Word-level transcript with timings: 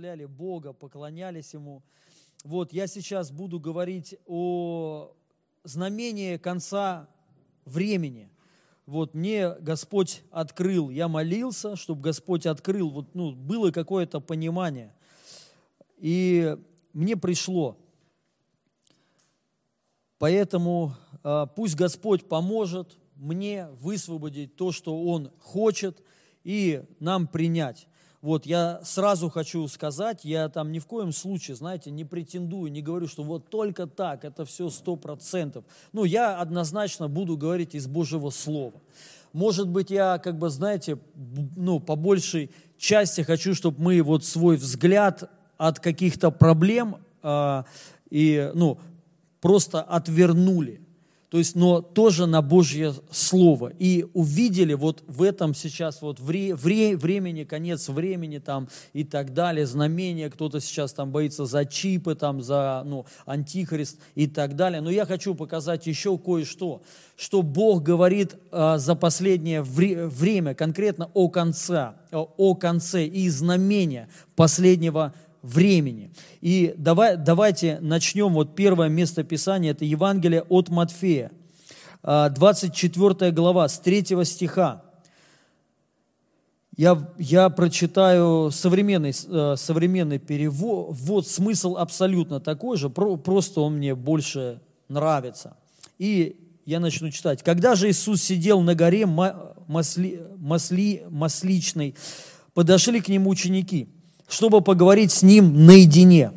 прославляли 0.00 0.24
Бога, 0.24 0.72
поклонялись 0.72 1.52
Ему. 1.52 1.82
Вот, 2.42 2.72
я 2.72 2.86
сейчас 2.86 3.30
буду 3.30 3.60
говорить 3.60 4.16
о 4.26 5.12
знамении 5.62 6.38
конца 6.38 7.06
времени. 7.66 8.30
Вот, 8.86 9.12
мне 9.12 9.50
Господь 9.60 10.22
открыл, 10.30 10.88
я 10.88 11.06
молился, 11.06 11.76
чтобы 11.76 12.00
Господь 12.00 12.46
открыл, 12.46 12.88
вот, 12.88 13.14
ну, 13.14 13.32
было 13.32 13.70
какое-то 13.72 14.20
понимание. 14.20 14.94
И 15.98 16.56
мне 16.94 17.14
пришло. 17.14 17.76
Поэтому 20.18 20.94
э, 21.22 21.46
пусть 21.54 21.76
Господь 21.76 22.26
поможет 22.26 22.98
мне 23.16 23.68
высвободить 23.82 24.56
то, 24.56 24.72
что 24.72 25.04
Он 25.04 25.30
хочет, 25.40 26.02
и 26.42 26.84
нам 27.00 27.26
принять. 27.26 27.86
Вот, 28.22 28.44
я 28.44 28.80
сразу 28.84 29.30
хочу 29.30 29.66
сказать, 29.68 30.24
я 30.24 30.50
там 30.50 30.72
ни 30.72 30.78
в 30.78 30.86
коем 30.86 31.10
случае, 31.10 31.56
знаете, 31.56 31.90
не 31.90 32.04
претендую, 32.04 32.70
не 32.70 32.82
говорю, 32.82 33.08
что 33.08 33.22
вот 33.22 33.48
только 33.48 33.86
так, 33.86 34.26
это 34.26 34.44
все 34.44 34.68
сто 34.68 34.96
процентов. 34.96 35.64
Ну, 35.92 36.04
я 36.04 36.36
однозначно 36.36 37.08
буду 37.08 37.38
говорить 37.38 37.74
из 37.74 37.86
Божьего 37.86 38.28
Слова. 38.28 38.74
Может 39.32 39.68
быть, 39.68 39.90
я, 39.90 40.18
как 40.18 40.38
бы, 40.38 40.50
знаете, 40.50 40.98
ну, 41.56 41.80
по 41.80 41.96
большей 41.96 42.50
части 42.76 43.22
хочу, 43.22 43.54
чтобы 43.54 43.82
мы 43.82 44.02
вот 44.02 44.24
свой 44.24 44.56
взгляд 44.56 45.30
от 45.56 45.80
каких-то 45.80 46.30
проблем 46.30 46.96
э, 47.22 47.62
и, 48.10 48.50
ну, 48.54 48.78
просто 49.40 49.80
отвернули 49.80 50.82
то 51.30 51.38
есть, 51.38 51.54
но 51.54 51.80
тоже 51.80 52.26
на 52.26 52.42
Божье 52.42 52.92
Слово. 53.12 53.72
И 53.78 54.04
увидели 54.14 54.74
вот 54.74 55.04
в 55.06 55.22
этом 55.22 55.54
сейчас 55.54 56.02
вот 56.02 56.18
вре, 56.18 56.56
вре, 56.56 56.96
времени, 56.96 57.44
конец 57.44 57.88
времени 57.88 58.38
там 58.38 58.68
и 58.92 59.04
так 59.04 59.32
далее, 59.32 59.64
знамения, 59.64 60.28
кто-то 60.28 60.60
сейчас 60.60 60.92
там 60.92 61.12
боится 61.12 61.46
за 61.46 61.64
чипы, 61.64 62.16
там 62.16 62.42
за 62.42 62.82
ну, 62.84 63.06
антихрист 63.26 64.00
и 64.16 64.26
так 64.26 64.56
далее. 64.56 64.80
Но 64.80 64.90
я 64.90 65.06
хочу 65.06 65.36
показать 65.36 65.86
еще 65.86 66.18
кое-что, 66.18 66.82
что 67.16 67.42
Бог 67.42 67.84
говорит 67.84 68.34
а, 68.50 68.78
за 68.78 68.96
последнее 68.96 69.62
вре, 69.62 70.08
время, 70.08 70.54
конкретно 70.54 71.12
о 71.14 71.28
конце, 71.28 71.92
о 72.10 72.54
конце 72.56 73.06
и 73.06 73.28
знамения 73.28 74.08
последнего 74.34 75.14
времени. 75.14 75.29
И 76.40 76.74
давай, 76.76 77.16
давайте 77.16 77.78
начнем. 77.80 78.32
Вот 78.34 78.54
первое 78.54 78.88
место 78.88 79.24
Писания– 79.24 79.70
это 79.72 79.84
Евангелие 79.84 80.42
от 80.42 80.68
Матфея, 80.68 81.32
24 82.02 83.14
а, 83.20 83.30
глава, 83.30 83.68
с 83.68 83.78
3 83.78 84.24
стиха. 84.24 84.82
Я, 86.76 87.12
я 87.18 87.50
прочитаю 87.50 88.50
современный, 88.50 89.12
э, 89.12 89.54
современный 89.56 90.18
перевод, 90.18 90.96
вот 90.98 91.26
смысл 91.28 91.76
абсолютно 91.76 92.40
такой 92.40 92.78
же, 92.78 92.88
просто 92.88 93.60
он 93.60 93.76
мне 93.76 93.94
больше 93.94 94.60
нравится. 94.88 95.56
И 95.98 96.36
я 96.64 96.80
начну 96.80 97.10
читать. 97.10 97.42
«Когда 97.42 97.74
же 97.74 97.90
Иисус 97.90 98.22
сидел 98.22 98.60
на 98.62 98.74
горе 98.74 99.04
масли, 99.04 100.22
масли, 100.38 101.04
масличной, 101.10 101.96
подошли 102.54 103.00
к 103.00 103.08
нему 103.08 103.30
ученики– 103.30 103.88
чтобы 104.30 104.62
поговорить 104.62 105.12
с 105.12 105.22
Ним 105.22 105.66
наедине. 105.66 106.32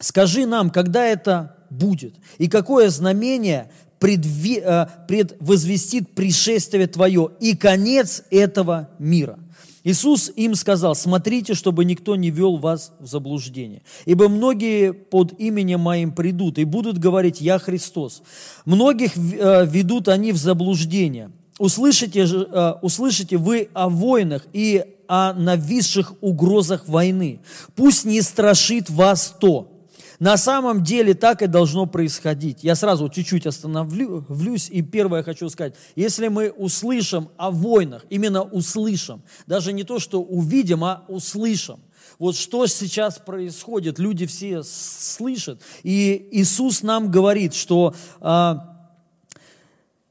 Скажи 0.00 0.46
нам, 0.46 0.70
когда 0.70 1.04
это 1.04 1.56
будет, 1.70 2.14
и 2.38 2.48
какое 2.48 2.88
знамение 2.88 3.70
э, 4.00 4.86
предвозвестит 5.06 6.14
пришествие 6.14 6.86
Твое 6.86 7.30
и 7.40 7.54
конец 7.54 8.22
этого 8.30 8.88
мира. 8.98 9.38
Иисус 9.84 10.32
им 10.36 10.54
сказал, 10.54 10.94
смотрите, 10.94 11.54
чтобы 11.54 11.84
никто 11.84 12.16
не 12.16 12.30
вел 12.30 12.56
вас 12.56 12.92
в 12.98 13.06
заблуждение. 13.06 13.82
Ибо 14.06 14.28
многие 14.28 14.92
под 14.92 15.38
именем 15.38 15.80
Моим 15.80 16.12
придут 16.12 16.58
и 16.58 16.64
будут 16.64 16.98
говорить, 16.98 17.40
Я 17.40 17.58
Христос. 17.58 18.22
Многих 18.64 19.16
э, 19.16 19.66
ведут 19.66 20.08
они 20.08 20.32
в 20.32 20.36
заблуждение. 20.36 21.30
Услышите, 21.58 22.26
э, 22.26 22.74
услышите 22.82 23.36
вы 23.36 23.68
о 23.74 23.88
войнах 23.88 24.46
и 24.52 24.84
о 25.08 25.32
нависших 25.32 26.14
угрозах 26.20 26.86
войны. 26.86 27.40
Пусть 27.74 28.04
не 28.04 28.22
страшит 28.22 28.88
вас 28.90 29.34
то. 29.40 29.74
На 30.18 30.36
самом 30.36 30.82
деле 30.82 31.14
так 31.14 31.42
и 31.42 31.46
должно 31.46 31.86
происходить. 31.86 32.64
Я 32.64 32.74
сразу 32.74 33.08
чуть-чуть 33.08 33.46
остановлюсь, 33.46 34.68
и 34.68 34.82
первое 34.82 35.22
хочу 35.22 35.48
сказать. 35.48 35.74
Если 35.94 36.26
мы 36.26 36.50
услышим 36.50 37.28
о 37.36 37.52
войнах, 37.52 38.04
именно 38.10 38.42
услышим, 38.42 39.22
даже 39.46 39.72
не 39.72 39.84
то, 39.84 40.00
что 40.00 40.20
увидим, 40.20 40.82
а 40.82 41.04
услышим, 41.06 41.78
вот 42.18 42.34
что 42.34 42.66
сейчас 42.66 43.18
происходит, 43.18 44.00
люди 44.00 44.26
все 44.26 44.64
слышат. 44.64 45.62
И 45.84 46.28
Иисус 46.32 46.82
нам 46.82 47.12
говорит, 47.12 47.54
что 47.54 47.94
э, 48.20 48.54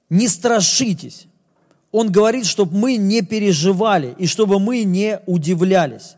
не 0.09 0.29
страшитесь, 0.29 1.27
он 1.91 2.11
говорит, 2.11 2.45
чтобы 2.45 2.77
мы 2.77 2.97
не 2.97 3.21
переживали 3.21 4.15
и 4.17 4.27
чтобы 4.27 4.59
мы 4.59 4.83
не 4.83 5.19
удивлялись. 5.25 6.15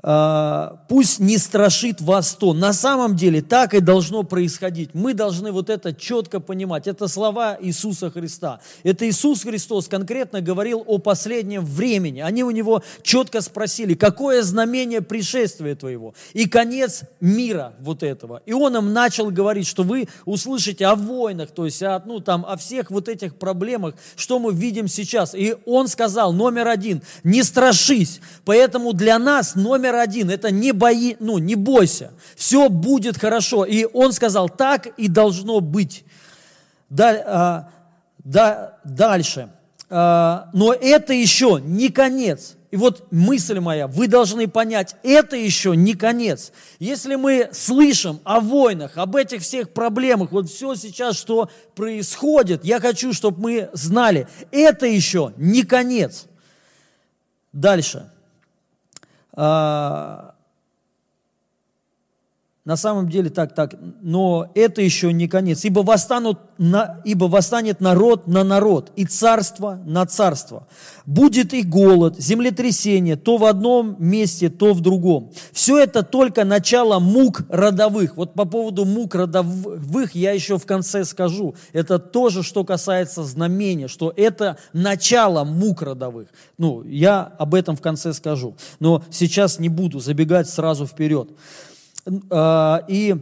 А, 0.00 0.78
пусть 0.88 1.18
не 1.18 1.38
страшит 1.38 2.00
вас 2.00 2.34
то. 2.34 2.54
На 2.54 2.72
самом 2.72 3.16
деле 3.16 3.42
так 3.42 3.74
и 3.74 3.80
должно 3.80 4.22
происходить. 4.22 4.90
Мы 4.94 5.12
должны 5.12 5.50
вот 5.50 5.70
это 5.70 5.92
четко 5.92 6.38
понимать. 6.38 6.86
Это 6.86 7.08
слова 7.08 7.58
Иисуса 7.60 8.08
Христа. 8.08 8.60
Это 8.84 9.08
Иисус 9.08 9.42
Христос 9.42 9.88
конкретно 9.88 10.40
говорил 10.40 10.84
о 10.86 10.98
последнем 10.98 11.64
времени. 11.64 12.20
Они 12.20 12.44
у 12.44 12.52
него 12.52 12.84
четко 13.02 13.40
спросили, 13.40 13.94
какое 13.94 14.42
знамение 14.42 15.00
пришествия 15.00 15.74
твоего 15.74 16.14
и 16.32 16.48
конец 16.48 17.02
мира 17.20 17.72
вот 17.80 18.04
этого. 18.04 18.40
И 18.46 18.52
он 18.52 18.76
им 18.76 18.92
начал 18.92 19.32
говорить, 19.32 19.66
что 19.66 19.82
вы 19.82 20.08
услышите 20.24 20.86
о 20.86 20.94
войнах, 20.94 21.50
то 21.50 21.64
есть 21.64 21.82
о, 21.82 22.00
ну, 22.06 22.20
там, 22.20 22.46
о 22.48 22.56
всех 22.56 22.92
вот 22.92 23.08
этих 23.08 23.34
проблемах, 23.34 23.96
что 24.14 24.38
мы 24.38 24.54
видим 24.54 24.86
сейчас. 24.86 25.34
И 25.34 25.56
он 25.66 25.88
сказал, 25.88 26.32
номер 26.32 26.68
один, 26.68 27.02
не 27.24 27.42
страшись. 27.42 28.20
Поэтому 28.44 28.92
для 28.92 29.18
нас 29.18 29.56
номер 29.56 29.88
один– 29.98 30.30
это 30.30 30.50
не, 30.50 30.72
бои, 30.72 31.16
ну, 31.20 31.38
не 31.38 31.54
бойся, 31.54 32.12
все 32.36 32.68
будет 32.68 33.18
хорошо. 33.18 33.64
И 33.64 33.84
он 33.84 34.12
сказал, 34.12 34.48
так 34.48 34.86
и 34.98 35.08
должно 35.08 35.60
быть. 35.60 36.04
Да, 36.88 37.22
а, 37.26 37.70
да, 38.24 38.78
дальше. 38.84 39.50
А, 39.90 40.50
но 40.52 40.72
это 40.72 41.12
еще 41.12 41.60
не 41.62 41.88
конец. 41.88 42.56
И 42.70 42.76
вот 42.76 43.10
мысль 43.10 43.60
моя, 43.60 43.86
вы 43.86 44.08
должны 44.08 44.46
понять, 44.46 44.96
это 45.02 45.36
еще 45.36 45.74
не 45.74 45.94
конец. 45.94 46.52
Если 46.78 47.14
мы 47.14 47.48
слышим 47.52 48.20
о 48.24 48.40
войнах, 48.40 48.98
об 48.98 49.16
этих 49.16 49.40
всех 49.40 49.70
проблемах, 49.70 50.32
вот 50.32 50.50
все 50.50 50.74
сейчас, 50.74 51.16
что 51.16 51.48
происходит, 51.74 52.64
я 52.66 52.78
хочу, 52.78 53.14
чтобы 53.14 53.40
мы 53.40 53.70
знали, 53.72 54.28
это 54.50 54.86
еще 54.86 55.32
не 55.38 55.62
конец. 55.62 56.26
Дальше. 57.54 58.10
А, 59.40 60.34
на 62.68 62.76
самом 62.76 63.08
деле 63.08 63.30
так, 63.30 63.54
так, 63.54 63.76
но 64.02 64.50
это 64.54 64.82
еще 64.82 65.10
не 65.10 65.26
конец. 65.26 65.64
Ибо, 65.64 65.80
восстанут 65.80 66.38
на, 66.58 67.00
ибо 67.06 67.24
восстанет 67.24 67.80
народ 67.80 68.26
на 68.26 68.44
народ, 68.44 68.92
и 68.94 69.06
царство 69.06 69.80
на 69.86 70.04
царство. 70.04 70.68
Будет 71.06 71.54
и 71.54 71.62
голод, 71.62 72.20
землетрясение, 72.20 73.16
то 73.16 73.38
в 73.38 73.46
одном 73.46 73.96
месте, 73.98 74.50
то 74.50 74.74
в 74.74 74.82
другом. 74.82 75.32
Все 75.50 75.78
это 75.78 76.02
только 76.02 76.44
начало 76.44 76.98
мук 76.98 77.40
родовых. 77.48 78.18
Вот 78.18 78.34
по 78.34 78.44
поводу 78.44 78.84
мук 78.84 79.14
родовых 79.14 80.14
я 80.14 80.32
еще 80.32 80.58
в 80.58 80.66
конце 80.66 81.06
скажу. 81.06 81.54
Это 81.72 81.98
тоже, 81.98 82.42
что 82.42 82.64
касается 82.64 83.24
знамения, 83.24 83.88
что 83.88 84.12
это 84.14 84.58
начало 84.74 85.44
мук 85.44 85.80
родовых. 85.80 86.28
Ну, 86.58 86.82
я 86.84 87.32
об 87.38 87.54
этом 87.54 87.76
в 87.76 87.80
конце 87.80 88.12
скажу. 88.12 88.56
Но 88.78 89.02
сейчас 89.10 89.58
не 89.58 89.70
буду 89.70 90.00
забегать 90.00 90.50
сразу 90.50 90.86
вперед. 90.86 91.30
А, 92.30 92.84
и 92.88 93.16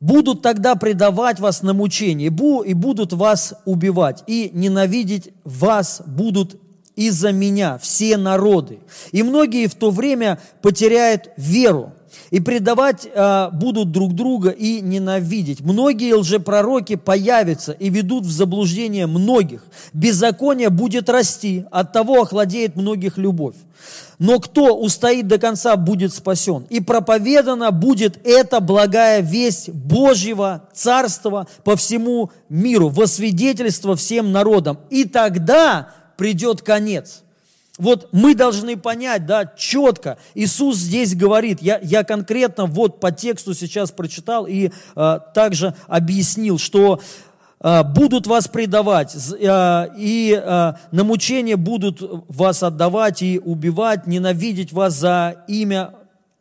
будут 0.00 0.42
тогда 0.42 0.74
предавать 0.76 1.40
вас 1.40 1.62
на 1.62 1.74
мучение, 1.74 2.28
и 2.28 2.74
будут 2.74 3.12
вас 3.12 3.54
убивать, 3.64 4.22
и 4.26 4.50
ненавидеть 4.52 5.30
вас 5.44 6.02
будут 6.06 6.60
из-за 6.94 7.32
меня 7.32 7.78
все 7.78 8.16
народы. 8.16 8.80
И 9.12 9.22
многие 9.22 9.66
в 9.66 9.74
то 9.74 9.90
время 9.90 10.40
потеряют 10.62 11.30
веру, 11.36 11.92
и 12.30 12.40
предавать 12.40 13.08
а, 13.14 13.50
будут 13.50 13.92
друг 13.92 14.14
друга 14.14 14.50
и 14.50 14.80
ненавидеть. 14.80 15.60
Многие 15.60 16.14
лжепророки 16.14 16.96
появятся 16.96 17.72
и 17.72 17.90
ведут 17.90 18.24
в 18.24 18.30
заблуждение 18.30 19.06
многих. 19.06 19.64
Беззаконие 19.92 20.70
будет 20.70 21.08
расти, 21.08 21.64
от 21.70 21.92
того 21.92 22.22
охладеет 22.22 22.76
многих 22.76 23.18
любовь. 23.18 23.56
Но 24.18 24.40
кто 24.40 24.76
устоит 24.76 25.28
до 25.28 25.38
конца, 25.38 25.76
будет 25.76 26.12
спасен. 26.12 26.66
И 26.70 26.80
проповедана 26.80 27.70
будет 27.70 28.18
эта 28.26 28.60
благая 28.60 29.20
весть 29.20 29.70
Божьего 29.70 30.68
Царства 30.72 31.46
по 31.62 31.76
всему 31.76 32.30
миру, 32.48 32.88
во 32.88 33.06
свидетельство 33.06 33.94
всем 33.94 34.32
народам. 34.32 34.78
И 34.90 35.04
тогда 35.04 35.90
придет 36.16 36.62
конец. 36.62 37.22
Вот 37.78 38.08
мы 38.10 38.34
должны 38.34 38.76
понять, 38.76 39.24
да, 39.24 39.46
четко. 39.46 40.18
Иисус 40.34 40.76
здесь 40.78 41.14
говорит, 41.14 41.62
я, 41.62 41.78
я 41.80 42.02
конкретно 42.02 42.66
вот 42.66 42.98
по 42.98 43.12
тексту 43.12 43.54
сейчас 43.54 43.92
прочитал 43.92 44.46
и 44.46 44.72
э, 44.96 45.20
также 45.32 45.74
объяснил, 45.86 46.58
что 46.58 46.98
э, 46.98 47.00
будут 47.60 48.26
вас 48.26 48.46
предавать, 48.46 49.16
э, 49.16 49.88
и 49.96 50.40
э, 50.40 50.72
на 50.92 51.04
мучение 51.04 51.56
будут 51.56 52.00
вас 52.28 52.62
отдавать 52.62 53.22
и 53.22 53.40
убивать, 53.44 54.06
ненавидеть 54.06 54.72
вас 54.72 54.94
за 54.94 55.44
имя 55.48 55.90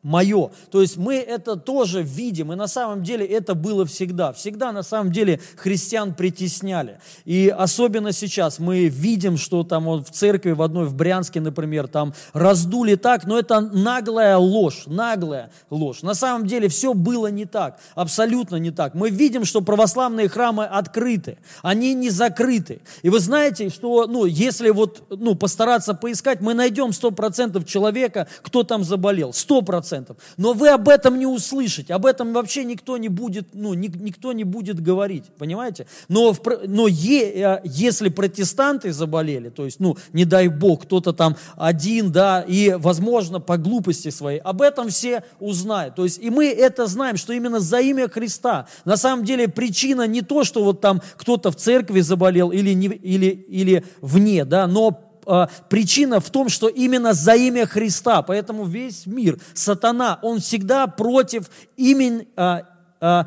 мое. 0.08 0.52
То 0.72 0.82
есть 0.82 0.96
мы 0.96 1.16
это 1.16 1.58
тоже 1.58 2.02
видим, 2.02 2.54
и 2.54 2.56
на 2.56 2.68
самом 2.68 3.04
деле 3.04 3.26
это 3.26 3.56
было 3.56 3.86
всегда. 3.86 4.32
Всегда 4.32 4.72
на 4.72 4.82
самом 4.82 5.12
деле 5.12 5.42
христиан 5.58 6.14
притесняли. 6.14 7.00
И 7.26 7.54
особенно 7.56 8.14
сейчас 8.14 8.60
мы 8.60 8.86
видим, 8.86 9.38
что 9.38 9.64
там 9.64 9.84
вот 9.84 10.08
в 10.08 10.12
церкви 10.12 10.52
в 10.52 10.62
одной, 10.62 10.86
в 10.86 10.96
Брянске, 10.96 11.42
например, 11.42 11.88
там 11.88 12.14
раздули 12.32 12.96
так, 12.96 13.26
но 13.26 13.38
это 13.38 13.60
наглая 13.60 14.38
ложь, 14.38 14.84
наглая 14.86 15.52
ложь. 15.70 16.02
На 16.04 16.14
самом 16.14 16.48
деле 16.48 16.70
все 16.70 16.94
было 16.94 17.28
не 17.28 17.46
так, 17.46 17.80
абсолютно 17.94 18.56
не 18.56 18.72
так. 18.72 18.94
Мы 18.96 19.10
видим, 19.10 19.44
что 19.44 19.62
православные 19.62 20.30
храмы 20.30 20.64
открыты, 20.66 21.38
они 21.62 21.94
не 21.94 22.10
закрыты. 22.10 22.80
И 23.02 23.10
вы 23.10 23.20
знаете, 23.20 23.70
что 23.70 24.08
ну, 24.08 24.24
если 24.26 24.70
вот 24.70 25.04
ну, 25.10 25.36
постараться 25.36 25.94
поискать, 25.94 26.40
мы 26.40 26.54
найдем 26.54 26.92
100% 26.92 27.66
человека, 27.66 28.28
кто 28.42 28.64
там 28.64 28.86
заболел, 28.86 29.32
100% 29.32 29.97
процентов. 29.98 30.18
Но 30.38 30.54
вы 30.54 30.70
об 30.70 30.90
этом 30.90 31.20
не 31.20 31.26
услышите, 31.26 31.94
об 31.94 32.06
этом 32.06 32.34
вообще 32.34 32.64
никто 32.64 32.98
не 32.98 33.10
будет, 33.10 33.50
ну, 33.54 33.74
ни, 33.74 33.88
никто 33.88 34.34
не 34.34 34.44
будет 34.44 34.80
говорить, 34.80 35.26
понимаете? 35.38 35.88
Но, 36.10 36.34
в, 36.34 36.42
но 36.68 36.88
е, 36.88 37.32
э, 37.34 37.62
если 37.64 38.10
протестанты 38.10 38.94
заболели, 38.94 39.50
то 39.50 39.66
есть, 39.66 39.80
ну, 39.80 39.98
не 40.14 40.26
дай 40.26 40.48
бог, 40.48 40.84
кто-то 40.84 41.14
там 41.14 41.36
один, 41.56 42.12
да, 42.12 42.42
и, 42.42 42.74
возможно, 42.78 43.40
по 43.40 43.58
глупости 43.58 44.10
своей, 44.10 44.40
об 44.40 44.62
этом 44.62 44.90
все 44.90 45.24
узнают. 45.40 45.96
То 45.96 46.04
есть, 46.04 46.20
и 46.20 46.30
мы 46.30 46.46
это 46.48 46.88
знаем, 46.88 47.18
что 47.18 47.34
именно 47.34 47.60
за 47.60 47.80
имя 47.80 48.08
Христа. 48.08 48.68
На 48.86 48.98
самом 48.98 49.26
деле 49.26 49.48
причина 49.48 50.08
не 50.08 50.22
то, 50.22 50.44
что 50.44 50.64
вот 50.64 50.82
там 50.82 51.02
кто-то 51.18 51.52
в 51.52 51.56
церкви 51.56 52.02
заболел 52.02 52.52
или, 52.52 52.74
не, 52.74 52.88
или, 52.88 53.28
или 53.28 53.84
вне, 54.02 54.46
да, 54.46 54.68
но 54.68 55.07
э, 55.28 55.48
причина 55.70 56.20
в 56.20 56.30
том, 56.30 56.50
что 56.50 56.68
именно 56.68 57.14
за 57.14 57.36
имя 57.36 57.66
Христа, 57.66 58.22
поэтому 58.22 58.66
весь 58.66 59.06
мир, 59.06 59.40
сатана, 59.54 60.20
он 60.22 60.40
всегда 60.40 60.88
против 60.88 61.50
имени, 61.76 62.28
э, 62.36 62.62
э, 63.02 63.24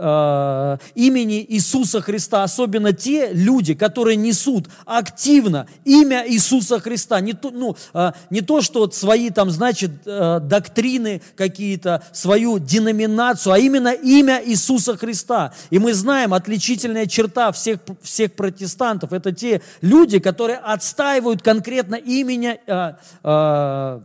э, 0.00 0.78
имени 0.94 1.44
Иисуса 1.48 2.00
Христа, 2.00 2.42
особенно 2.42 2.92
те 2.92 3.30
люди, 3.32 3.74
которые 3.74 4.16
несут 4.16 4.68
активно 4.86 5.66
имя 5.84 6.24
Иисуса 6.26 6.80
Христа. 6.80 7.20
Не 7.20 7.34
то, 7.34 7.50
ну, 7.50 7.76
э, 7.92 8.12
не 8.30 8.40
то 8.40 8.62
что 8.62 8.80
вот 8.80 8.94
свои 8.94 9.30
там, 9.30 9.50
значит, 9.50 9.90
э, 10.06 10.40
доктрины 10.40 11.20
какие-то, 11.36 12.02
свою 12.12 12.58
деноминацию, 12.58 13.52
а 13.52 13.58
именно 13.58 13.92
имя 13.92 14.42
Иисуса 14.44 14.96
Христа. 14.96 15.52
И 15.70 15.78
мы 15.78 15.94
знаем, 15.94 16.32
отличительная 16.34 17.06
черта 17.06 17.52
всех, 17.52 17.80
всех 18.02 18.32
протестантов, 18.32 19.12
это 19.12 19.32
те 19.32 19.60
люди, 19.80 20.18
которые 20.18 20.58
отстаивают 20.58 21.42
конкретно 21.42 21.96
э, 21.96 22.94
э, 23.22 24.00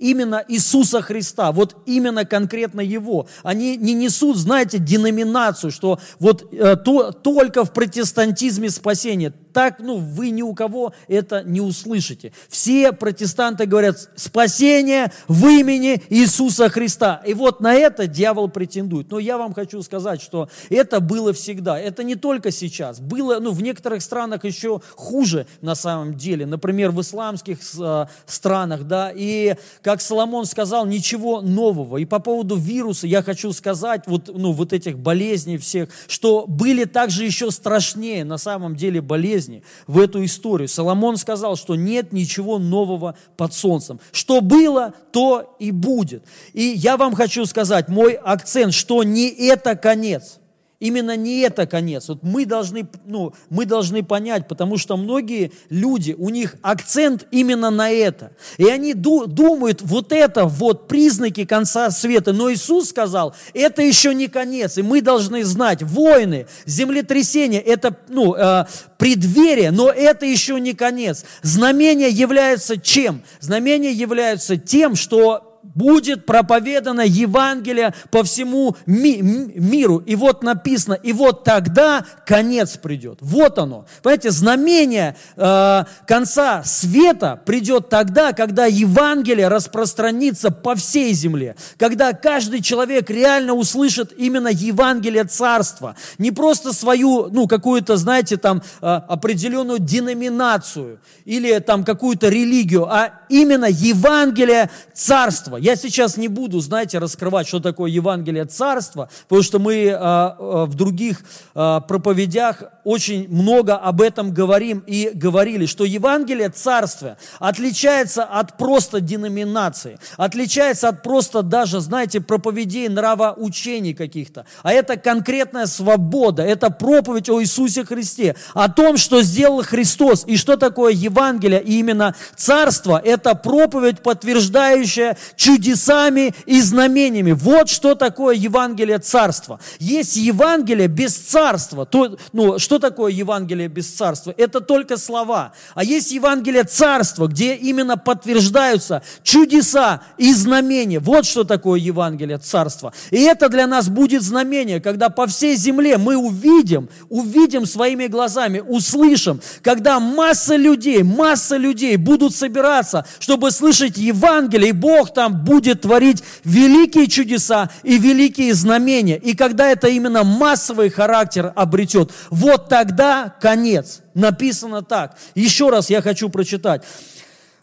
именно 0.00 0.44
Иисуса 0.48 1.02
Христа, 1.02 1.52
вот 1.52 1.76
именно 1.86 2.24
конкретно 2.24 2.80
Его. 2.80 3.28
Они 3.42 3.76
не 3.76 3.94
несут, 3.94 4.36
знаете, 4.36 4.78
деноминацию, 4.78 5.70
что 5.70 6.00
вот 6.18 6.52
э, 6.52 6.76
то, 6.76 7.12
только 7.12 7.64
в 7.64 7.72
протестантизме 7.72 8.70
спасение 8.70 9.32
так, 9.52 9.80
ну, 9.80 9.96
вы 9.96 10.30
ни 10.30 10.42
у 10.42 10.54
кого 10.54 10.92
это 11.08 11.42
не 11.42 11.60
услышите. 11.60 12.32
Все 12.48 12.92
протестанты 12.92 13.66
говорят, 13.66 13.96
спасение 14.16 15.12
в 15.28 15.46
имени 15.46 16.02
Иисуса 16.08 16.68
Христа. 16.68 17.22
И 17.26 17.34
вот 17.34 17.60
на 17.60 17.74
это 17.74 18.06
дьявол 18.06 18.48
претендует. 18.48 19.10
Но 19.10 19.18
я 19.18 19.38
вам 19.38 19.52
хочу 19.52 19.82
сказать, 19.82 20.22
что 20.22 20.48
это 20.68 21.00
было 21.00 21.32
всегда. 21.32 21.78
Это 21.78 22.04
не 22.04 22.14
только 22.14 22.50
сейчас. 22.50 23.00
Было, 23.00 23.38
ну, 23.40 23.50
в 23.52 23.62
некоторых 23.62 24.02
странах 24.02 24.44
еще 24.44 24.80
хуже 24.94 25.46
на 25.60 25.74
самом 25.74 26.14
деле. 26.14 26.46
Например, 26.46 26.90
в 26.90 27.00
исламских 27.00 27.58
э, 27.78 28.06
странах, 28.26 28.84
да. 28.84 29.12
И, 29.14 29.56
как 29.90 30.00
Соломон 30.00 30.46
сказал, 30.46 30.86
ничего 30.86 31.40
нового. 31.40 31.96
И 31.96 32.04
по 32.04 32.20
поводу 32.20 32.54
вируса 32.54 33.08
я 33.08 33.24
хочу 33.24 33.52
сказать, 33.52 34.04
вот, 34.06 34.30
ну, 34.32 34.52
вот 34.52 34.72
этих 34.72 34.96
болезней 34.96 35.58
всех, 35.58 35.88
что 36.06 36.44
были 36.46 36.84
также 36.84 37.24
еще 37.24 37.50
страшнее 37.50 38.24
на 38.24 38.38
самом 38.38 38.76
деле 38.76 39.00
болезни, 39.00 39.64
в 39.88 39.98
эту 39.98 40.24
историю. 40.24 40.68
Соломон 40.68 41.16
сказал, 41.16 41.56
что 41.56 41.74
нет 41.74 42.12
ничего 42.12 42.60
нового 42.60 43.16
под 43.36 43.52
солнцем. 43.52 43.98
Что 44.12 44.40
было, 44.40 44.94
то 45.10 45.56
и 45.58 45.72
будет. 45.72 46.22
И 46.52 46.62
я 46.62 46.96
вам 46.96 47.16
хочу 47.16 47.44
сказать, 47.44 47.88
мой 47.88 48.12
акцент, 48.12 48.72
что 48.72 49.02
не 49.02 49.28
это 49.28 49.74
конец. 49.74 50.39
Именно 50.80 51.14
не 51.14 51.40
это 51.40 51.66
конец. 51.66 52.08
Вот 52.08 52.22
мы 52.22 52.46
должны, 52.46 52.88
ну, 53.04 53.34
мы 53.50 53.66
должны 53.66 54.02
понять, 54.02 54.48
потому 54.48 54.78
что 54.78 54.96
многие 54.96 55.52
люди, 55.68 56.16
у 56.16 56.30
них 56.30 56.56
акцент 56.62 57.26
именно 57.30 57.68
на 57.68 57.90
это. 57.90 58.32
И 58.56 58.64
они 58.66 58.94
ду- 58.94 59.26
думают, 59.26 59.82
вот 59.82 60.10
это 60.10 60.46
вот 60.46 60.88
признаки 60.88 61.44
конца 61.44 61.90
света. 61.90 62.32
Но 62.32 62.50
Иисус 62.50 62.88
сказал, 62.88 63.34
это 63.52 63.82
еще 63.82 64.14
не 64.14 64.28
конец. 64.28 64.78
И 64.78 64.82
мы 64.82 65.02
должны 65.02 65.44
знать, 65.44 65.82
войны, 65.82 66.46
землетрясения, 66.64 67.60
это 67.60 67.94
ну, 68.08 68.34
э, 68.34 68.64
преддверие, 68.96 69.72
но 69.72 69.90
это 69.90 70.24
еще 70.24 70.58
не 70.58 70.72
конец. 70.72 71.26
Знамения 71.42 72.08
являются 72.08 72.78
чем? 72.78 73.22
Знамения 73.40 73.92
являются 73.92 74.56
тем, 74.56 74.96
что 74.96 75.49
будет 75.80 76.26
проповедано 76.26 77.00
Евангелие 77.00 77.94
по 78.10 78.22
всему 78.22 78.76
ми- 78.84 79.22
миру. 79.22 79.96
И 79.96 80.14
вот 80.14 80.42
написано, 80.42 80.92
и 80.92 81.14
вот 81.14 81.42
тогда 81.42 82.04
конец 82.26 82.76
придет. 82.76 83.18
Вот 83.22 83.58
оно. 83.58 83.86
Понимаете, 84.02 84.30
знамение 84.30 85.16
э, 85.36 85.84
конца 86.06 86.62
света 86.64 87.40
придет 87.46 87.88
тогда, 87.88 88.34
когда 88.34 88.66
Евангелие 88.66 89.48
распространится 89.48 90.50
по 90.50 90.74
всей 90.74 91.14
земле. 91.14 91.56
Когда 91.78 92.12
каждый 92.12 92.60
человек 92.60 93.08
реально 93.08 93.54
услышит 93.54 94.12
именно 94.18 94.48
Евангелие 94.48 95.24
Царства. 95.24 95.96
Не 96.18 96.30
просто 96.30 96.74
свою, 96.74 97.28
ну, 97.30 97.48
какую-то, 97.48 97.96
знаете, 97.96 98.36
там, 98.36 98.62
э, 98.82 98.86
определенную 98.86 99.78
деноминацию 99.78 100.98
или 101.24 101.58
там 101.60 101.84
какую-то 101.84 102.28
религию, 102.28 102.84
а 102.84 103.12
именно 103.30 103.66
Евангелие 103.70 104.68
Царства. 104.92 105.56
Я 105.56 105.69
сейчас 105.76 106.16
не 106.16 106.28
буду, 106.28 106.60
знаете, 106.60 106.98
раскрывать, 106.98 107.46
что 107.46 107.60
такое 107.60 107.90
Евангелие 107.90 108.44
Царства, 108.44 109.08
потому 109.28 109.42
что 109.42 109.58
мы 109.58 109.74
э, 109.74 109.90
э, 109.90 110.64
в 110.66 110.74
других 110.74 111.22
э, 111.54 111.80
проповедях 111.86 112.62
очень 112.84 113.28
много 113.28 113.76
об 113.76 114.00
этом 114.00 114.32
говорим 114.32 114.82
и 114.86 115.10
говорили, 115.14 115.66
что 115.66 115.84
Евангелие 115.84 116.48
Царства 116.48 117.16
отличается 117.38 118.24
от 118.24 118.56
просто 118.56 119.00
деноминации, 119.00 119.98
отличается 120.16 120.88
от 120.88 121.02
просто 121.02 121.42
даже, 121.42 121.80
знаете, 121.80 122.20
проповедей, 122.20 122.88
нравоучений 122.88 123.94
каких-то. 123.94 124.46
А 124.62 124.72
это 124.72 124.96
конкретная 124.96 125.66
свобода, 125.66 126.42
это 126.42 126.70
проповедь 126.70 127.28
о 127.28 127.40
Иисусе 127.42 127.84
Христе, 127.84 128.36
о 128.54 128.68
том, 128.68 128.96
что 128.96 129.22
сделал 129.22 129.62
Христос 129.62 130.24
и 130.26 130.36
что 130.36 130.56
такое 130.56 130.92
Евангелие 130.92 131.62
и 131.62 131.78
именно 131.78 132.14
Царство. 132.36 133.00
Это 133.04 133.34
проповедь, 133.34 134.02
подтверждающая 134.02 135.16
чудесами 135.50 136.34
и 136.46 136.60
знамениями. 136.60 137.32
Вот 137.32 137.68
что 137.68 137.94
такое 137.94 138.36
Евангелие 138.36 138.98
Царства. 138.98 139.58
Есть 139.78 140.16
Евангелие 140.16 140.88
без 140.88 141.16
Царства. 141.16 141.86
То, 141.86 142.16
ну, 142.32 142.58
что 142.58 142.78
такое 142.78 143.12
Евангелие 143.12 143.68
без 143.68 143.90
Царства? 143.90 144.34
Это 144.36 144.60
только 144.60 144.96
слова. 144.96 145.52
А 145.74 145.84
есть 145.84 146.12
Евангелие 146.12 146.64
Царства, 146.64 147.26
где 147.26 147.54
именно 147.54 147.96
подтверждаются 147.96 149.02
чудеса 149.22 150.02
и 150.18 150.32
знамения. 150.32 151.00
Вот 151.00 151.26
что 151.26 151.44
такое 151.44 151.80
Евангелие 151.80 152.38
Царства. 152.38 152.92
И 153.10 153.20
это 153.20 153.48
для 153.48 153.66
нас 153.66 153.88
будет 153.88 154.22
знамение, 154.22 154.80
когда 154.80 155.08
по 155.08 155.26
всей 155.26 155.56
земле 155.56 155.98
мы 155.98 156.16
увидим, 156.16 156.88
увидим 157.08 157.66
своими 157.66 158.06
глазами, 158.06 158.60
услышим, 158.60 159.40
когда 159.62 159.98
масса 160.00 160.56
людей, 160.56 161.02
масса 161.02 161.56
людей 161.56 161.96
будут 161.96 162.34
собираться, 162.34 163.04
чтобы 163.18 163.50
слышать 163.50 163.96
Евангелие, 163.96 164.70
и 164.70 164.72
Бог 164.72 165.12
там 165.12 165.39
будет 165.44 165.82
творить 165.82 166.22
великие 166.44 167.06
чудеса 167.06 167.70
и 167.82 167.98
великие 167.98 168.54
знамения. 168.54 169.16
И 169.16 169.34
когда 169.34 169.68
это 169.68 169.88
именно 169.88 170.24
массовый 170.24 170.90
характер 170.90 171.52
обретет, 171.56 172.10
вот 172.30 172.68
тогда 172.68 173.34
конец. 173.40 174.00
Написано 174.14 174.82
так. 174.82 175.16
Еще 175.34 175.70
раз 175.70 175.90
я 175.90 176.02
хочу 176.02 176.28
прочитать. 176.28 176.82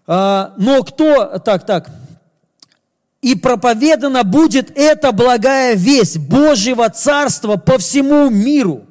А, 0.06 0.54
но 0.58 0.84
кто... 0.84 1.38
Так, 1.40 1.66
так. 1.66 1.90
И 3.22 3.36
проповедана 3.36 4.24
будет 4.24 4.72
эта 4.78 5.12
благая 5.12 5.76
весть 5.76 6.18
Божьего 6.18 6.90
Царства 6.90 7.58
по 7.58 7.78
всему 7.78 8.30
миру 8.30 8.87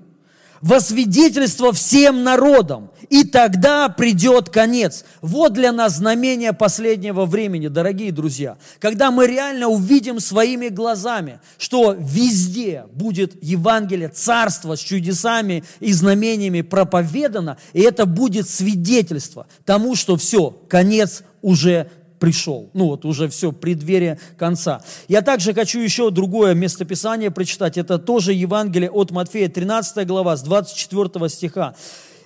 во 0.60 0.80
свидетельство 0.80 1.72
всем 1.72 2.22
народам, 2.22 2.90
и 3.08 3.24
тогда 3.24 3.88
придет 3.88 4.48
конец. 4.48 5.04
Вот 5.20 5.52
для 5.52 5.72
нас 5.72 5.96
знамение 5.96 6.52
последнего 6.52 7.24
времени, 7.24 7.68
дорогие 7.68 8.12
друзья, 8.12 8.56
когда 8.78 9.10
мы 9.10 9.26
реально 9.26 9.68
увидим 9.68 10.20
своими 10.20 10.68
глазами, 10.68 11.40
что 11.58 11.94
везде 11.98 12.84
будет 12.92 13.42
Евангелие, 13.42 14.08
Царство 14.08 14.76
с 14.76 14.80
чудесами 14.80 15.64
и 15.80 15.92
знамениями 15.92 16.62
проповедано, 16.62 17.58
и 17.72 17.80
это 17.80 18.06
будет 18.06 18.48
свидетельство 18.48 19.46
тому, 19.64 19.94
что 19.94 20.16
все, 20.16 20.50
конец 20.68 21.22
уже 21.42 21.90
пришел. 22.18 22.70
Ну 22.72 22.86
вот 22.86 23.04
уже 23.04 23.28
все, 23.28 23.52
преддверие 23.52 24.18
конца. 24.36 24.82
Я 25.08 25.22
также 25.22 25.54
хочу 25.54 25.80
еще 25.80 26.10
другое 26.10 26.54
местописание 26.54 27.30
прочитать. 27.30 27.76
Это 27.78 27.98
тоже 27.98 28.32
Евангелие 28.32 28.90
от 28.90 29.10
Матфея, 29.10 29.48
13 29.48 30.06
глава, 30.06 30.36
с 30.36 30.42
24 30.42 31.28
стиха. 31.28 31.74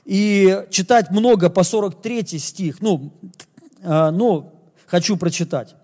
И 0.04 0.64
читать 0.70 1.10
много 1.10 1.50
по 1.50 1.62
43 1.62 2.38
стих. 2.38 2.80
Ну, 2.80 3.12
э, 3.82 4.10
но 4.10 4.52
хочу 4.86 5.16
прочитать. 5.16 5.74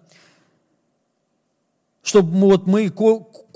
Чтобы 2.02 2.38
вот 2.48 2.66
мы 2.66 2.88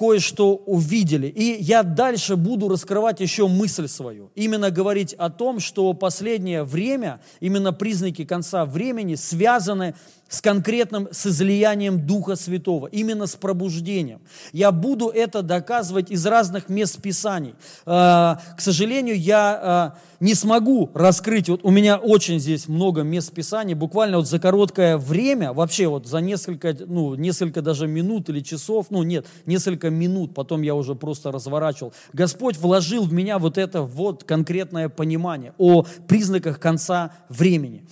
кое-что 0.00 0.54
увидели. 0.54 1.26
И 1.26 1.62
я 1.62 1.82
дальше 1.82 2.36
буду 2.36 2.70
раскрывать 2.70 3.20
еще 3.20 3.48
мысль 3.48 3.86
свою. 3.86 4.30
Именно 4.34 4.70
говорить 4.70 5.12
о 5.12 5.28
том, 5.28 5.60
что 5.60 5.92
последнее 5.92 6.64
время, 6.64 7.20
именно 7.40 7.74
признаки 7.74 8.24
конца 8.24 8.64
времени 8.64 9.14
связаны 9.14 9.94
с 10.30 10.40
конкретным, 10.40 11.08
с 11.10 11.26
излиянием 11.26 12.06
Духа 12.06 12.36
Святого, 12.36 12.86
именно 12.86 13.26
с 13.26 13.34
пробуждением. 13.34 14.20
Я 14.52 14.70
буду 14.70 15.08
это 15.08 15.42
доказывать 15.42 16.10
из 16.10 16.24
разных 16.24 16.68
мест 16.68 17.02
Писаний. 17.02 17.56
А, 17.84 18.40
к 18.56 18.60
сожалению, 18.60 19.18
я 19.18 19.60
а, 19.60 19.98
не 20.20 20.34
смогу 20.34 20.88
раскрыть, 20.94 21.48
вот 21.48 21.60
у 21.64 21.70
меня 21.70 21.96
очень 21.96 22.38
здесь 22.38 22.68
много 22.68 23.02
мест 23.02 23.32
Писаний, 23.32 23.74
буквально 23.74 24.18
вот 24.18 24.28
за 24.28 24.38
короткое 24.38 24.98
время, 24.98 25.52
вообще 25.52 25.88
вот 25.88 26.06
за 26.06 26.18
несколько, 26.18 26.76
ну, 26.86 27.16
несколько 27.16 27.60
даже 27.60 27.88
минут 27.88 28.28
или 28.28 28.40
часов, 28.40 28.86
ну 28.90 29.02
нет, 29.02 29.26
несколько 29.46 29.89
минут, 29.90 30.34
потом 30.34 30.62
я 30.62 30.74
уже 30.74 30.94
просто 30.94 31.30
разворачивал. 31.30 31.92
Господь 32.12 32.56
вложил 32.56 33.04
в 33.04 33.12
меня 33.12 33.38
вот 33.38 33.58
это 33.58 33.82
вот 33.82 34.24
конкретное 34.24 34.88
понимание 34.88 35.54
о 35.58 35.84
признаках 36.06 36.58
конца 36.58 37.12
времени. 37.28 37.84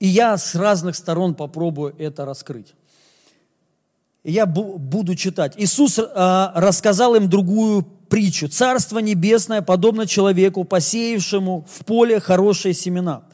И 0.00 0.06
я 0.06 0.36
с 0.36 0.54
разных 0.54 0.96
сторон 0.96 1.34
попробую 1.34 1.94
это 1.98 2.24
раскрыть. 2.24 2.74
Я 4.24 4.46
буду 4.46 5.14
читать. 5.16 5.52
Иисус 5.56 5.98
э, 5.98 6.02
рассказал 6.54 7.14
им 7.14 7.28
другую 7.28 7.82
притчу. 8.08 8.48
Царство 8.48 8.98
небесное 8.98 9.60
подобно 9.60 10.06
человеку, 10.06 10.64
посеявшему 10.64 11.66
в 11.70 11.84
поле 11.84 12.20
хорошие 12.20 12.72
семена. 12.72 13.24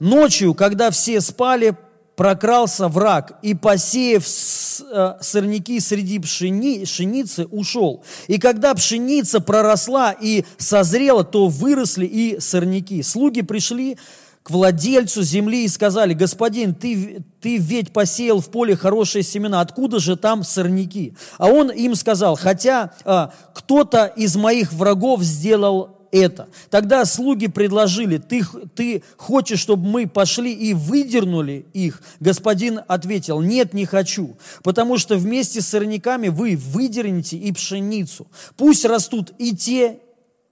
Ночью, 0.00 0.54
когда 0.54 0.90
все 0.90 1.20
спали, 1.20 1.76
прокрался 2.16 2.88
враг 2.88 3.38
и, 3.42 3.54
посеяв 3.54 4.24
э, 4.24 5.14
сорняки 5.20 5.80
среди 5.80 6.18
пшени, 6.18 6.84
пшеницы, 6.84 7.46
ушел. 7.46 8.04
И 8.28 8.38
когда 8.38 8.74
пшеница 8.74 9.40
проросла 9.40 10.12
и 10.12 10.44
созрела, 10.56 11.24
то 11.24 11.48
выросли 11.48 12.06
и 12.06 12.40
сорняки. 12.40 13.02
Слуги 13.02 13.42
пришли, 13.42 13.96
к 14.44 14.50
владельцу 14.50 15.22
земли 15.22 15.64
и 15.64 15.68
сказали, 15.68 16.12
господин, 16.12 16.74
ты, 16.74 17.24
ты 17.40 17.56
ведь 17.56 17.94
посеял 17.94 18.42
в 18.42 18.50
поле 18.50 18.76
хорошие 18.76 19.22
семена, 19.22 19.62
откуда 19.62 19.98
же 20.00 20.16
там 20.16 20.44
сорняки? 20.44 21.14
А 21.38 21.46
он 21.46 21.70
им 21.70 21.94
сказал, 21.94 22.36
хотя 22.36 22.92
а, 23.06 23.32
кто-то 23.54 24.04
из 24.04 24.36
моих 24.36 24.70
врагов 24.74 25.22
сделал 25.22 25.93
это. 26.14 26.48
Тогда 26.70 27.04
слуги 27.04 27.48
предложили, 27.48 28.18
ты, 28.18 28.44
ты 28.74 29.02
хочешь, 29.16 29.58
чтобы 29.58 29.88
мы 29.88 30.06
пошли 30.06 30.52
и 30.52 30.72
выдернули 30.72 31.66
их? 31.72 32.02
Господин 32.20 32.80
ответил, 32.86 33.40
нет, 33.40 33.74
не 33.74 33.84
хочу, 33.84 34.36
потому 34.62 34.96
что 34.98 35.16
вместе 35.16 35.60
с 35.60 35.66
сорняками 35.66 36.28
вы 36.28 36.56
выдернете 36.56 37.36
и 37.36 37.52
пшеницу. 37.52 38.26
Пусть 38.56 38.84
растут 38.84 39.32
и 39.38 39.56
те, 39.56 39.98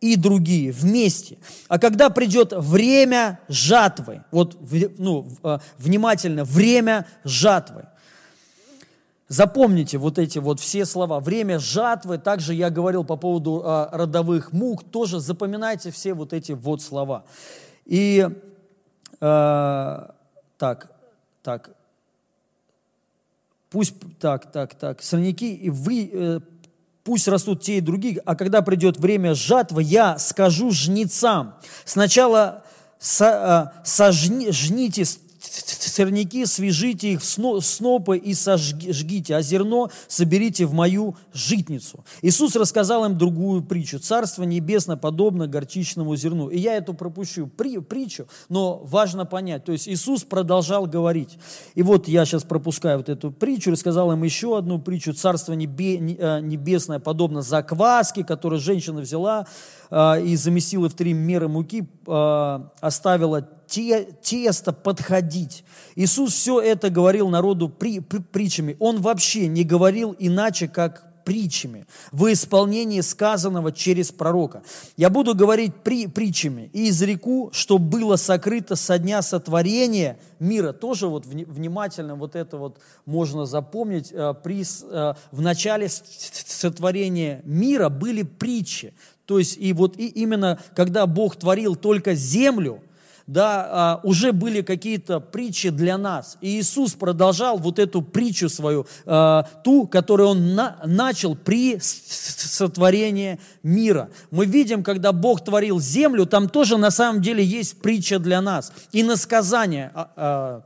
и 0.00 0.16
другие 0.16 0.72
вместе. 0.72 1.38
А 1.68 1.78
когда 1.78 2.10
придет 2.10 2.52
время 2.52 3.38
жатвы, 3.48 4.24
вот 4.32 4.58
ну, 4.98 5.28
а, 5.44 5.60
внимательно, 5.78 6.44
время 6.44 7.06
жатвы, 7.22 7.84
Запомните 9.32 9.96
вот 9.96 10.18
эти 10.18 10.38
вот 10.38 10.60
все 10.60 10.84
слова. 10.84 11.18
Время 11.18 11.58
жатвы, 11.58 12.18
также 12.18 12.52
я 12.52 12.68
говорил 12.68 13.02
по 13.02 13.16
поводу 13.16 13.62
э, 13.64 13.88
родовых 13.92 14.52
мук, 14.52 14.84
тоже 14.84 15.20
запоминайте 15.20 15.90
все 15.90 16.12
вот 16.12 16.34
эти 16.34 16.52
вот 16.52 16.82
слова. 16.82 17.24
И 17.86 18.28
э, 18.28 20.08
так, 20.58 20.92
так, 21.42 21.70
пусть 23.70 23.94
так, 24.20 24.52
так, 24.52 24.74
так, 24.74 25.02
сорняки 25.02 25.54
и 25.54 25.70
вы 25.70 26.10
э, 26.12 26.40
Пусть 27.02 27.26
растут 27.26 27.62
те 27.62 27.78
и 27.78 27.80
другие, 27.80 28.20
а 28.24 28.36
когда 28.36 28.62
придет 28.62 28.96
время 28.96 29.34
жатвы, 29.34 29.82
я 29.82 30.18
скажу 30.18 30.70
жнецам, 30.70 31.58
сначала 31.84 32.62
со, 33.00 33.26
а, 33.26 33.72
сожните 33.82 35.04
сорняки, 35.42 36.46
свяжите 36.46 37.12
их 37.12 37.20
в 37.22 37.60
снопы 37.62 38.16
и 38.16 38.34
сожгите, 38.34 39.36
а 39.36 39.42
зерно 39.42 39.90
соберите 40.08 40.66
в 40.66 40.72
мою 40.72 41.16
житницу. 41.32 42.04
Иисус 42.22 42.56
рассказал 42.56 43.04
им 43.04 43.18
другую 43.18 43.62
притчу. 43.62 43.98
Царство 43.98 44.44
небесное 44.44 44.96
подобно 44.96 45.46
горчичному 45.46 46.16
зерну. 46.16 46.48
И 46.48 46.58
я 46.58 46.76
эту 46.76 46.94
пропущу 46.94 47.46
при, 47.46 47.78
притчу, 47.78 48.26
но 48.48 48.78
важно 48.84 49.26
понять. 49.26 49.64
То 49.64 49.72
есть 49.72 49.88
Иисус 49.88 50.24
продолжал 50.24 50.86
говорить. 50.86 51.38
И 51.74 51.82
вот 51.82 52.08
я 52.08 52.24
сейчас 52.24 52.44
пропускаю 52.44 52.98
вот 52.98 53.08
эту 53.08 53.30
притчу, 53.30 53.70
рассказал 53.70 54.12
им 54.12 54.22
еще 54.22 54.56
одну 54.56 54.78
притчу. 54.78 55.12
Царство 55.12 55.52
небе, 55.52 55.96
э, 55.96 56.40
небесное 56.40 56.98
подобно 56.98 57.42
закваске, 57.42 58.24
которую 58.24 58.60
женщина 58.60 59.00
взяла 59.00 59.46
э, 59.90 60.24
и 60.24 60.36
замесила 60.36 60.88
в 60.88 60.94
три 60.94 61.12
меры 61.12 61.48
муки, 61.48 61.88
э, 62.06 62.60
оставила 62.80 63.48
те, 63.72 64.06
тесто 64.20 64.70
подходить. 64.74 65.64
Иисус 65.96 66.34
все 66.34 66.60
это 66.60 66.90
говорил 66.90 67.30
народу 67.30 67.70
при, 67.70 68.00
при, 68.00 68.18
притчами. 68.18 68.76
Он 68.78 69.00
вообще 69.00 69.46
не 69.46 69.64
говорил 69.64 70.14
иначе, 70.18 70.68
как 70.68 71.08
притчами, 71.24 71.86
в 72.10 72.30
исполнении 72.30 73.00
сказанного 73.00 73.72
через 73.72 74.12
пророка. 74.12 74.62
Я 74.98 75.08
буду 75.08 75.34
говорить 75.34 75.72
при, 75.82 76.06
притчами 76.06 76.68
и 76.74 76.90
изреку, 76.90 77.48
что 77.54 77.78
было 77.78 78.16
сокрыто 78.16 78.76
со 78.76 78.98
дня 78.98 79.22
сотворения 79.22 80.18
мира. 80.38 80.74
Тоже 80.74 81.06
вот 81.06 81.24
внимательно 81.24 82.14
вот 82.14 82.36
это 82.36 82.58
вот 82.58 82.78
можно 83.06 83.46
запомнить. 83.46 84.12
Э, 84.12 84.34
при, 84.34 84.64
э, 84.64 85.14
в 85.30 85.40
начале 85.40 85.88
сотворения 85.88 87.40
мира 87.44 87.88
были 87.88 88.22
притчи. 88.22 88.92
То 89.24 89.38
есть 89.38 89.56
и 89.56 89.72
вот 89.72 89.96
и 89.98 90.08
именно 90.08 90.58
когда 90.74 91.06
Бог 91.06 91.36
творил 91.36 91.74
только 91.74 92.14
землю– 92.14 92.82
да, 93.32 93.66
а, 93.70 94.00
уже 94.02 94.32
были 94.32 94.60
какие-то 94.60 95.18
притчи 95.18 95.70
для 95.70 95.96
нас. 95.96 96.36
И 96.42 96.60
Иисус 96.60 96.92
продолжал 96.92 97.56
вот 97.56 97.78
эту 97.78 98.02
притчу 98.02 98.50
свою, 98.50 98.86
а, 99.06 99.44
ту, 99.64 99.86
которую 99.86 100.30
Он 100.30 100.54
на, 100.54 100.76
начал 100.84 101.34
при 101.34 101.78
сотворении 101.80 103.40
мира. 103.62 104.10
Мы 104.30 104.44
видим, 104.44 104.82
когда 104.82 105.12
Бог 105.12 105.42
творил 105.42 105.80
землю, 105.80 106.26
там 106.26 106.48
тоже 106.48 106.76
на 106.76 106.90
самом 106.90 107.22
деле 107.22 107.42
есть 107.42 107.80
притча 107.80 108.18
для 108.18 108.42
нас. 108.42 108.70
И 108.92 109.02
насказание 109.02 109.90
а, 109.94 110.62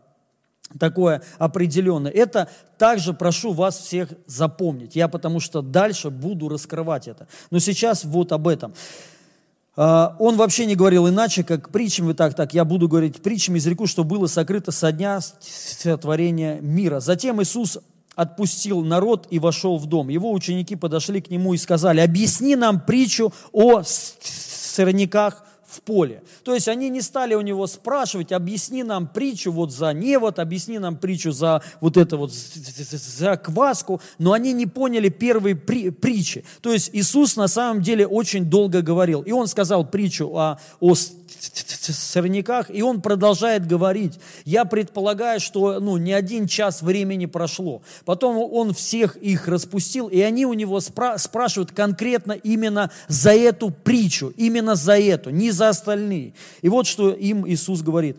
такое 0.80 1.22
определенное. 1.38 2.10
Это 2.10 2.48
также 2.78 3.14
прошу 3.14 3.52
вас 3.52 3.78
всех 3.78 4.08
запомнить. 4.26 4.96
Я 4.96 5.06
потому 5.06 5.38
что 5.38 5.62
дальше 5.62 6.10
буду 6.10 6.48
раскрывать 6.48 7.06
это. 7.06 7.28
Но 7.50 7.60
сейчас 7.60 8.04
вот 8.04 8.32
об 8.32 8.48
этом. 8.48 8.74
А, 9.76 10.16
он 10.18 10.36
вообще 10.36 10.64
не 10.64 10.74
говорил 10.74 11.08
иначе, 11.08 11.44
как 11.44 11.70
притчами, 11.70 12.14
так, 12.14 12.34
так, 12.34 12.54
я 12.54 12.64
буду 12.64 12.88
говорить 12.88 13.22
притчами 13.22 13.58
из 13.58 13.66
реку, 13.66 13.86
что 13.86 14.04
было 14.04 14.26
сокрыто 14.26 14.72
со 14.72 14.90
дня 14.90 15.20
сотворения 15.40 16.60
мира. 16.60 17.00
Затем 17.00 17.42
Иисус 17.42 17.78
отпустил 18.14 18.82
народ 18.82 19.26
и 19.30 19.38
вошел 19.38 19.76
в 19.76 19.86
дом. 19.86 20.08
Его 20.08 20.32
ученики 20.32 20.74
подошли 20.74 21.20
к 21.20 21.30
нему 21.30 21.52
и 21.52 21.58
сказали, 21.58 22.00
объясни 22.00 22.56
нам 22.56 22.80
притчу 22.80 23.34
о 23.52 23.82
сорняках 23.84 25.44
в 25.76 25.82
поле. 25.82 26.22
То 26.44 26.54
есть 26.54 26.68
они 26.68 26.88
не 26.88 27.00
стали 27.00 27.34
у 27.34 27.40
него 27.40 27.66
спрашивать, 27.66 28.32
объясни 28.32 28.82
нам 28.82 29.06
притчу 29.06 29.52
вот 29.52 29.72
за 29.72 29.92
невод, 29.92 30.38
объясни 30.38 30.78
нам 30.78 30.96
притчу 30.96 31.32
за 31.32 31.62
вот 31.80 31.96
это 31.96 32.16
вот, 32.16 32.32
за 32.32 33.36
кваску, 33.36 34.00
но 34.18 34.32
они 34.32 34.52
не 34.52 34.66
поняли 34.66 35.08
первые 35.08 35.56
при, 35.56 35.90
притчи. 35.90 36.44
То 36.60 36.72
есть 36.72 36.90
Иисус 36.92 37.36
на 37.36 37.48
самом 37.48 37.82
деле 37.82 38.06
очень 38.06 38.44
долго 38.44 38.82
говорил. 38.82 39.22
И 39.22 39.32
он 39.32 39.46
сказал 39.46 39.86
притчу 39.86 40.34
о, 40.36 40.58
о 40.80 40.94
сорняках, 41.92 42.70
и 42.70 42.82
он 42.82 43.00
продолжает 43.00 43.66
говорить. 43.66 44.18
Я 44.44 44.64
предполагаю, 44.64 45.40
что 45.40 45.80
ну, 45.80 45.96
не 45.96 46.12
один 46.12 46.46
час 46.46 46.82
времени 46.82 47.26
прошло. 47.26 47.82
Потом 48.04 48.36
он 48.38 48.72
всех 48.74 49.16
их 49.16 49.48
распустил, 49.48 50.08
и 50.08 50.20
они 50.20 50.46
у 50.46 50.54
него 50.54 50.78
спра- 50.78 51.18
спрашивают 51.18 51.72
конкретно 51.72 52.32
именно 52.32 52.90
за 53.08 53.32
эту 53.32 53.70
притчу, 53.70 54.32
именно 54.36 54.74
за 54.74 54.98
эту, 54.98 55.30
не 55.30 55.50
за 55.50 55.65
остальные. 55.68 56.34
И 56.62 56.68
вот 56.68 56.86
что 56.86 57.10
им 57.10 57.46
Иисус 57.46 57.82
говорит. 57.82 58.16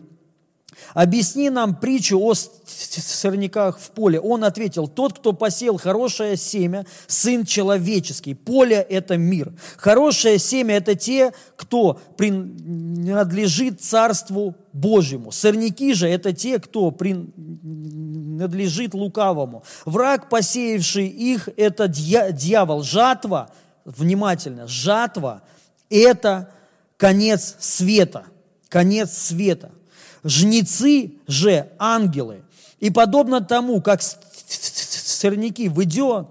Объясни 0.94 1.50
нам 1.50 1.74
притчу 1.76 2.18
о 2.20 2.34
сорняках 2.34 3.78
в 3.78 3.90
поле. 3.90 4.20
Он 4.20 4.44
ответил, 4.44 4.86
тот, 4.86 5.18
кто 5.18 5.32
посел 5.32 5.76
хорошее 5.76 6.36
семя, 6.36 6.86
сын 7.06 7.44
человеческий. 7.44 8.34
Поле– 8.34 8.76
это 8.88 9.16
мир. 9.16 9.52
Хорошее 9.76 10.38
семя– 10.38 10.76
это 10.78 10.94
те, 10.94 11.32
кто 11.56 12.00
принадлежит 12.16 13.82
Царству 13.82 14.54
Божьему. 14.72 15.32
Сорняки 15.32 15.94
же– 15.94 16.08
это 16.10 16.32
те, 16.32 16.58
кто 16.58 16.90
принадлежит 16.90 17.34
лукавому. 18.94 19.64
Враг, 19.84 20.28
посеявший 20.28 21.08
их, 21.08 21.48
это 21.56 21.88
дьявол. 21.88 22.82
Жатва, 22.82 23.50
внимательно, 23.84 24.66
жатва– 24.68 25.42
это 25.90 26.50
конец 26.98 27.56
света. 27.60 28.26
Конец 28.68 29.16
света. 29.16 29.70
Жнецы 30.22 31.14
же 31.26 31.70
ангелы. 31.78 32.42
И 32.80 32.90
подобно 32.90 33.40
тому, 33.40 33.80
как 33.80 34.02
сорняки 34.02 35.70
в 35.70 35.82
идё 35.82 36.28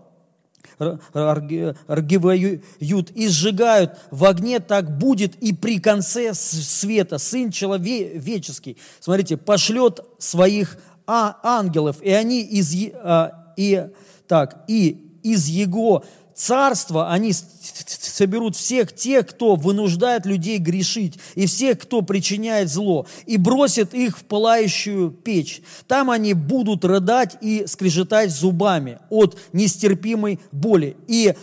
аргивают 1.88 3.12
и 3.12 3.28
сжигают 3.28 3.98
в 4.12 4.26
огне, 4.26 4.60
так 4.60 4.98
будет 4.98 5.36
и 5.38 5.54
при 5.54 5.80
конце 5.80 6.34
света 6.36 7.18
Сын 7.18 7.52
человеческий, 7.52 8.78
смотрите, 9.00 9.38
пошлет 9.38 10.02
своих 10.20 10.78
а, 11.08 11.40
ангелов, 11.42 12.02
и 12.02 12.12
они 12.12 12.42
из, 12.42 12.76
а, 12.96 13.54
и, 13.58 13.88
так, 14.28 14.66
и 14.68 15.20
из 15.24 15.48
Его 15.48 16.06
царства 16.38 17.12
они 17.12 17.34
соберут 17.34 18.56
всех 18.56 18.94
тех, 18.94 19.28
кто 19.28 19.56
вынуждает 19.56 20.26
людей 20.26 20.60
грешить, 20.60 21.20
и 21.36 21.48
всех, 21.48 21.80
кто 21.80 22.02
причиняет 22.02 22.70
зло, 22.70 23.08
и 23.26 23.38
бросят 23.38 23.94
их 23.94 24.18
в 24.20 24.24
пылающую 24.24 25.12
печь. 25.12 25.62
Там 25.88 26.10
они 26.10 26.34
будут 26.34 26.86
рыдать 26.86 27.38
и 27.42 27.66
скрежетать 27.68 28.32
зубами 28.32 29.00
от 29.10 29.38
нестерпимой 29.52 30.40
боли. 30.52 30.96
И 31.08 31.34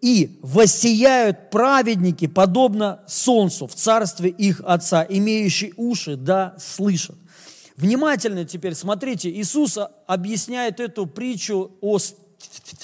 и 0.00 0.38
воссияют 0.42 1.48
праведники, 1.48 2.26
подобно 2.26 3.00
солнцу 3.06 3.66
в 3.66 3.74
царстве 3.74 4.28
их 4.28 4.60
Отца, 4.62 5.06
имеющие 5.08 5.72
уши, 5.78 6.16
да 6.16 6.54
слышат. 6.58 7.16
Внимательно 7.76 8.44
теперь 8.44 8.74
смотрите, 8.74 9.30
Иисус 9.30 9.78
объясняет 10.06 10.78
эту 10.78 11.06
притчу 11.06 11.72
о 11.80 11.98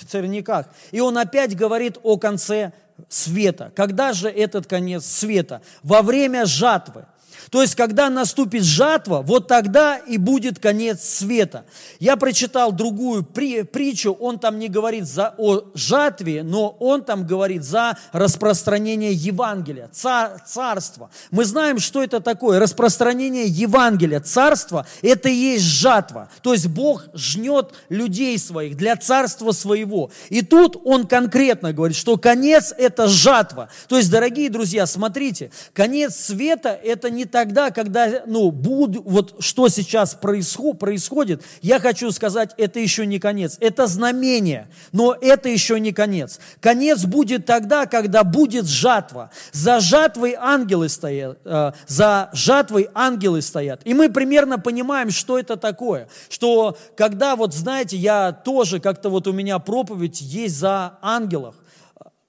церниках. 0.09 0.67
И 0.91 1.01
он 1.01 1.19
опять 1.19 1.57
говорит 1.57 1.99
о 2.03 2.17
конце 2.17 2.73
света. 3.09 3.73
Когда 3.75 4.13
же 4.13 4.29
этот 4.29 4.67
конец 4.67 5.05
света? 5.05 5.63
Во 5.83 6.03
время 6.03 6.47
жатвы. 6.47 7.07
То 7.51 7.63
есть, 7.63 7.75
когда 7.75 8.09
наступит 8.11 8.63
жатва, 8.63 9.23
вот 9.23 9.49
тогда 9.49 9.99
и 9.99 10.19
будет 10.19 10.61
конец 10.61 11.03
света. 11.03 11.65
Я 11.99 12.17
прочитал 12.17 12.71
другую 12.71 13.25
при, 13.25 13.63
притчу, 13.63 14.13
он 14.13 14.39
там 14.39 14.59
не 14.61 14.69
говорит 14.69 15.07
за, 15.07 15.35
о 15.37 15.63
жатве, 15.75 16.45
но 16.45 16.77
он 16.79 17.03
там 17.03 17.27
говорит 17.27 17.65
за 17.65 17.99
распространение 18.13 19.13
Евангелия, 19.13 19.89
цар, 19.93 20.41
царство. 20.47 21.11
Мы 21.33 21.45
знаем, 21.45 21.81
что 21.81 22.03
это 22.03 22.21
такое. 22.21 22.61
Распространение 22.61 23.47
Евангелия, 23.47 24.21
царство, 24.21 24.87
это 25.03 25.29
и 25.29 25.35
есть 25.35 25.65
жатва. 25.65 26.29
То 26.43 26.53
есть, 26.53 26.69
Бог 26.69 27.07
жнет 27.15 27.73
людей 27.89 28.39
своих 28.39 28.77
для 28.77 28.95
царства 28.95 29.51
своего. 29.51 30.13
И 30.29 30.43
тут 30.43 30.77
он 30.85 31.07
конкретно 31.07 31.73
говорит, 31.73 31.97
что 31.97 32.17
конец– 32.17 32.73
это 32.79 33.09
жатва. 33.09 33.71
То 33.89 33.97
есть, 33.97 34.11
дорогие 34.11 34.51
друзья, 34.51 34.87
смотрите, 34.87 35.51
конец 35.73 36.15
света– 36.15 36.69
это 36.85 37.11
не 37.11 37.25
тогда, 37.41 37.71
когда, 37.71 38.23
ну, 38.27 38.51
буд, 38.51 38.99
вот 39.03 39.37
что 39.39 39.69
сейчас 39.69 40.15
происход, 40.15 40.79
происходит, 40.79 41.43
я 41.63 41.81
хочу 41.81 42.11
сказать, 42.11 42.51
это 42.59 42.81
еще 42.81 43.07
не 43.07 43.19
конец. 43.19 43.57
Это 43.61 43.87
знамение, 43.87 44.69
но 44.93 45.17
это 45.19 45.49
еще 45.49 45.81
не 45.81 45.93
конец. 45.93 46.39
Конец 46.61 47.07
будет 47.07 47.47
тогда, 47.47 47.87
когда 47.87 48.25
будет 48.25 48.67
жатва. 48.67 49.31
За 49.53 49.81
жатвой 49.81 50.37
ангелы 50.39 50.91
стоят, 50.91 51.39
э, 51.47 51.73
за 51.87 52.29
жатвой 52.35 52.91
ангелы 52.93 53.41
стоят. 53.41 53.81
И 53.87 53.95
мы 53.95 54.11
примерно 54.11 54.59
понимаем, 54.59 55.11
что 55.11 55.39
это 55.39 55.57
такое. 55.57 56.09
Что 56.29 56.77
когда, 56.95 57.37
вот 57.37 57.55
знаете, 57.55 57.97
я 57.97 58.33
тоже, 58.33 58.81
как-то 58.81 59.09
вот 59.09 59.27
у 59.27 59.33
меня 59.33 59.59
проповедь 59.61 60.21
есть 60.21 60.59
за 60.59 60.99
ангелов 61.01 61.55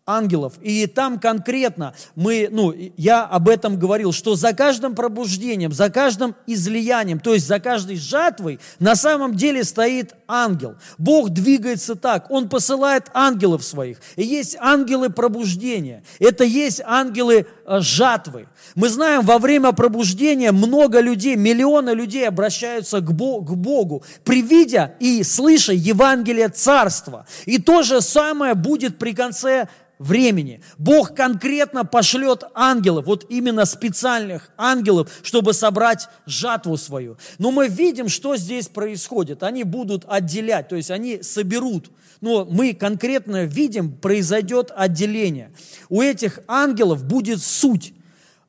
ангелов. 0.06 0.54
И 0.62 0.88
там 0.88 1.20
конкретно 1.20 1.94
мы, 2.16 2.50
ну, 2.52 2.74
я 2.98 3.24
об 3.24 3.48
этом 3.48 3.78
говорил, 3.78 4.12
что 4.12 4.36
за 4.36 4.54
каждым 4.54 4.96
пробуждением, 4.96 5.72
за 5.72 5.90
каждым 5.90 6.36
излиянием, 6.48 7.20
то 7.20 7.34
есть 7.34 7.48
за 7.48 7.60
каждой 7.60 7.98
жатвой 7.98 8.60
на 8.80 8.96
самом 8.96 9.36
деле 9.36 9.64
стоит 9.64 10.16
ангел. 10.32 10.76
Бог 10.98 11.30
двигается 11.30 11.96
так, 11.96 12.32
Он 12.32 12.50
посылает 12.50 13.10
ангелов 13.14 13.64
своих. 13.64 14.00
И 14.16 14.24
есть 14.24 14.56
ангелы 14.60 15.10
пробуждения, 15.10 16.04
это 16.20 16.44
есть 16.44 16.82
ангелы 16.86 17.46
э, 17.66 17.80
жатвы. 17.82 18.48
Мы 18.76 18.90
знаем, 18.90 19.22
во 19.22 19.38
время 19.38 19.72
пробуждения 19.74 20.52
много 20.52 21.00
людей, 21.00 21.36
миллионы 21.36 21.92
людей 21.92 22.28
обращаются 22.28 23.02
к 23.02 23.12
Богу, 23.12 24.04
привидя 24.24 24.96
и 25.00 25.24
слыша 25.24 25.74
Евангелие 25.74 26.50
Царства. 26.50 27.26
И 27.46 27.58
то 27.58 27.84
же 27.84 28.02
самое 28.02 28.56
будет 28.56 28.98
при 28.98 29.14
конце 29.14 29.68
времени. 30.02 30.62
Бог 30.78 31.14
конкретно 31.14 31.86
пошлет 31.86 32.44
ангелов, 32.56 33.06
вот 33.06 33.26
именно 33.30 33.66
специальных 33.66 34.50
ангелов, 34.58 35.10
чтобы 35.22 35.54
собрать 35.54 36.10
жатву 36.26 36.76
свою. 36.78 37.18
Но 37.38 37.52
мы 37.52 37.68
видим, 37.68 38.10
что 38.10 38.36
здесь 38.36 38.68
происходит. 38.68 39.44
Они 39.44 39.64
будут 39.64 40.04
отделять, 40.22 40.70
то 40.70 40.76
есть 40.76 40.92
они 40.92 41.22
соберут. 41.22 41.92
Но 42.22 42.46
мы 42.46 42.74
конкретно 42.74 43.46
видим, 43.46 43.92
произойдет 43.92 44.72
отделение. 44.76 45.52
У 45.90 46.02
этих 46.02 46.40
ангелов 46.48 47.04
будет 47.04 47.42
суть 47.42 47.94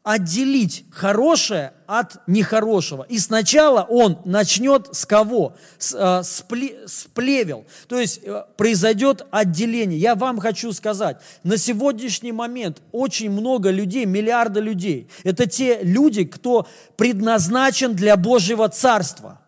отделить 0.02 0.84
хорошее 0.90 1.74
от 1.86 2.26
нехорошего. 2.26 3.04
И 3.08 3.18
сначала 3.18 3.82
он 3.82 4.18
начнет 4.24 4.88
с 4.92 5.06
кого? 5.06 5.54
С, 5.78 5.94
э, 5.94 6.24
с, 6.24 6.42
пле, 6.42 6.88
с 6.88 7.04
плевел. 7.04 7.64
То 7.86 8.00
есть 8.00 8.20
э, 8.24 8.44
произойдет 8.56 9.24
отделение. 9.30 9.98
Я 9.98 10.16
вам 10.16 10.40
хочу 10.40 10.72
сказать, 10.72 11.18
на 11.44 11.56
сегодняшний 11.56 12.32
момент 12.32 12.82
очень 12.90 13.30
много 13.30 13.70
людей, 13.70 14.04
миллиарды 14.04 14.60
людей. 14.60 15.08
Это 15.22 15.46
те 15.46 15.80
люди, 15.82 16.24
кто 16.24 16.66
предназначен 16.96 17.94
для 17.94 18.16
Божьего 18.16 18.68
Царства 18.68 19.41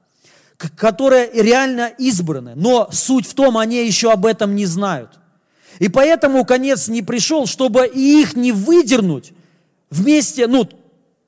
которые 0.77 1.31
реально 1.33 1.92
избраны. 1.98 2.53
Но 2.55 2.88
суть 2.92 3.27
в 3.27 3.35
том, 3.35 3.59
они 3.59 3.85
еще 3.85 4.11
об 4.12 4.27
этом 4.27 4.55
не 4.55 4.66
знают. 4.66 5.11
И 5.79 5.88
поэтому 5.88 6.44
конец 6.44 6.88
не 6.88 7.03
пришел, 7.03 7.46
чтобы 7.46 7.87
и 7.87 8.20
их 8.22 8.37
не 8.37 8.53
выдернуть, 8.53 9.33
вместе, 9.90 10.46
ну, 10.46 10.68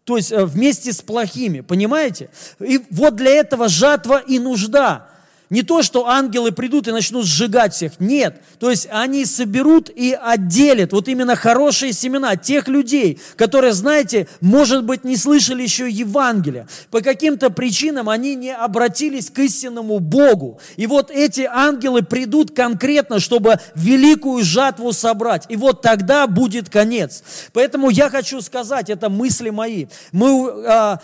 то 0.04 0.16
есть 0.16 0.30
э, 0.30 0.44
вместе 0.44 0.92
с 0.92 1.02
плохими, 1.02 1.60
понимаете? 1.60 2.30
И 2.60 2.80
вот 2.90 3.16
для 3.16 3.30
этого 3.30 3.68
жатва 3.68 4.18
и 4.18 4.38
нужда. 4.38 5.08
Не 5.48 5.62
то, 5.62 5.82
что 5.82 6.08
ангелы 6.08 6.50
придут 6.50 6.88
и 6.88 6.92
начнут 6.92 7.24
сжигать 7.24 7.72
всех. 7.72 8.00
Нет. 8.00 8.42
То 8.58 8.68
есть 8.68 8.88
они 8.90 9.24
соберут 9.24 9.90
и 9.94 10.12
отделят 10.20 10.92
вот 10.92 11.06
именно 11.06 11.36
хорошие 11.36 11.92
семена 11.92 12.36
тех 12.36 12.66
людей, 12.66 13.20
которые, 13.36 13.72
знаете, 13.72 14.26
может 14.40 14.84
быть, 14.84 15.04
не 15.04 15.16
слышали 15.16 15.62
еще 15.62 15.88
Евангелия. 15.88 16.66
По 16.90 17.00
каким-то 17.00 17.50
причинам 17.50 18.08
они 18.08 18.34
не 18.34 18.52
обратились 18.52 19.30
к 19.30 19.38
истинному 19.38 20.00
Богу. 20.00 20.58
И 20.76 20.88
вот 20.88 21.12
эти 21.12 21.42
ангелы 21.42 22.02
придут 22.02 22.54
конкретно, 22.54 23.20
чтобы 23.20 23.60
великую 23.76 24.42
жатву 24.42 24.92
собрать. 24.92 25.44
И 25.48 25.56
вот 25.56 25.80
тогда 25.80 26.26
будет 26.26 26.70
конец. 26.70 27.22
Поэтому 27.52 27.90
я 27.90 28.10
хочу 28.10 28.40
сказать, 28.40 28.90
это 28.90 29.08
мысли 29.08 29.50
мои. 29.50 29.86
Мы, 30.10 30.50
а, 30.66 30.98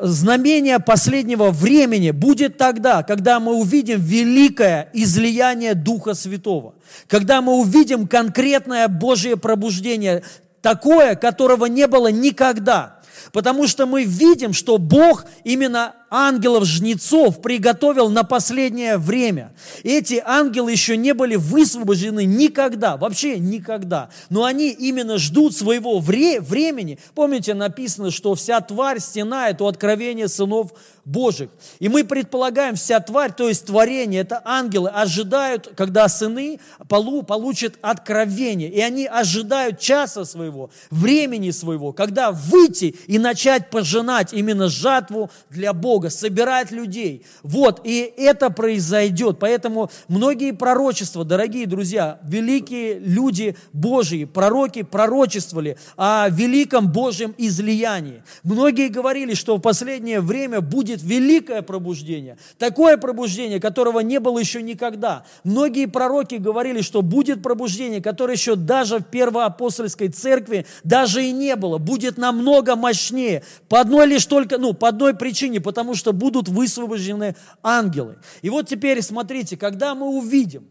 знамение 0.00 0.78
последнего 0.78 1.50
времени 1.50 2.10
будет 2.10 2.58
тогда, 2.58 3.02
когда 3.02 3.40
мы 3.40 3.54
увидим, 3.54 3.77
увидим 3.78 4.00
великое 4.00 4.90
излияние 4.92 5.74
Духа 5.74 6.14
Святого, 6.14 6.74
когда 7.06 7.40
мы 7.40 7.54
увидим 7.54 8.08
конкретное 8.08 8.88
Божье 8.88 9.36
пробуждение, 9.36 10.24
такое, 10.62 11.14
которого 11.14 11.66
не 11.66 11.86
было 11.86 12.08
никогда. 12.08 12.98
Потому 13.32 13.68
что 13.68 13.86
мы 13.86 14.04
видим, 14.04 14.52
что 14.52 14.78
Бог 14.78 15.26
именно 15.44 15.94
ангелов-жнецов 16.10 17.42
приготовил 17.42 18.08
на 18.08 18.24
последнее 18.24 18.96
время. 18.96 19.54
Эти 19.82 20.22
ангелы 20.24 20.72
еще 20.72 20.96
не 20.96 21.14
были 21.14 21.36
высвобождены 21.36 22.24
никогда, 22.24 22.96
вообще 22.96 23.38
никогда. 23.38 24.10
Но 24.30 24.44
они 24.44 24.70
именно 24.70 25.18
ждут 25.18 25.56
своего 25.56 25.98
вре- 25.98 26.40
времени. 26.40 26.98
Помните, 27.14 27.54
написано, 27.54 28.10
что 28.10 28.34
вся 28.34 28.60
тварь 28.60 29.00
стенает 29.00 29.60
у 29.60 29.66
откровения 29.66 30.28
сынов 30.28 30.72
Божьих. 31.08 31.48
И 31.78 31.88
мы 31.88 32.04
предполагаем, 32.04 32.76
вся 32.76 33.00
тварь, 33.00 33.32
то 33.32 33.48
есть 33.48 33.66
творение, 33.66 34.20
это 34.20 34.42
ангелы, 34.44 34.90
ожидают, 34.90 35.72
когда 35.74 36.06
сыны 36.08 36.60
полу, 36.88 37.22
получат 37.22 37.74
откровение. 37.80 38.70
И 38.70 38.80
они 38.80 39.06
ожидают 39.06 39.80
часа 39.80 40.26
своего, 40.26 40.70
времени 40.90 41.50
своего, 41.50 41.92
когда 41.92 42.30
выйти 42.30 42.94
и 43.06 43.18
начать 43.18 43.70
пожинать 43.70 44.34
именно 44.34 44.68
жатву 44.68 45.30
для 45.48 45.72
Бога, 45.72 45.97
собирать 46.06 46.70
людей. 46.70 47.24
Вот, 47.42 47.80
и 47.84 48.12
это 48.16 48.50
произойдет. 48.50 49.38
Поэтому 49.40 49.90
многие 50.06 50.52
пророчества, 50.52 51.24
дорогие 51.24 51.66
друзья, 51.66 52.20
великие 52.22 53.00
люди 53.00 53.56
Божьи, 53.72 54.24
пророки 54.24 54.82
пророчествовали 54.82 55.76
о 55.96 56.28
великом 56.28 56.92
Божьем 56.92 57.34
излиянии. 57.36 58.22
Многие 58.44 58.88
говорили, 58.88 59.34
что 59.34 59.56
в 59.56 59.60
последнее 59.60 60.20
время 60.20 60.60
будет 60.60 61.02
великое 61.02 61.62
пробуждение, 61.62 62.38
такое 62.58 62.96
пробуждение, 62.96 63.60
которого 63.60 64.00
не 64.00 64.20
было 64.20 64.38
еще 64.38 64.62
никогда. 64.62 65.24
Многие 65.42 65.86
пророки 65.86 66.36
говорили, 66.36 66.80
что 66.82 67.02
будет 67.02 67.42
пробуждение, 67.42 68.00
которое 68.00 68.34
еще 68.34 68.54
даже 68.54 68.98
в 68.98 69.04
первоапостольской 69.04 70.08
церкви 70.08 70.66
даже 70.84 71.24
и 71.24 71.32
не 71.32 71.56
было, 71.56 71.78
будет 71.78 72.18
намного 72.18 72.76
мощнее. 72.76 73.42
По 73.68 73.80
одной 73.80 74.06
лишь 74.06 74.26
только, 74.26 74.58
ну, 74.58 74.72
по 74.72 74.88
одной 74.88 75.14
причине, 75.14 75.60
потому 75.60 75.87
что 75.94 76.12
будут 76.12 76.48
высвобождены 76.48 77.36
ангелы. 77.62 78.18
И 78.42 78.50
вот 78.50 78.68
теперь 78.68 79.02
смотрите, 79.02 79.56
когда 79.56 79.94
мы 79.94 80.06
увидим, 80.06 80.66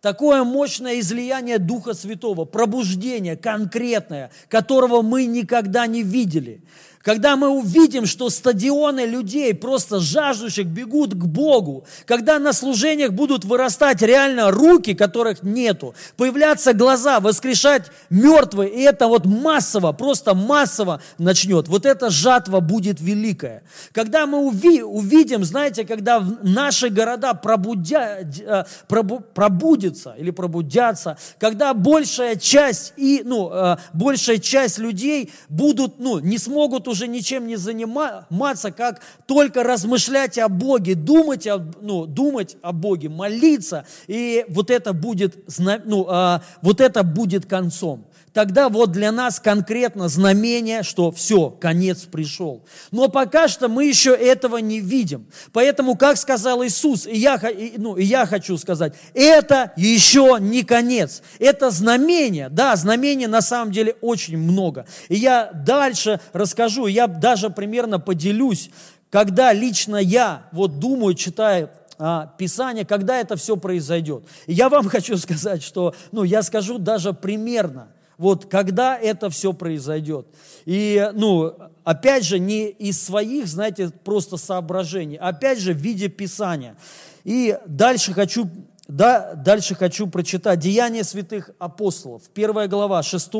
Такое 0.00 0.44
мощное 0.44 1.00
излияние 1.00 1.58
Духа 1.58 1.92
Святого, 1.92 2.44
пробуждение 2.44 3.36
конкретное, 3.36 4.30
которого 4.48 5.02
мы 5.02 5.24
никогда 5.24 5.88
не 5.88 6.04
видели 6.04 6.62
когда 7.08 7.36
мы 7.36 7.48
увидим, 7.48 8.04
что 8.04 8.28
стадионы 8.28 9.06
людей, 9.06 9.54
просто 9.54 9.98
жаждущих, 9.98 10.66
бегут 10.66 11.14
к 11.14 11.24
Богу, 11.24 11.86
когда 12.04 12.38
на 12.38 12.52
служениях 12.52 13.14
будут 13.14 13.46
вырастать 13.46 14.02
реально 14.02 14.50
руки, 14.50 14.92
которых 14.92 15.42
нету, 15.42 15.94
появляться 16.18 16.74
глаза, 16.74 17.20
воскрешать 17.20 17.90
мертвые, 18.10 18.68
и 18.68 18.82
это 18.82 19.06
вот 19.06 19.24
массово, 19.24 19.92
просто 19.92 20.34
массово 20.34 21.00
начнет. 21.16 21.66
Вот 21.68 21.86
эта 21.86 22.10
жатва 22.10 22.60
будет 22.60 23.00
великая. 23.00 23.62
Когда 23.92 24.26
мы 24.26 24.40
уви, 24.40 24.82
увидим, 24.82 25.46
знаете, 25.46 25.86
когда 25.86 26.22
наши 26.42 26.90
города 26.90 27.32
пробудя, 27.32 28.18
э, 28.20 28.64
пробу, 28.86 29.20
пробудятся 29.20 30.14
или 30.18 30.30
пробудятся, 30.30 31.16
когда 31.38 31.72
большая 31.72 32.36
часть, 32.36 32.92
и, 32.98 33.22
ну, 33.24 33.50
э, 33.50 33.78
большая 33.94 34.36
часть 34.36 34.76
людей 34.76 35.32
будут, 35.48 35.98
ну, 35.98 36.18
не 36.18 36.36
смогут 36.36 36.86
уже 36.86 36.97
ничем 37.06 37.46
не 37.46 37.56
заниматься, 37.56 38.72
как 38.72 39.00
только 39.26 39.62
размышлять 39.62 40.38
о 40.38 40.48
Боге, 40.48 40.94
думать 40.94 41.46
о, 41.46 41.58
ну, 41.80 42.06
думать 42.06 42.56
о 42.62 42.72
Боге, 42.72 43.08
молиться, 43.08 43.86
и 44.06 44.44
вот 44.48 44.70
это 44.70 44.92
будет, 44.92 45.36
ну, 45.58 46.06
а, 46.08 46.42
вот 46.62 46.80
это 46.80 47.02
будет 47.02 47.46
концом 47.46 48.07
тогда 48.32 48.68
вот 48.68 48.92
для 48.92 49.12
нас 49.12 49.40
конкретно 49.40 50.08
знамение, 50.08 50.82
что 50.82 51.10
все, 51.10 51.50
конец 51.50 52.02
пришел. 52.02 52.64
Но 52.90 53.08
пока 53.08 53.48
что 53.48 53.68
мы 53.68 53.84
еще 53.84 54.14
этого 54.14 54.58
не 54.58 54.80
видим. 54.80 55.26
Поэтому, 55.52 55.96
как 55.96 56.16
сказал 56.16 56.64
Иисус, 56.64 57.06
и 57.06 57.16
я, 57.16 57.40
ну, 57.76 57.96
и 57.96 58.04
я 58.04 58.26
хочу 58.26 58.56
сказать, 58.56 58.94
это 59.14 59.72
еще 59.76 60.38
не 60.40 60.62
конец. 60.62 61.22
Это 61.38 61.70
знамение. 61.70 62.48
Да, 62.48 62.76
знамений 62.76 63.26
на 63.26 63.40
самом 63.40 63.72
деле 63.72 63.96
очень 64.00 64.38
много. 64.38 64.86
И 65.08 65.16
я 65.16 65.50
дальше 65.52 66.20
расскажу, 66.32 66.86
я 66.86 67.06
даже 67.06 67.50
примерно 67.50 67.98
поделюсь, 67.98 68.70
когда 69.10 69.52
лично 69.52 69.96
я 69.96 70.48
вот 70.52 70.78
думаю, 70.78 71.14
читая 71.14 71.70
а, 71.98 72.32
Писание, 72.38 72.84
когда 72.84 73.18
это 73.18 73.36
все 73.36 73.56
произойдет. 73.56 74.24
И 74.46 74.52
я 74.52 74.68
вам 74.68 74.88
хочу 74.88 75.16
сказать, 75.16 75.62
что, 75.62 75.94
ну, 76.12 76.24
я 76.24 76.42
скажу 76.42 76.78
даже 76.78 77.12
примерно– 77.12 77.88
вот 78.18 78.46
когда 78.46 78.98
это 78.98 79.30
все 79.30 79.52
произойдет. 79.52 80.26
И, 80.66 81.10
ну, 81.14 81.54
опять 81.84 82.24
же, 82.24 82.38
не 82.38 82.68
из 82.68 83.00
своих, 83.00 83.46
знаете, 83.46 83.90
просто 84.04 84.36
соображений, 84.36 85.16
опять 85.16 85.60
же, 85.60 85.72
в 85.72 85.78
виде 85.78 86.08
Писания. 86.08 86.76
И 87.24 87.56
дальше 87.66 88.12
хочу, 88.12 88.50
да, 88.88 89.34
дальше 89.34 89.74
хочу 89.76 90.08
прочитать 90.08 90.58
Деяния 90.58 91.04
святых 91.04 91.50
апостолов, 91.58 92.22
первая 92.34 92.66
глава, 92.68 93.02
6 93.02 93.30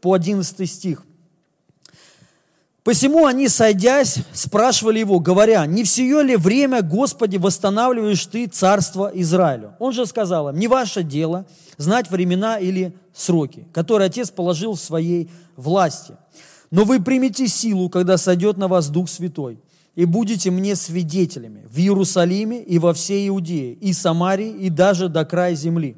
по 0.00 0.12
11 0.12 0.70
стих. 0.70 1.04
Посему 2.88 3.26
они, 3.26 3.48
сойдясь, 3.48 4.16
спрашивали 4.32 5.00
его, 5.00 5.20
говоря, 5.20 5.66
не 5.66 5.84
в 5.84 5.88
сие 5.90 6.22
ли 6.22 6.36
время, 6.36 6.80
Господи, 6.80 7.36
восстанавливаешь 7.36 8.24
ты 8.24 8.46
царство 8.46 9.10
Израилю? 9.12 9.74
Он 9.78 9.92
же 9.92 10.06
сказал 10.06 10.48
им, 10.48 10.56
не 10.56 10.68
ваше 10.68 11.02
дело 11.02 11.44
знать 11.76 12.10
времена 12.10 12.56
или 12.56 12.94
сроки, 13.12 13.68
которые 13.74 14.06
Отец 14.06 14.30
положил 14.30 14.72
в 14.72 14.80
своей 14.80 15.30
власти. 15.54 16.14
Но 16.70 16.84
вы 16.84 16.98
примете 16.98 17.46
силу, 17.46 17.90
когда 17.90 18.16
сойдет 18.16 18.56
на 18.56 18.68
вас 18.68 18.88
Дух 18.88 19.10
Святой, 19.10 19.60
и 19.94 20.06
будете 20.06 20.50
мне 20.50 20.74
свидетелями 20.74 21.66
в 21.70 21.76
Иерусалиме 21.76 22.62
и 22.62 22.78
во 22.78 22.94
всей 22.94 23.28
Иудее, 23.28 23.74
и 23.74 23.92
Самарии, 23.92 24.48
и 24.48 24.70
даже 24.70 25.10
до 25.10 25.26
края 25.26 25.54
земли. 25.54 25.94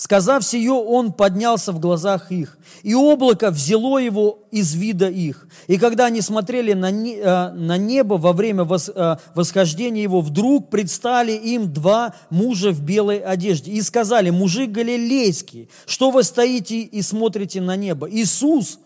Сказав 0.00 0.42
сие, 0.46 0.72
он 0.72 1.12
поднялся 1.12 1.72
в 1.72 1.78
глазах 1.78 2.32
их, 2.32 2.56
и 2.82 2.94
облако 2.94 3.50
взяло 3.50 3.98
его 3.98 4.38
из 4.50 4.72
вида 4.72 5.10
их. 5.10 5.46
И 5.66 5.76
когда 5.76 6.06
они 6.06 6.22
смотрели 6.22 6.72
на, 6.72 6.86
э, 6.90 7.76
небо 7.76 8.14
во 8.14 8.32
время 8.32 8.62
э, 8.64 9.16
восхождения 9.34 10.02
его, 10.02 10.22
вдруг 10.22 10.70
предстали 10.70 11.32
им 11.32 11.70
два 11.70 12.14
мужа 12.30 12.70
в 12.70 12.80
белой 12.80 13.18
одежде 13.18 13.72
и 13.72 13.82
сказали, 13.82 14.30
мужи 14.30 14.64
галилейские, 14.64 15.68
что 15.84 16.10
вы 16.10 16.22
стоите 16.22 16.80
и 16.80 17.02
смотрите 17.02 17.60
на 17.60 17.76
небо? 17.76 18.10
Иисус, 18.10 18.78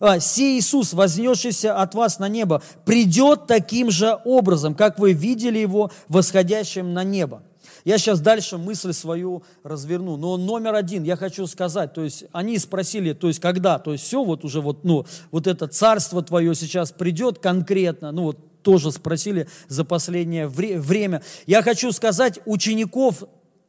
а, 0.00 0.18
сей 0.18 0.58
Иисус, 0.58 0.94
вознесшийся 0.94 1.76
от 1.76 1.94
вас 1.94 2.18
на 2.18 2.30
небо, 2.30 2.62
придет 2.86 3.46
таким 3.46 3.90
же 3.90 4.18
образом, 4.24 4.74
как 4.74 4.98
вы 4.98 5.12
видели 5.12 5.58
его 5.58 5.90
восходящим 6.08 6.94
на 6.94 7.04
небо. 7.04 7.42
Я 7.84 7.98
сейчас 7.98 8.20
дальше 8.20 8.56
мысль 8.56 8.92
свою 8.92 9.42
разверну. 9.62 10.16
Но 10.16 10.36
номер 10.36 10.74
один, 10.74 11.04
я 11.04 11.16
хочу 11.16 11.46
сказать, 11.46 11.92
то 11.92 12.02
есть 12.02 12.24
они 12.32 12.58
спросили, 12.58 13.12
то 13.12 13.28
есть 13.28 13.40
когда, 13.40 13.78
то 13.78 13.92
есть 13.92 14.04
все, 14.04 14.24
вот 14.24 14.44
уже 14.44 14.60
вот, 14.60 14.84
ну, 14.84 15.04
вот 15.30 15.46
это 15.46 15.66
царство 15.66 16.22
твое 16.22 16.54
сейчас 16.54 16.92
придет 16.92 17.38
конкретно, 17.38 18.10
ну 18.12 18.24
вот 18.24 18.38
тоже 18.62 18.90
спросили 18.90 19.46
за 19.68 19.84
последнее 19.84 20.48
время. 20.48 21.22
Я 21.46 21.62
хочу 21.62 21.92
сказать, 21.92 22.40
учеников 22.46 23.24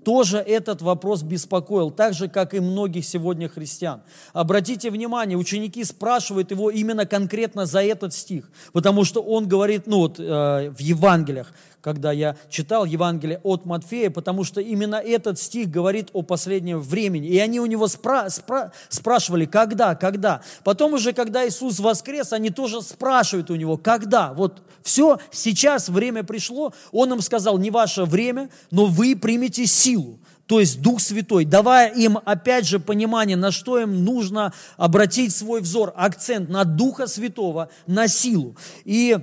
тоже 0.05 0.37
этот 0.37 0.81
вопрос 0.81 1.23
беспокоил, 1.23 1.89
так 1.89 2.13
же, 2.13 2.29
как 2.29 2.53
и 2.53 2.59
многих 2.59 3.03
сегодня 3.05 3.49
христиан. 3.49 4.03
Обратите 4.33 4.91
внимание, 4.91 5.37
ученики 5.37 5.83
спрашивают 5.83 6.51
его 6.51 6.69
именно 6.69 7.05
конкретно 7.05 7.65
за 7.65 7.83
этот 7.83 8.13
стих, 8.13 8.49
потому 8.71 9.03
что 9.03 9.21
он 9.21 9.47
говорит, 9.47 9.87
ну 9.87 9.97
вот 9.97 10.19
э, 10.19 10.69
в 10.69 10.79
Евангелиях, 10.79 11.51
когда 11.85 12.11
я 12.11 12.35
читал 12.49 12.83
Евангелие 12.83 13.39
от 13.43 13.67
Матфея, 13.67 14.09
потому 14.09 14.43
что 14.43 14.59
именно 14.59 14.95
этот 14.95 15.37
стих 15.37 15.69
говорит 15.69 16.09
о 16.13 16.23
последнем 16.23 16.79
времени. 16.79 17.27
И 17.27 17.37
они 17.37 17.59
у 17.59 17.67
него 17.67 17.85
спра- 17.85 18.25
спра- 18.25 18.71
спрашивали, 18.89 19.45
когда, 19.45 19.93
когда. 19.93 20.41
Потом 20.63 20.93
уже, 20.93 21.13
когда 21.13 21.47
Иисус 21.47 21.79
воскрес, 21.79 22.33
они 22.33 22.49
тоже 22.49 22.81
спрашивают 22.81 23.51
у 23.51 23.55
него, 23.55 23.77
когда. 23.77 24.33
Вот 24.33 24.63
все, 24.81 25.19
сейчас 25.29 25.87
время 25.87 26.23
пришло. 26.23 26.73
Он 26.91 27.13
им 27.13 27.21
сказал, 27.21 27.59
не 27.59 27.69
ваше 27.69 28.05
время, 28.05 28.49
но 28.71 28.87
вы 28.87 29.15
примете 29.15 29.67
силу 29.67 30.19
то 30.47 30.59
есть 30.59 30.79
Дух 30.81 31.01
Святой, 31.01 31.43
давая 31.43 31.91
им 31.91 32.19
опять 32.23 32.67
же 32.67 32.79
понимание, 32.79 33.35
на 33.35 33.51
что 33.51 33.79
им 33.79 34.05
нужно 34.05 34.53
обратить 34.77 35.35
свой 35.35 35.61
взор, 35.61 35.91
акцент 35.95 36.49
на 36.49 36.65
Духа 36.65 37.07
Святого, 37.07 37.69
на 37.87 38.07
силу. 38.07 38.55
И 38.83 39.17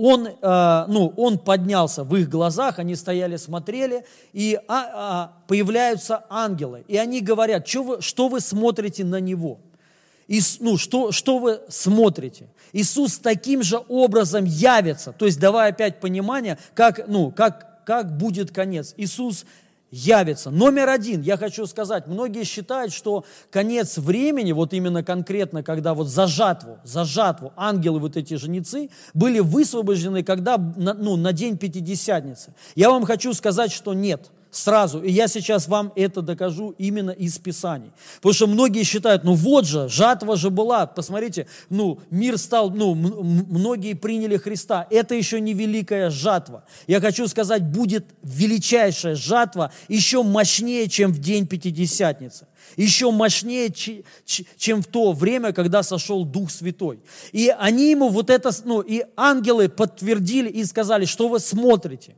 он, 0.00 0.26
э, 0.28 0.84
ну, 0.88 1.12
он 1.16 1.38
поднялся 1.38 2.04
в 2.04 2.16
их 2.16 2.28
глазах, 2.30 2.78
они 2.78 2.96
стояли, 2.96 3.36
смотрели, 3.36 4.06
и 4.32 4.58
а, 4.66 4.90
а, 4.94 5.32
появляются 5.46 6.24
ангелы, 6.30 6.84
и 6.88 6.96
они 6.96 7.20
говорят, 7.20 7.68
что 7.68 7.82
вы, 7.82 8.00
что 8.00 8.28
вы 8.28 8.40
смотрите 8.40 9.04
на 9.04 9.20
него? 9.20 9.60
И, 10.26 10.40
ну, 10.60 10.78
что, 10.78 11.12
что 11.12 11.38
вы 11.38 11.60
смотрите? 11.68 12.48
Иисус 12.72 13.18
таким 13.18 13.62
же 13.62 13.82
образом 13.88 14.44
явится, 14.46 15.12
то 15.12 15.26
есть 15.26 15.38
давая 15.38 15.70
опять 15.70 16.00
понимание, 16.00 16.56
как, 16.72 17.06
ну, 17.06 17.30
как, 17.30 17.84
как 17.84 18.16
будет 18.16 18.52
конец. 18.52 18.94
Иисус 18.96 19.44
явится. 19.90 20.50
Номер 20.50 20.88
один, 20.88 21.22
я 21.22 21.36
хочу 21.36 21.66
сказать, 21.66 22.06
многие 22.06 22.44
считают, 22.44 22.92
что 22.92 23.24
конец 23.50 23.98
времени, 23.98 24.52
вот 24.52 24.72
именно 24.72 25.02
конкретно, 25.02 25.62
когда 25.62 25.94
вот 25.94 26.08
за 26.08 26.26
жатву, 26.26 26.78
за 26.84 27.04
жатву 27.04 27.52
ангелы, 27.56 28.00
вот 28.00 28.16
эти 28.16 28.34
женицы, 28.34 28.90
были 29.14 29.40
высвобождены, 29.40 30.22
когда, 30.22 30.58
ну, 30.58 31.16
на 31.16 31.32
день 31.32 31.58
Пятидесятницы. 31.58 32.54
Я 32.74 32.90
вам 32.90 33.04
хочу 33.04 33.34
сказать, 33.34 33.72
что 33.72 33.94
нет– 33.94 34.30
сразу. 34.50 35.02
И 35.02 35.10
я 35.10 35.28
сейчас 35.28 35.68
вам 35.68 35.92
это 35.96 36.22
докажу 36.22 36.74
именно 36.78 37.10
из 37.10 37.38
Писаний. 37.38 37.92
Потому 38.16 38.32
что 38.34 38.46
многие 38.46 38.82
считают, 38.82 39.24
ну 39.24 39.34
вот 39.34 39.66
же, 39.66 39.88
жатва 39.88 40.36
же 40.36 40.50
была, 40.50 40.86
посмотрите, 40.86 41.46
ну 41.68 42.00
мир 42.10 42.38
стал, 42.38 42.70
ну 42.70 42.94
многие 42.94 43.94
приняли 43.94 44.36
Христа. 44.36 44.86
Это 44.90 45.14
еще 45.14 45.40
не 45.40 45.54
великая 45.54 46.10
жатва. 46.10 46.64
Я 46.86 47.00
хочу 47.00 47.28
сказать, 47.28 47.64
будет 47.64 48.06
величайшая 48.22 49.14
жатва, 49.14 49.72
еще 49.88 50.22
мощнее, 50.22 50.88
чем 50.88 51.12
в 51.12 51.18
день 51.18 51.46
Пятидесятницы 51.46 52.46
еще 52.76 53.10
мощнее, 53.10 53.72
чем 53.72 54.82
в 54.82 54.86
то 54.86 55.12
время, 55.12 55.52
когда 55.52 55.82
сошел 55.82 56.24
Дух 56.24 56.50
Святой. 56.50 57.00
И 57.32 57.52
они 57.58 57.90
ему 57.90 58.08
вот 58.08 58.30
это, 58.30 58.50
ну, 58.64 58.80
и 58.80 59.04
ангелы 59.16 59.68
подтвердили 59.68 60.48
и 60.48 60.64
сказали, 60.64 61.04
что 61.04 61.28
вы 61.28 61.40
смотрите. 61.40 62.16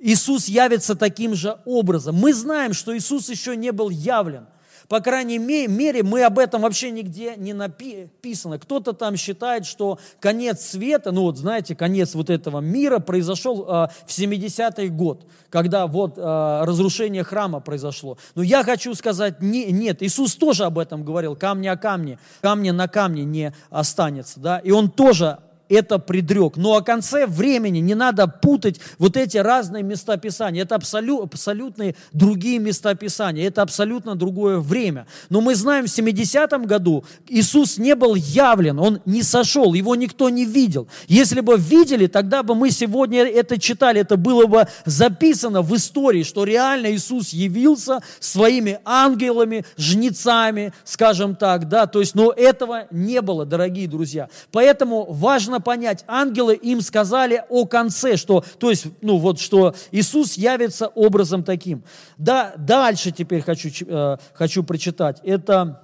Иисус 0.00 0.46
явится 0.46 0.94
таким 0.94 1.34
же 1.34 1.58
образом. 1.64 2.16
Мы 2.16 2.34
знаем, 2.34 2.72
что 2.72 2.96
Иисус 2.96 3.28
еще 3.30 3.56
не 3.56 3.72
был 3.72 3.90
явлен. 3.90 4.46
По 4.88 5.00
крайней 5.00 5.38
мере, 5.38 6.02
мы 6.02 6.22
об 6.24 6.38
этом 6.38 6.62
вообще 6.62 6.90
нигде 6.90 7.34
не 7.36 7.52
написано. 7.52 8.58
Кто-то 8.58 8.92
там 8.92 9.16
считает, 9.16 9.66
что 9.66 9.98
конец 10.20 10.60
света, 10.60 11.12
ну 11.12 11.22
вот 11.22 11.38
знаете, 11.38 11.74
конец 11.74 12.14
вот 12.14 12.30
этого 12.30 12.60
мира 12.60 12.98
произошел 12.98 13.62
э, 13.62 13.88
в 14.06 14.08
70-й 14.08 14.88
год, 14.88 15.26
когда 15.50 15.86
вот 15.86 16.18
э, 16.18 16.20
разрушение 16.64 17.24
храма 17.24 17.60
произошло. 17.60 18.18
Но 18.34 18.42
я 18.42 18.62
хочу 18.62 18.94
сказать, 18.94 19.40
не, 19.40 19.66
нет, 19.72 20.02
Иисус 20.02 20.36
тоже 20.36 20.64
об 20.64 20.78
этом 20.78 21.04
говорил, 21.04 21.36
камни 21.36 21.68
о 21.68 21.76
камне, 21.76 22.18
камни 22.40 22.70
на 22.70 22.88
камне 22.88 23.24
не 23.24 23.54
останется. 23.70 24.40
Да? 24.40 24.58
И 24.58 24.70
Он 24.70 24.90
тоже 24.90 25.38
это 25.68 25.98
предрек. 25.98 26.56
Но 26.56 26.76
о 26.76 26.82
конце 26.82 27.26
времени 27.26 27.78
не 27.78 27.94
надо 27.94 28.26
путать 28.26 28.80
вот 28.98 29.16
эти 29.16 29.36
разные 29.36 29.82
места 29.82 30.16
Писания. 30.16 30.62
Это 30.62 30.74
абсолют, 30.74 31.34
абсолютные 31.34 31.96
другие 32.12 32.58
места 32.58 32.94
Писания. 32.94 33.46
Это 33.46 33.62
абсолютно 33.62 34.14
другое 34.14 34.58
время. 34.58 35.06
Но 35.30 35.40
мы 35.40 35.54
знаем, 35.54 35.86
в 35.86 35.88
70-м 35.88 36.66
году 36.66 37.04
Иисус 37.28 37.78
не 37.78 37.94
был 37.94 38.14
явлен, 38.14 38.78
Он 38.78 39.00
не 39.04 39.22
сошел, 39.22 39.74
Его 39.74 39.94
никто 39.94 40.28
не 40.28 40.44
видел. 40.44 40.88
Если 41.08 41.40
бы 41.40 41.56
видели, 41.56 42.06
тогда 42.06 42.42
бы 42.42 42.54
мы 42.54 42.70
сегодня 42.70 43.24
это 43.24 43.58
читали, 43.58 44.00
это 44.00 44.16
было 44.16 44.46
бы 44.46 44.66
записано 44.84 45.62
в 45.62 45.74
истории, 45.74 46.22
что 46.22 46.44
реально 46.44 46.94
Иисус 46.94 47.30
явился 47.30 48.00
своими 48.20 48.78
ангелами, 48.84 49.64
жнецами, 49.76 50.72
скажем 50.84 51.36
так, 51.36 51.68
да, 51.68 51.86
то 51.86 52.00
есть, 52.00 52.14
но 52.14 52.30
этого 52.30 52.86
не 52.90 53.20
было, 53.20 53.44
дорогие 53.44 53.88
друзья. 53.88 54.28
Поэтому 54.52 55.06
важно 55.10 55.53
важно 55.54 55.60
понять, 55.60 56.04
ангелы 56.06 56.54
им 56.54 56.80
сказали 56.80 57.44
о 57.48 57.66
конце, 57.66 58.16
что, 58.16 58.44
то 58.58 58.70
есть, 58.70 58.86
ну 59.02 59.18
вот, 59.18 59.38
что 59.38 59.74
Иисус 59.92 60.34
явится 60.34 60.88
образом 60.88 61.44
таким. 61.44 61.82
Да, 62.18 62.54
дальше 62.56 63.12
теперь 63.12 63.42
хочу, 63.42 63.68
э, 63.86 64.16
хочу 64.34 64.64
прочитать. 64.64 65.20
Это 65.24 65.80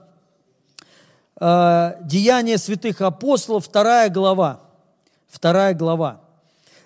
э, 1.40 1.92
Деяния 2.02 2.58
святых 2.58 3.00
апостолов, 3.00 3.66
вторая 3.66 4.08
глава. 4.10 4.60
Вторая 5.28 5.74
глава. 5.74 6.20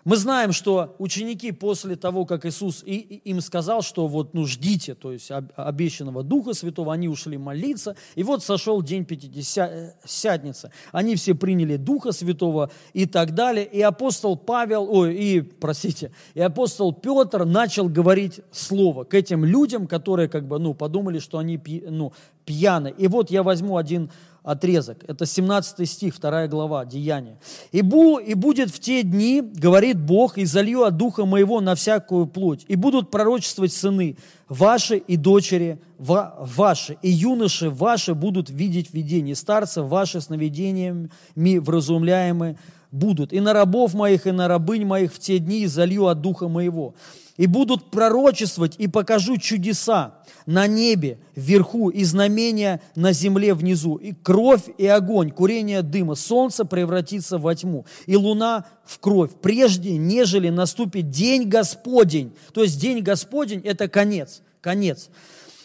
Мы 0.04 0.16
знаем, 0.16 0.52
что 0.52 0.96
ученики 0.98 1.50
после 1.50 1.96
того, 1.96 2.26
как 2.26 2.44
Иисус 2.44 2.82
им 2.84 3.40
сказал, 3.40 3.80
что 3.80 4.06
вот, 4.06 4.34
ну, 4.34 4.44
ждите, 4.44 4.94
то 4.94 5.12
есть 5.12 5.30
обещанного 5.56 6.22
Духа 6.22 6.52
Святого, 6.52 6.92
они 6.92 7.08
ушли 7.08 7.38
молиться, 7.38 7.96
и 8.14 8.22
вот 8.22 8.44
сошел 8.44 8.82
день 8.82 9.06
Пятидесятницы. 9.06 10.70
Они 10.92 11.16
все 11.16 11.34
приняли 11.34 11.76
Духа 11.76 12.12
Святого 12.12 12.70
и 12.92 13.06
так 13.06 13.34
далее, 13.34 13.64
и 13.64 13.80
апостол 13.80 14.36
Павел, 14.36 14.86
ой, 14.90 15.14
и, 15.14 15.40
простите, 15.40 16.12
и 16.34 16.40
апостол 16.40 16.92
Петр 16.92 17.46
начал 17.46 17.88
говорить 17.88 18.40
слово 18.52 19.04
к 19.04 19.14
этим 19.14 19.44
людям, 19.44 19.86
которые 19.86 20.28
как 20.28 20.46
бы, 20.46 20.58
ну, 20.58 20.74
подумали, 20.74 21.18
что 21.18 21.38
они, 21.38 21.58
ну, 21.88 22.12
пьяны. 22.44 22.92
И 22.98 23.08
вот 23.08 23.30
я 23.30 23.42
возьму 23.42 23.78
один 23.78 24.10
отрезок. 24.44 24.98
Это 25.08 25.24
17 25.26 25.88
стих, 25.90 26.20
2 26.20 26.46
глава, 26.48 26.84
Деяния. 26.84 27.38
«И, 27.72 27.80
бу, 27.80 28.18
«И 28.18 28.34
будет 28.34 28.70
в 28.70 28.78
те 28.78 29.02
дни, 29.02 29.40
говорит 29.40 29.98
Бог, 29.98 30.38
и 30.38 30.44
залью 30.44 30.84
от 30.84 30.96
Духа 30.96 31.24
Моего 31.24 31.60
на 31.60 31.74
всякую 31.74 32.26
плоть, 32.26 32.64
и 32.68 32.76
будут 32.76 33.10
пророчествовать 33.10 33.72
сыны 33.72 34.18
ваши 34.48 34.98
и 34.98 35.16
дочери 35.16 35.80
ваши, 35.98 36.98
и 37.00 37.10
юноши 37.10 37.70
ваши 37.70 38.14
будут 38.14 38.50
видеть 38.50 38.92
видения, 38.92 39.34
старцы 39.34 39.82
ваши 39.82 40.20
сновидениями 40.20 41.08
вразумляемы 41.34 42.58
будут. 42.92 43.32
И 43.32 43.40
на 43.40 43.54
рабов 43.54 43.94
моих, 43.94 44.26
и 44.26 44.30
на 44.30 44.46
рабынь 44.46 44.84
моих 44.84 45.12
в 45.12 45.18
те 45.18 45.38
дни 45.38 45.66
залью 45.66 46.06
от 46.06 46.20
Духа 46.20 46.48
Моего. 46.48 46.94
И 47.36 47.48
будут 47.48 47.90
пророчествовать, 47.90 48.76
и 48.78 48.86
покажу 48.86 49.38
чудеса, 49.38 50.14
на 50.46 50.68
небе 50.68 51.18
вверху 51.34 51.88
и 51.88 52.04
знамения 52.04 52.80
на 52.94 53.12
земле 53.12 53.54
внизу, 53.54 53.96
и 53.96 54.12
кровь 54.12 54.62
и 54.78 54.86
огонь, 54.86 55.32
курение 55.32 55.82
дыма, 55.82 56.14
солнце 56.14 56.64
превратится 56.64 57.38
во 57.38 57.54
тьму, 57.56 57.86
и 58.06 58.16
луна 58.16 58.66
в 58.84 59.00
кровь, 59.00 59.32
прежде, 59.42 59.96
нежели 59.96 60.50
наступит 60.50 61.10
день 61.10 61.48
Господень. 61.48 62.34
То 62.52 62.62
есть 62.62 62.78
день 62.78 63.00
Господень– 63.00 63.60
это 63.64 63.88
конец, 63.88 64.42
конец. 64.60 65.08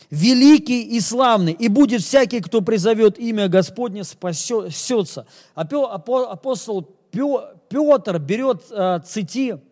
Великий 0.10 0.82
и 0.82 1.00
славный, 1.02 1.54
и 1.54 1.68
будет 1.68 2.02
всякий, 2.02 2.40
кто 2.40 2.62
призовет 2.62 3.20
имя 3.20 3.48
Господне, 3.48 4.04
спасется. 4.04 5.28
Апостол 5.54 6.82
Петр 7.12 8.18
берет, 8.18 8.64
э, 8.72 9.02
цитирует 9.06 9.69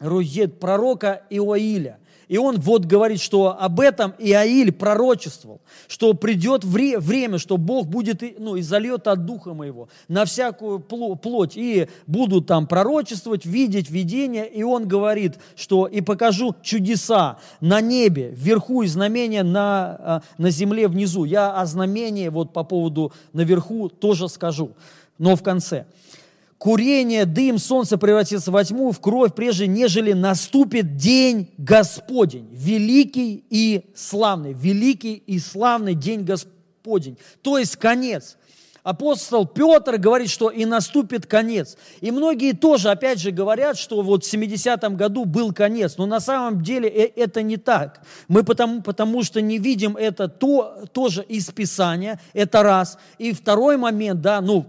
пророка 0.00 1.22
Иоиля– 1.30 1.98
и 2.30 2.38
он 2.38 2.60
вот 2.60 2.84
говорит, 2.84 3.20
что 3.20 3.56
об 3.60 3.80
этом 3.80 4.14
Иаиль 4.20 4.70
пророчествовал, 4.70 5.60
что 5.88 6.14
придет 6.14 6.62
вре- 6.62 7.00
время, 7.00 7.38
что 7.38 7.56
Бог 7.56 7.88
будет, 7.88 8.22
ну, 8.38 8.54
и 8.54 8.62
зальет 8.62 9.08
от 9.08 9.26
Духа 9.26 9.52
Моего 9.52 9.88
на 10.06 10.24
всякую 10.26 10.78
плоть, 10.78 11.56
и 11.56 11.88
будут 12.06 12.46
там 12.46 12.68
пророчествовать, 12.68 13.44
видеть 13.44 13.90
видения, 13.90 14.44
и 14.44 14.62
он 14.62 14.86
говорит, 14.86 15.38
что 15.56 15.88
и 15.88 16.02
покажу 16.02 16.54
чудеса 16.62 17.38
на 17.60 17.80
небе, 17.80 18.30
вверху 18.32 18.82
и 18.82 18.86
знамения 18.86 19.42
на, 19.42 19.96
а, 19.98 20.22
на 20.38 20.50
земле 20.50 20.86
внизу. 20.86 21.24
Я 21.24 21.50
о 21.52 21.66
знамении 21.66 22.28
вот 22.28 22.52
по 22.52 22.62
поводу 22.62 23.12
наверху 23.32 23.88
тоже 23.88 24.28
скажу, 24.28 24.76
но 25.18 25.34
в 25.34 25.42
конце– 25.42 25.84
курение, 26.60 27.24
дым, 27.24 27.58
солнце 27.58 27.96
превратится 27.96 28.50
во 28.50 28.62
тьму, 28.62 28.92
в 28.92 29.00
кровь, 29.00 29.34
прежде 29.34 29.66
нежели 29.66 30.12
наступит 30.12 30.94
день 30.94 31.48
Господень, 31.56 32.48
великий 32.52 33.42
и 33.48 33.86
славный, 33.94 34.52
великий 34.52 35.14
и 35.14 35.38
славный 35.38 35.94
день 35.94 36.22
Господень, 36.22 37.16
то 37.40 37.56
есть 37.56 37.76
конец. 37.76 38.36
Апостол 38.82 39.46
Петр 39.46 39.98
говорит, 39.98 40.30
что 40.30 40.48
и 40.48 40.64
наступит 40.64 41.26
конец. 41.26 41.76
И 42.00 42.10
многие 42.10 42.52
тоже, 42.52 42.90
опять 42.90 43.20
же, 43.20 43.30
говорят, 43.30 43.76
что 43.76 44.00
вот 44.00 44.24
в 44.24 44.32
70-м 44.32 44.96
году 44.96 45.26
был 45.26 45.52
конец. 45.52 45.98
Но 45.98 46.06
на 46.06 46.18
самом 46.18 46.62
деле 46.62 46.88
э, 46.88 47.12
это 47.14 47.42
не 47.42 47.58
так. 47.58 48.00
Мы 48.26 48.42
потому, 48.42 48.80
потому 48.80 49.22
что 49.22 49.42
не 49.42 49.58
видим 49.58 49.98
это 49.98 50.28
то, 50.28 50.86
тоже 50.94 51.22
из 51.22 51.50
Писания, 51.50 52.18
это 52.32 52.62
раз. 52.62 52.96
И 53.18 53.34
второй 53.34 53.76
момент, 53.76 54.22
да, 54.22 54.40
ну, 54.40 54.64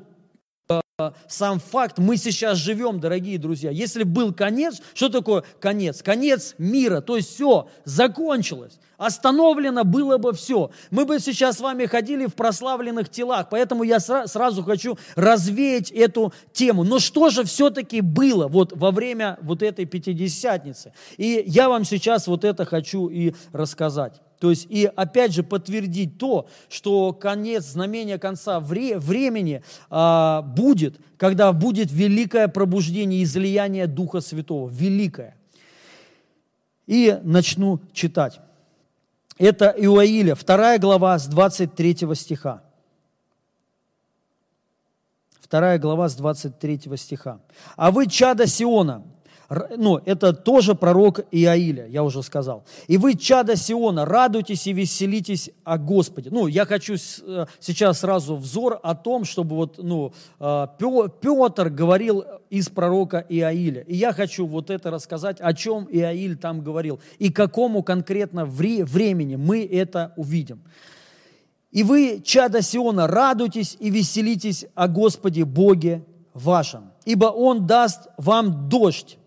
сам 1.28 1.60
факт, 1.60 1.98
мы 1.98 2.18
сейчас 2.18 2.58
живем, 2.58 3.00
дорогие 3.00 3.38
друзья. 3.38 3.72
Если 3.72 4.04
был 4.04 4.34
конец, 4.34 4.82
что 4.94 5.10
такое 5.10 5.44
конец? 5.60 6.02
Конец 6.02 6.56
мира, 6.58 7.02
то 7.02 7.18
есть 7.18 7.34
все, 7.34 7.68
закончилось. 7.86 8.80
Остановлено 8.98 9.84
было 9.84 10.18
бы 10.18 10.32
все. 10.34 10.70
Мы 10.92 11.06
бы 11.06 11.20
сейчас 11.20 11.58
с 11.58 11.60
вами 11.60 11.88
ходили 11.88 12.28
в 12.28 12.36
прославленных 12.36 13.10
телах, 13.10 13.48
поэтому 13.50 13.84
я 13.84 14.00
сразу 14.00 14.64
хочу 14.64 14.98
развеять 15.16 15.90
эту 15.90 16.34
тему. 16.54 16.84
Но 16.84 17.00
что 17.00 17.32
же 17.32 17.44
все-таки 17.44 18.02
было 18.02 18.48
вот 18.48 18.74
во 18.74 18.92
время 18.92 19.40
вот 19.42 19.64
этой 19.64 19.86
Пятидесятницы? 19.86 20.94
И 21.18 21.44
я 21.48 21.68
вам 21.68 21.84
сейчас 21.84 22.28
вот 22.28 22.44
это 22.44 22.64
хочу 22.66 23.08
и 23.08 23.34
рассказать. 23.54 24.22
То 24.42 24.50
есть 24.50 24.66
и 24.72 24.86
опять 24.96 25.34
же 25.34 25.44
подтвердить 25.44 26.18
то, 26.18 26.48
что 26.68 27.14
конец, 27.14 27.64
знамения 27.64 28.18
конца 28.18 28.60
вре, 28.60 28.98
времени 28.98 29.62
а, 29.92 30.42
будет, 30.42 31.00
когда 31.18 31.54
будет 31.54 31.92
великое 31.92 32.48
пробуждение, 32.48 33.22
излияние 33.22 33.86
Духа 33.86 34.20
Святого. 34.20 34.68
Великое. 34.68 35.38
И 36.88 37.20
начну 37.22 37.82
читать. 37.94 38.40
Это 39.38 39.76
Иоиля, 39.78 40.34
вторая 40.34 40.80
глава 40.80 41.20
с 41.20 41.28
23 41.28 41.98
стиха. 42.16 42.64
Вторая 45.40 45.78
глава 45.78 46.10
с 46.10 46.16
23 46.16 46.98
стиха. 46.98 47.42
«А 47.76 47.92
вы, 47.92 48.08
чада 48.08 48.48
Сиона, 48.48 49.04
ну, 49.78 50.02
это 50.06 50.32
тоже 50.34 50.76
пророк 50.76 51.20
Иаиля, 51.32 51.86
я 51.88 52.04
уже 52.04 52.24
сказал. 52.24 52.64
«И 52.88 52.98
вы, 52.98 53.16
чада 53.16 53.58
Сиона, 53.58 54.06
радуйтесь 54.06 54.66
и 54.68 54.74
веселитесь 54.74 55.52
о 55.66 55.78
Господе». 55.78 56.30
Ну, 56.32 56.48
я 56.48 56.66
хочу 56.66 56.96
э, 56.96 57.46
сейчас 57.60 58.00
сразу 58.00 58.38
взор 58.38 58.80
о 58.82 58.96
том, 58.96 59.26
чтобы 59.26 59.58
вот, 59.58 59.78
ну, 59.78 60.14
э, 60.40 60.68
Петр 60.80 61.70
говорил 61.70 62.24
из 62.50 62.70
пророка 62.70 63.26
Иаиля. 63.28 63.82
И 63.82 63.96
я 63.96 64.14
хочу 64.14 64.46
вот 64.46 64.70
это 64.70 64.90
рассказать, 64.90 65.42
о 65.42 65.54
чем 65.54 65.86
Иаиль 65.92 66.38
там 66.38 66.62
говорил, 66.62 67.02
и 67.20 67.30
какому 67.30 67.84
конкретно 67.84 68.46
времени 68.46 69.36
мы 69.36 69.66
это 69.66 70.14
увидим. 70.16 70.62
«И 71.72 71.84
вы, 71.84 72.22
чада 72.24 72.62
Сиона, 72.62 73.08
радуйтесь 73.08 73.76
и 73.80 73.90
веселитесь 73.90 74.66
о 74.76 74.88
Господе 74.88 75.44
Боге 75.44 76.06
вашем, 76.34 76.92
ибо 77.06 77.26
Он 77.26 77.66
даст 77.66 78.08
вам 78.18 78.70
дождь 78.70 79.18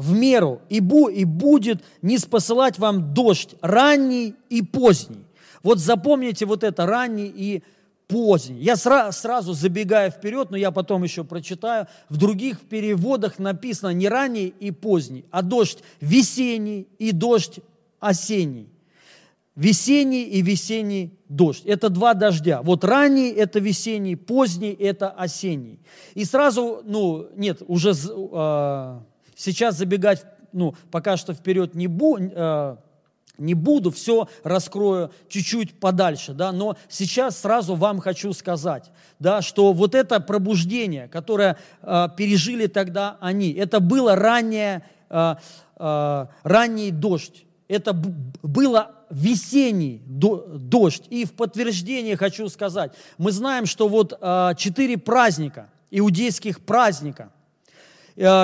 в 0.00 0.14
меру, 0.14 0.62
и, 0.70 0.80
бу, 0.80 1.08
и 1.08 1.24
будет 1.24 1.82
не 2.00 2.18
спосылать 2.18 2.78
вам 2.78 3.12
дождь 3.12 3.54
ранний 3.60 4.34
и 4.48 4.62
поздний. 4.62 5.26
Вот 5.62 5.78
запомните 5.78 6.46
вот 6.46 6.64
это 6.64 6.86
ранний 6.86 7.30
и 7.34 7.62
поздний. 8.08 8.60
Я 8.62 8.76
сра, 8.76 9.12
сразу 9.12 9.52
забегаю 9.52 10.10
вперед, 10.10 10.50
но 10.50 10.56
я 10.56 10.70
потом 10.70 11.02
еще 11.02 11.22
прочитаю. 11.22 11.86
В 12.08 12.16
других 12.16 12.60
переводах 12.60 13.38
написано 13.38 13.90
не 13.90 14.08
ранний 14.08 14.54
и 14.58 14.70
поздний, 14.70 15.26
а 15.30 15.42
дождь 15.42 15.82
весенний 16.00 16.88
и 16.98 17.12
дождь 17.12 17.60
осенний. 18.00 18.68
Весенний 19.54 20.22
и 20.22 20.40
весенний 20.40 21.10
дождь. 21.28 21.66
Это 21.66 21.90
два 21.90 22.14
дождя. 22.14 22.62
Вот 22.62 22.84
ранний– 22.84 23.30
это 23.36 23.58
весенний, 23.58 24.16
поздний– 24.16 24.72
это 24.80 25.10
осенний. 25.10 25.78
И 26.14 26.24
сразу, 26.24 26.80
ну, 26.84 27.26
нет, 27.36 27.62
уже 27.66 27.90
э, 27.90 29.00
сейчас 29.40 29.76
забегать, 29.76 30.24
ну, 30.52 30.74
пока 30.90 31.16
что 31.16 31.32
вперед 31.32 31.74
не, 31.74 31.86
бу, 31.86 32.18
э, 32.20 32.76
не 33.38 33.54
буду, 33.54 33.90
все 33.90 34.28
раскрою 34.44 35.10
чуть-чуть 35.28 35.80
подальше, 35.80 36.34
да, 36.34 36.52
но 36.52 36.76
сейчас 36.88 37.38
сразу 37.38 37.74
вам 37.74 38.00
хочу 38.00 38.32
сказать, 38.32 38.90
да, 39.18 39.42
что 39.42 39.72
вот 39.72 39.94
это 39.94 40.20
пробуждение, 40.20 41.08
которое 41.08 41.56
э, 41.82 42.08
пережили 42.16 42.66
тогда 42.66 43.16
они, 43.20 43.52
это 43.52 43.80
было 43.80 44.14
раннее, 44.14 44.82
э, 45.08 45.34
э, 45.76 46.26
ранний 46.42 46.90
дождь, 46.90 47.44
это 47.68 47.92
было 47.94 48.92
весенний 49.10 50.02
дождь. 50.06 51.04
И 51.10 51.24
в 51.24 51.32
подтверждение 51.32 52.16
хочу 52.16 52.48
сказать, 52.48 52.92
мы 53.18 53.32
знаем, 53.32 53.66
что 53.66 53.88
вот 53.88 54.16
а, 54.20 54.54
четыре 54.54 54.96
праздника, 54.98 55.68
иудейских 55.90 56.60
праздника, 56.60 57.30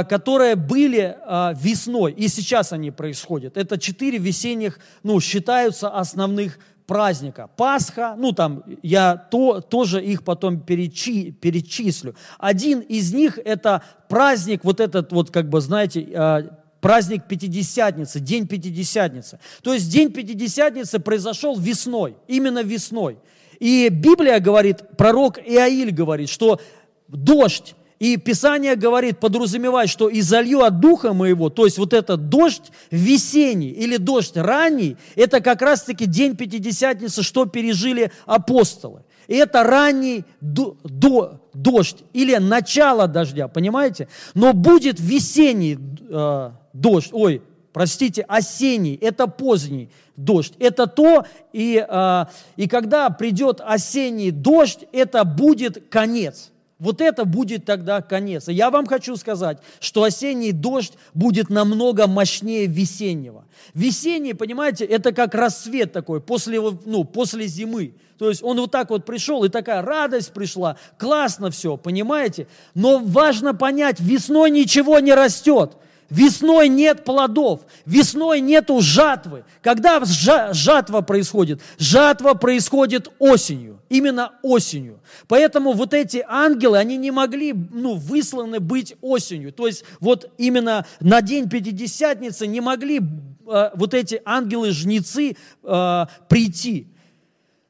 которые 0.05 0.57
были 0.57 1.17
а, 1.27 1.53
весной, 1.55 2.13
и 2.13 2.29
сейчас 2.29 2.73
они 2.73 2.91
происходят. 2.91 3.57
Это 3.57 3.79
четыре 3.79 4.19
весенних, 4.19 4.79
ну, 5.03 5.21
считаются 5.21 5.89
основных 5.91 6.59
праздника. 6.87 7.51
Пасха, 7.57 8.15
ну 8.17 8.33
там 8.33 8.63
я 8.83 9.17
то, 9.17 9.61
тоже 9.61 10.03
их 10.03 10.23
потом 10.23 10.61
перечи, 10.61 11.31
перечислю. 11.33 12.15
Один 12.39 12.81
из 12.81 13.13
них 13.13 13.39
это 13.45 13.83
праздник, 14.09 14.65
вот 14.65 14.81
этот 14.81 15.13
вот, 15.13 15.31
как 15.31 15.51
бы, 15.51 15.61
знаете, 15.61 16.51
праздник 16.81 17.25
Пятидесятницы, 17.27 18.21
День 18.21 18.47
Пятидесятницы. 18.47 19.41
То 19.63 19.75
есть 19.75 19.91
День 19.91 20.13
Пятидесятницы 20.13 21.01
произошел 21.01 21.59
весной, 21.59 22.17
именно 22.29 22.63
весной. 22.63 23.19
И 23.59 23.89
Библия 23.89 24.39
говорит, 24.39 24.97
пророк 24.97 25.39
Иаиль 25.39 25.91
говорит, 25.91 26.29
что 26.29 26.61
дождь, 27.09 27.75
и 27.99 28.17
Писание 28.19 28.77
говорит, 28.77 29.19
подразумевает, 29.19 29.89
что 29.89 30.09
«и 30.09 30.21
залью 30.21 30.63
от 30.63 30.81
Духа 30.81 31.15
моего», 31.15 31.49
то 31.49 31.65
есть 31.65 31.79
вот 31.79 31.93
этот 31.95 32.29
дождь 32.29 32.71
весенний 32.91 33.71
или 33.71 33.97
дождь 33.97 34.37
ранний, 34.37 34.97
это 35.15 35.41
как 35.41 35.63
раз-таки 35.63 36.05
день 36.07 36.37
Пятидесятницы, 36.37 37.23
что 37.23 37.47
пережили 37.47 38.13
апостолы. 38.27 39.03
И 39.29 39.35
это 39.35 39.63
ранний 39.63 40.25
до, 40.41 40.77
до, 40.85 41.41
дождь 41.53 42.05
или 42.13 42.37
начало 42.37 43.09
дождя, 43.09 43.49
понимаете? 43.49 44.09
Но 44.35 44.53
будет 44.53 45.01
весенний 45.01 45.79
э, 46.09 46.51
дождь, 46.73 47.09
ой, 47.13 47.43
простите, 47.73 48.23
осенний, 48.23 48.95
это 49.01 49.27
поздний 49.27 49.91
дождь. 50.17 50.53
Это 50.59 50.87
то, 50.87 51.25
и, 51.53 51.85
э, 51.89 52.25
и 52.57 52.69
когда 52.69 53.11
придет 53.11 53.61
осенний 53.65 54.31
дождь, 54.31 54.85
это 54.93 55.25
будет 55.25 55.89
конец. 55.89 56.53
Вот 56.79 57.01
это 57.01 57.25
будет 57.25 57.65
тогда 57.65 58.03
конец. 58.03 58.49
И 58.49 58.53
я 58.53 58.71
вам 58.71 58.87
хочу 58.87 59.17
сказать, 59.17 59.59
что 59.81 60.03
осенний 60.03 60.53
дождь 60.53 60.93
будет 61.15 61.49
намного 61.49 62.07
мощнее 62.07 62.67
весеннего. 62.67 63.47
Весенний, 63.73 64.35
понимаете, 64.35 64.85
это 64.85 65.13
как 65.13 65.35
рассвет 65.35 65.93
такой 65.93 66.21
после, 66.21 66.61
ну, 66.61 67.05
после 67.05 67.47
зимы. 67.47 67.95
То 68.19 68.29
есть 68.29 68.43
он 68.43 68.59
вот 68.61 68.71
так 68.71 68.91
вот 68.91 69.07
пришел, 69.07 69.45
и 69.45 69.49
такая 69.49 69.83
радость 69.83 70.33
пришла, 70.33 70.77
классно 70.99 71.51
все, 71.51 71.77
понимаете? 71.77 72.47
Но 72.75 72.99
важно 72.99 73.55
понять, 73.55 74.01
весной 74.01 74.51
ничего 74.51 74.99
не 74.99 75.15
растет. 75.15 75.77
Весной 76.09 76.69
нет 76.69 77.05
плодов, 77.05 77.63
весной 77.85 78.41
нету 78.41 78.81
жатвы. 78.81 79.45
Когда 79.63 80.01
жатва 80.05 81.01
происходит? 81.01 81.61
Жатва 81.79 82.35
происходит 82.35 83.11
осенью, 83.19 83.81
именно 83.89 84.33
осенью. 84.43 85.01
Поэтому 85.27 85.73
вот 85.73 85.95
эти 85.95 86.25
ангелы, 86.29 86.79
они 86.79 86.97
не 86.97 87.11
могли 87.11 87.53
ну, 87.53 87.95
высланы 87.95 88.61
быть 88.61 88.95
осенью. 89.01 89.53
То 89.53 89.67
есть 89.67 89.85
вот 89.99 90.31
именно 90.39 90.87
на 91.01 91.23
день 91.23 91.49
Пятидесятницы 91.49 92.47
не 92.47 92.61
могли 92.61 92.99
э, 92.99 93.71
вот 93.75 93.93
эти 93.93 94.23
ангелы-жнецы 94.25 95.37
э, 95.63 96.07
прийти. 96.29 96.87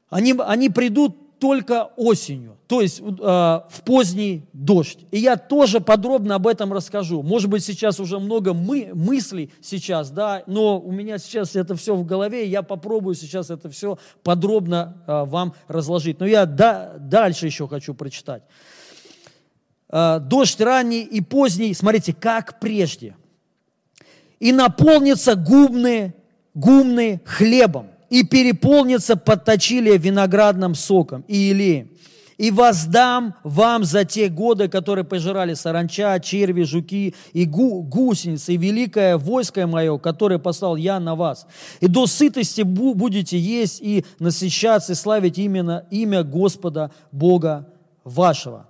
Они, 0.09 0.35
они 0.39 0.69
придут 0.69 1.26
только 1.39 1.89
осенью, 1.95 2.57
то 2.67 2.81
есть 2.81 2.99
э, 2.99 3.03
в 3.03 3.81
поздний 3.85 4.43
дождь. 4.53 4.99
И 5.11 5.19
я 5.19 5.37
тоже 5.37 5.79
подробно 5.79 6.35
об 6.35 6.47
этом 6.47 6.73
расскажу. 6.73 7.21
Может 7.21 7.49
быть, 7.49 7.63
сейчас 7.63 7.99
уже 7.99 8.19
много 8.19 8.53
мы, 8.53 8.91
мыслей 8.93 9.51
сейчас, 9.61 10.09
да, 10.09 10.43
но 10.47 10.79
у 10.79 10.91
меня 10.91 11.17
сейчас 11.17 11.55
это 11.55 11.75
все 11.75 11.95
в 11.95 12.05
голове, 12.05 12.45
и 12.45 12.49
я 12.49 12.61
попробую 12.63 13.15
сейчас 13.15 13.49
это 13.49 13.69
все 13.69 13.97
подробно 14.23 15.03
э, 15.07 15.23
вам 15.25 15.53
разложить. 15.67 16.19
Но 16.19 16.25
я 16.25 16.45
да, 16.45 16.95
дальше 16.99 17.45
еще 17.45 17.67
хочу 17.67 17.93
прочитать. 17.93 18.43
Э, 19.89 20.19
дождь 20.19 20.59
ранний 20.59 21.03
и 21.03 21.21
поздний, 21.21 21.73
смотрите, 21.73 22.13
как 22.13 22.59
прежде. 22.59 23.15
И 24.39 24.51
наполнится 24.51 25.35
гумны, 25.35 26.13
гумны 26.53 27.21
хлебом 27.25 27.89
и 28.09 28.23
переполнится 28.23 29.15
подточили 29.15 29.97
виноградным 29.97 30.75
соком 30.75 31.23
и 31.27 31.51
илеем. 31.51 31.89
И 32.37 32.51
воздам 32.51 33.33
вам 33.43 33.83
за 33.83 34.05
те 34.05 34.29
годы, 34.29 34.67
которые 34.67 35.03
пожирали 35.03 35.55
саранча, 35.55 36.19
черви, 36.19 36.63
жуки 36.63 37.15
и 37.33 37.45
гу, 37.45 37.81
гусеницы, 37.81 38.53
и 38.53 38.57
великое 38.57 39.17
войско 39.17 39.65
мое, 39.65 39.97
которое 39.97 40.37
послал 40.37 40.75
я 40.75 40.99
на 40.99 41.15
вас. 41.15 41.47
И 41.79 41.87
до 41.87 42.05
сытости 42.05 42.61
будете 42.61 43.39
есть 43.39 43.81
и 43.81 44.05
насыщаться, 44.19 44.91
и 44.91 44.95
славить 44.95 45.39
именно 45.39 45.85
имя 45.89 46.23
Господа 46.23 46.91
Бога 47.11 47.73
вашего, 48.03 48.67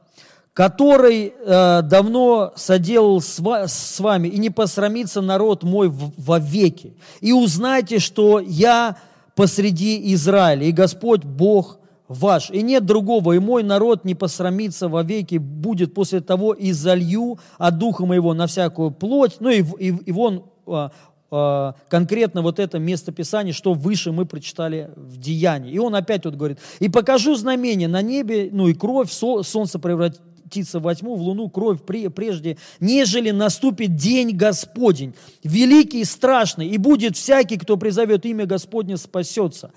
который 0.53 1.33
э, 1.37 1.81
давно 1.81 2.53
соделал 2.55 3.19
с, 3.19 3.37
с 3.67 3.99
вами, 3.99 4.29
и 4.29 4.37
не 4.39 4.49
посрамится 4.49 5.19
народ 5.19 5.63
мой 5.63 5.89
вовеки. 5.89 6.95
И 7.19 7.33
узнайте, 7.33 7.99
что 7.99 8.39
я 8.39 8.95
посреди 9.37 10.13
Израиля, 10.15 10.65
и 10.65 10.71
Господь 10.71 11.23
Бог 11.23 11.79
ваш, 12.07 12.49
и 12.49 12.63
нет 12.63 12.85
другого, 12.85 13.33
и 13.33 13.39
мой 13.39 13.61
народ 13.61 14.03
не 14.03 14.15
посрамится 14.15 14.89
вовеки, 14.89 15.37
будет 15.37 15.93
после 15.93 16.21
того 16.21 16.53
и 16.53 16.71
залью 16.71 17.37
от 17.59 17.77
Духа 17.77 18.05
моего 18.07 18.33
на 18.33 18.47
всякую 18.47 18.91
плоть. 18.91 19.37
Ну 19.39 19.49
и, 19.49 19.63
и, 19.79 19.89
и 19.89 20.11
вон 20.11 20.45
а, 20.65 20.91
а, 21.29 21.75
конкретно 21.87 22.41
вот 22.41 22.57
это 22.57 22.79
место 22.79 23.11
Писания, 23.11 23.53
что 23.53 23.73
выше 23.73 24.11
мы 24.11 24.25
прочитали 24.25 24.89
в 24.95 25.17
Деянии. 25.17 25.71
И 25.71 25.77
он 25.77 25.93
опять 25.93 26.25
вот 26.25 26.35
говорит, 26.35 26.57
и 26.79 26.89
покажу 26.89 27.35
знамение 27.35 27.87
на 27.87 28.01
небе, 28.01 28.49
ну 28.51 28.67
и 28.67 28.73
кровь, 28.73 29.11
солнце 29.11 29.77
превратит 29.77 30.21
птица 30.47 30.79
во 30.79 30.95
тьму, 30.95 31.15
в 31.15 31.21
луну 31.21 31.49
кровь 31.49 31.79
прежде, 31.83 32.57
нежели 32.79 33.31
наступит 33.31 33.95
день 33.95 34.35
Господень, 34.35 35.13
великий 35.43 36.01
и 36.01 36.05
страшный, 36.05 36.67
и 36.67 36.77
будет 36.77 37.15
всякий, 37.15 37.57
кто 37.57 37.77
призовет 37.77 38.25
имя 38.25 38.45
Господне, 38.45 38.97
спасется. 38.97 39.71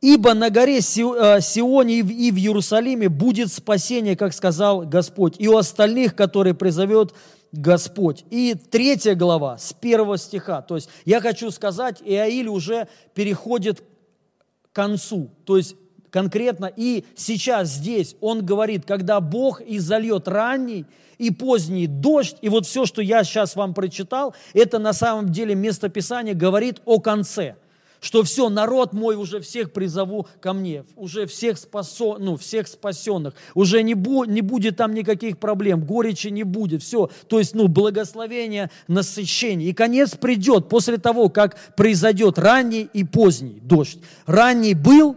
Ибо 0.00 0.34
на 0.34 0.50
горе 0.50 0.78
э, 0.78 0.80
Сионе 0.80 1.98
и 1.98 2.30
в 2.30 2.36
Иерусалиме 2.36 3.08
будет 3.08 3.52
спасение, 3.52 4.16
как 4.16 4.32
сказал 4.32 4.82
Господь, 4.82 5.34
и 5.38 5.48
у 5.48 5.56
остальных, 5.56 6.14
которые 6.14 6.54
призовет 6.54 7.14
Господь. 7.50 8.24
И 8.30 8.54
третья 8.54 9.16
глава 9.16 9.58
с 9.58 9.72
первого 9.72 10.16
стиха. 10.16 10.62
То 10.62 10.76
есть 10.76 10.88
я 11.04 11.20
хочу 11.20 11.50
сказать, 11.50 12.00
Иаиль 12.04 12.48
уже 12.48 12.86
переходит 13.14 13.80
к 13.80 14.74
концу. 14.76 15.30
То 15.44 15.56
есть 15.56 15.74
конкретно 16.10 16.70
и 16.74 17.04
сейчас 17.14 17.68
здесь 17.68 18.16
он 18.20 18.44
говорит, 18.44 18.84
когда 18.86 19.20
Бог 19.20 19.60
изольет 19.60 20.28
ранний 20.28 20.86
и 21.18 21.30
поздний 21.30 21.86
дождь, 21.86 22.36
и 22.42 22.48
вот 22.48 22.66
все, 22.66 22.86
что 22.86 23.02
я 23.02 23.24
сейчас 23.24 23.56
вам 23.56 23.74
прочитал, 23.74 24.34
это 24.54 24.78
на 24.78 24.92
самом 24.92 25.30
деле 25.30 25.54
местописание 25.54 26.34
говорит 26.34 26.80
о 26.84 27.00
конце– 27.00 27.56
что 28.00 28.22
все, 28.22 28.48
народ 28.48 28.92
мой 28.92 29.16
уже 29.16 29.40
всех 29.40 29.72
призову 29.72 30.26
ко 30.40 30.52
мне, 30.52 30.84
уже 30.96 31.26
всех, 31.26 31.58
спасо, 31.58 32.16
ну, 32.18 32.36
всех 32.36 32.68
спасенных, 32.68 33.34
уже 33.54 33.82
не, 33.82 33.94
бу, 33.94 34.24
не 34.24 34.40
будет 34.40 34.76
там 34.76 34.94
никаких 34.94 35.38
проблем, 35.38 35.84
горечи 35.84 36.28
не 36.28 36.44
будет, 36.44 36.82
все, 36.82 37.10
то 37.28 37.38
есть, 37.38 37.54
ну, 37.54 37.68
благословение, 37.68 38.70
насыщение. 38.86 39.70
И 39.70 39.72
конец 39.72 40.16
придет 40.16 40.68
после 40.68 40.98
того, 40.98 41.28
как 41.28 41.56
произойдет 41.76 42.38
ранний 42.38 42.88
и 42.92 43.04
поздний 43.04 43.60
дождь. 43.62 43.98
Ранний 44.26 44.74
был 44.74 45.16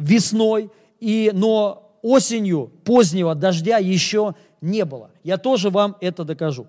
весной, 0.00 0.70
и, 0.98 1.30
но 1.32 1.98
осенью 2.02 2.70
позднего 2.84 3.34
дождя 3.34 3.78
еще 3.78 4.34
не 4.60 4.84
было. 4.84 5.10
Я 5.22 5.36
тоже 5.36 5.70
вам 5.70 5.96
это 6.00 6.24
докажу. 6.24 6.66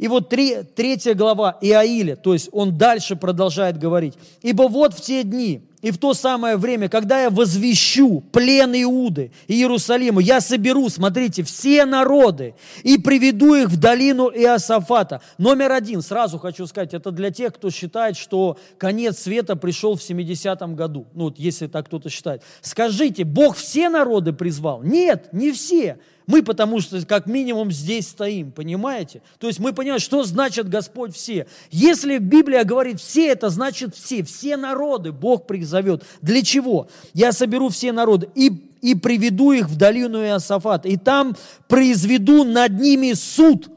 И 0.00 0.08
вот 0.08 0.30
три, 0.30 0.62
третья 0.74 1.12
глава 1.12 1.58
Иаиля, 1.60 2.16
то 2.16 2.32
есть 2.32 2.48
он 2.52 2.78
дальше 2.78 3.16
продолжает 3.16 3.78
говорить. 3.78 4.14
«Ибо 4.40 4.62
вот 4.62 4.94
в 4.94 5.00
те 5.02 5.24
дни 5.24 5.60
и 5.82 5.90
в 5.90 5.98
то 5.98 6.14
самое 6.14 6.56
время, 6.56 6.88
когда 6.88 7.24
я 7.24 7.28
возвещу 7.28 8.22
плен 8.32 8.72
Иуды 8.82 9.30
и 9.46 9.56
Иерусалима, 9.56 10.22
я 10.22 10.40
соберу, 10.40 10.88
смотрите, 10.88 11.42
все 11.42 11.84
народы 11.84 12.54
и 12.82 12.96
приведу 12.96 13.54
их 13.54 13.68
в 13.68 13.78
долину 13.78 14.30
Иосафата». 14.30 15.20
Номер 15.36 15.72
один, 15.72 16.00
сразу 16.00 16.38
хочу 16.38 16.66
сказать, 16.66 16.94
это 16.94 17.10
для 17.10 17.30
тех, 17.30 17.52
кто 17.52 17.68
считает, 17.68 18.16
что 18.16 18.56
конец 18.78 19.18
света 19.18 19.54
пришел 19.54 19.96
в 19.96 20.00
70-м 20.00 20.76
году. 20.76 21.08
Ну, 21.12 21.24
вот 21.24 21.38
если 21.38 21.66
так 21.66 21.84
кто-то 21.84 22.08
считает. 22.08 22.42
Скажите, 22.62 23.24
Бог 23.24 23.54
все 23.54 23.90
народы 23.90 24.32
призвал? 24.32 24.82
Нет, 24.82 25.28
не 25.32 25.52
все. 25.52 25.98
Мы 26.30 26.44
потому 26.44 26.80
что 26.80 27.04
как 27.04 27.26
минимум 27.26 27.72
здесь 27.72 28.06
стоим, 28.06 28.52
понимаете? 28.52 29.20
То 29.40 29.48
есть 29.48 29.58
мы 29.58 29.72
понимаем, 29.72 29.98
что 29.98 30.22
значит 30.22 30.68
Господь 30.68 31.12
все. 31.12 31.48
Если 31.72 32.18
Библия 32.18 32.62
говорит 32.62 33.00
все, 33.00 33.26
это 33.26 33.50
значит 33.50 33.96
все. 33.96 34.22
Все 34.22 34.56
народы 34.56 35.10
Бог 35.10 35.48
призовет. 35.48 36.04
Для 36.22 36.42
чего? 36.42 36.86
Я 37.14 37.32
соберу 37.32 37.68
все 37.68 37.90
народы 37.90 38.28
и, 38.36 38.70
и 38.80 38.94
приведу 38.94 39.50
их 39.50 39.68
в 39.68 39.76
долину 39.76 40.22
Иосафат. 40.22 40.86
И 40.86 40.96
там 40.96 41.34
произведу 41.66 42.44
над 42.44 42.78
ними 42.78 43.12
суд 43.14 43.68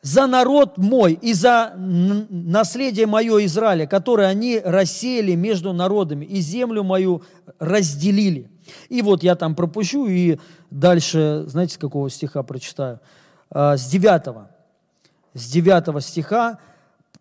за 0.00 0.26
народ 0.26 0.78
мой 0.78 1.18
и 1.20 1.34
за 1.34 1.74
наследие 1.76 3.06
мое 3.06 3.44
Израиля, 3.44 3.86
которое 3.86 4.28
они 4.28 4.58
рассеяли 4.58 5.34
между 5.34 5.74
народами, 5.74 6.24
и 6.24 6.40
землю 6.40 6.82
мою 6.82 7.22
разделили. 7.58 8.48
И 8.88 9.02
вот 9.02 9.22
я 9.22 9.34
там 9.34 9.54
пропущу 9.54 10.06
и 10.06 10.38
дальше, 10.70 11.44
знаете, 11.46 11.74
с 11.74 11.78
какого 11.78 12.10
стиха 12.10 12.42
прочитаю? 12.42 13.00
А, 13.50 13.76
с 13.76 13.88
9. 13.88 14.48
С 15.34 15.50
9 15.50 16.04
стиха, 16.04 16.58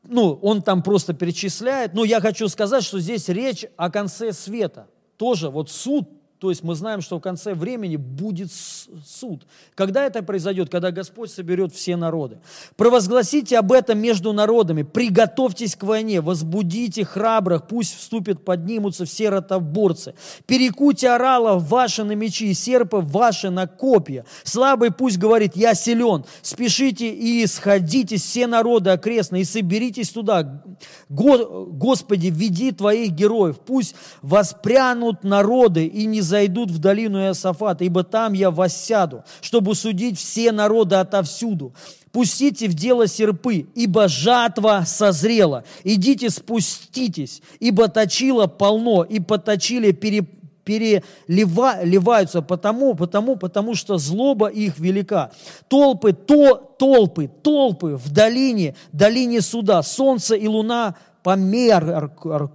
ну, 0.04 0.34
он 0.42 0.62
там 0.62 0.82
просто 0.82 1.14
перечисляет, 1.14 1.94
но 1.94 2.04
я 2.06 2.22
хочу 2.22 2.48
сказать, 2.48 2.84
что 2.84 3.00
здесь 3.00 3.28
речь 3.30 3.66
о 3.76 3.90
конце 3.90 4.34
света. 4.34 4.88
Тоже 5.18 5.50
вот 5.50 5.70
суд 5.70 6.10
то 6.40 6.52
есть 6.52 6.64
мы 6.64 6.76
знаем, 6.76 7.02
что 7.02 7.18
в 7.18 7.22
конце 7.22 7.56
времени 7.56 7.96
будет 7.96 8.52
суд. 8.52 9.48
Когда 9.74 10.06
это 10.06 10.22
произойдет? 10.22 10.70
Когда 10.70 10.92
Господь 10.92 11.32
соберет 11.32 11.74
все 11.74 11.96
народы. 11.96 12.38
Провозгласите 12.76 13.58
об 13.58 13.72
этом 13.72 13.98
между 13.98 14.34
народами. 14.34 14.84
Приготовьтесь 14.84 15.76
к 15.76 15.82
войне. 15.82 16.22
Возбудите 16.22 17.04
храбрых. 17.06 17.68
Пусть 17.68 17.98
вступят, 17.98 18.46
поднимутся 18.46 19.06
все 19.06 19.30
ротоборцы. 19.30 20.14
Перекуйте 20.46 21.10
оралов 21.10 21.68
ваши 21.68 22.04
на 22.04 22.12
мечи, 22.12 22.54
серпы 22.54 22.98
ваши 22.98 23.50
на 23.50 23.66
копья. 23.66 24.24
Слабый 24.44 24.92
пусть 24.92 25.18
говорит, 25.18 25.56
я 25.56 25.74
силен. 25.74 26.24
Спешите 26.44 27.10
и 27.10 27.48
сходите 27.48 28.18
все 28.18 28.46
народы 28.46 28.92
окрестные 28.92 29.42
и 29.42 29.46
соберитесь 29.46 30.12
туда. 30.12 30.62
Господи, 31.10 32.28
веди 32.28 32.72
твоих 32.74 33.14
героев. 33.14 33.60
Пусть 33.66 33.96
воспрянут 34.22 35.24
народы 35.24 35.88
и 35.88 36.06
не 36.06 36.27
зайдут 36.28 36.70
в 36.70 36.78
долину 36.78 37.20
Иосафата, 37.20 37.84
ибо 37.84 38.04
там 38.04 38.34
я 38.34 38.52
воссяду, 38.52 39.24
чтобы 39.42 39.74
судить 39.76 40.20
все 40.20 40.52
народы 40.52 40.96
отовсюду. 40.96 41.74
Пустите 42.12 42.68
в 42.68 42.74
дело 42.74 43.08
серпы, 43.08 43.68
ибо 43.76 44.08
жатва 44.08 44.84
созрела. 44.86 45.64
Идите, 45.84 46.30
спуститесь, 46.30 47.42
ибо 47.60 47.88
точило 47.88 48.48
полно, 48.48 49.04
и 49.04 49.20
поточили 49.20 49.92
пере, 49.92 50.26
переливаются, 50.68 52.42
потому, 52.42 52.94
потому, 52.94 53.38
потому 53.38 53.74
что 53.76 53.98
злоба 53.98 54.48
их 54.48 54.78
велика. 54.80 55.32
Толпы, 55.70 56.12
то, 56.12 56.56
толпы, 56.78 57.30
толпы 57.42 57.96
в 57.96 58.12
долине, 58.12 58.76
долине 58.92 59.42
суда, 59.42 59.82
солнце 59.82 60.36
и 60.36 60.48
луна 60.48 60.96
померкнут, 61.24 62.52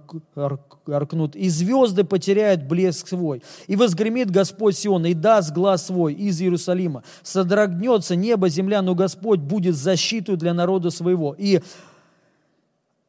и 0.85 1.49
звезды 1.49 2.03
потеряют 2.03 2.63
блеск 2.63 3.07
свой. 3.07 3.41
И 3.67 3.75
возгремит 3.75 4.31
Господь 4.31 4.77
Сион, 4.77 5.05
и 5.05 5.13
даст 5.13 5.53
глаз 5.53 5.87
свой 5.87 6.13
из 6.13 6.41
Иерусалима. 6.41 7.03
Содрогнется 7.21 8.15
небо, 8.15 8.49
земля, 8.49 8.81
но 8.81 8.95
Господь 8.95 9.39
будет 9.39 9.75
защиту 9.75 10.37
для 10.37 10.53
народа 10.53 10.89
своего. 10.89 11.35
И 11.37 11.61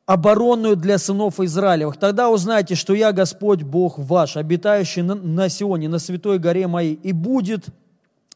оборонную 0.06 0.76
для 0.76 0.98
сынов 0.98 1.40
Израилевых. 1.40 1.96
Тогда 1.96 2.30
узнаете, 2.30 2.74
что 2.74 2.94
я 2.94 3.12
Господь 3.12 3.62
Бог 3.62 3.98
ваш, 3.98 4.36
обитающий 4.36 5.02
на, 5.02 5.48
Сионе, 5.48 5.88
на 5.88 5.98
святой 5.98 6.38
горе 6.38 6.66
моей, 6.66 6.94
и 6.94 7.12
будет 7.12 7.68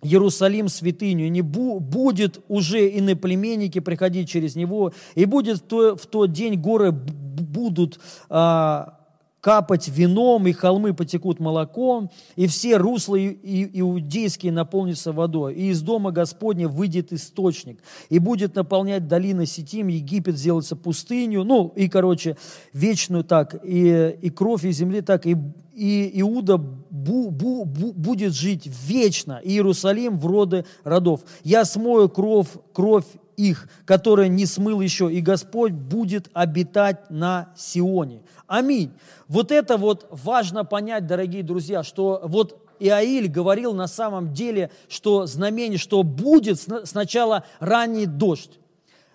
Иерусалим 0.01 0.69
святыню, 0.69 1.29
не 1.29 1.43
бу, 1.43 1.81
будет 1.81 2.41
уже 2.49 2.89
иноплеменники 2.89 3.81
приходить 3.81 4.29
через 4.29 4.55
него, 4.55 4.93
и 5.15 5.25
будет 5.25 5.59
в, 5.59 5.63
то, 5.63 5.97
в 5.97 6.07
тот 6.07 6.33
день 6.33 6.55
горы 6.55 6.93
будут 6.93 7.99
а, 8.31 8.98
капать 9.49 9.89
вином, 9.89 10.47
и 10.47 10.53
холмы 10.53 10.93
потекут 10.93 11.41
молоком, 11.41 12.11
и 12.37 12.47
все 12.47 12.77
русла 12.77 13.17
иудейские 13.19 14.53
наполнятся 14.53 15.11
водой. 15.11 15.55
И 15.55 15.71
из 15.71 15.81
дома 15.81 16.11
Господня 16.11 16.69
выйдет 16.69 17.15
источник, 17.15 17.79
и 18.11 18.19
будет 18.19 18.57
наполнять 18.57 19.09
долины 19.09 19.47
Сетим, 19.47 19.89
Египет 19.89 20.37
сделается 20.37 20.77
пустынью, 20.77 21.45
ну, 21.45 21.73
и, 21.75 21.89
короче, 21.89 22.37
вечную 22.75 23.25
так, 23.25 23.59
и, 23.65 24.19
и 24.21 24.29
кровь 24.29 24.67
из 24.67 24.77
земли 24.77 25.01
так, 25.01 25.27
и, 25.27 25.35
и 25.75 26.21
Иуда 26.21 26.59
бу, 26.59 27.31
бу, 27.31 27.65
бу, 27.65 27.95
будет 27.95 28.35
жить 28.35 28.71
вечно, 28.87 29.41
и 29.43 29.53
Иерусалим 29.53 30.19
в 30.19 30.27
роды 30.27 30.67
родов. 30.85 31.23
Я 31.43 31.65
смою 31.65 32.11
кровь, 32.11 32.49
кровь 32.75 33.07
их, 33.39 33.69
которая 33.87 34.29
не 34.29 34.45
смыл 34.45 34.81
еще, 34.81 35.11
и 35.11 35.21
Господь 35.21 35.73
будет 35.73 36.29
обитать 36.35 37.09
на 37.09 37.55
Сионе. 37.57 38.23
Аминь. 38.49 38.91
Вот 39.29 39.53
это 39.53 39.77
вот 39.77 40.07
важно 40.11 40.65
понять, 40.65 41.07
дорогие 41.07 41.43
друзья, 41.43 41.85
что 41.85 42.23
вот 42.25 42.67
Иаиль 42.81 43.29
говорил 43.29 43.75
на 43.75 43.87
самом 43.87 44.33
деле, 44.33 44.71
что 44.89 45.27
знамение, 45.27 45.79
что 45.79 46.03
будет 46.03 46.59
сначала 46.85 47.45
ранний 47.61 48.07
дождь, 48.07 48.59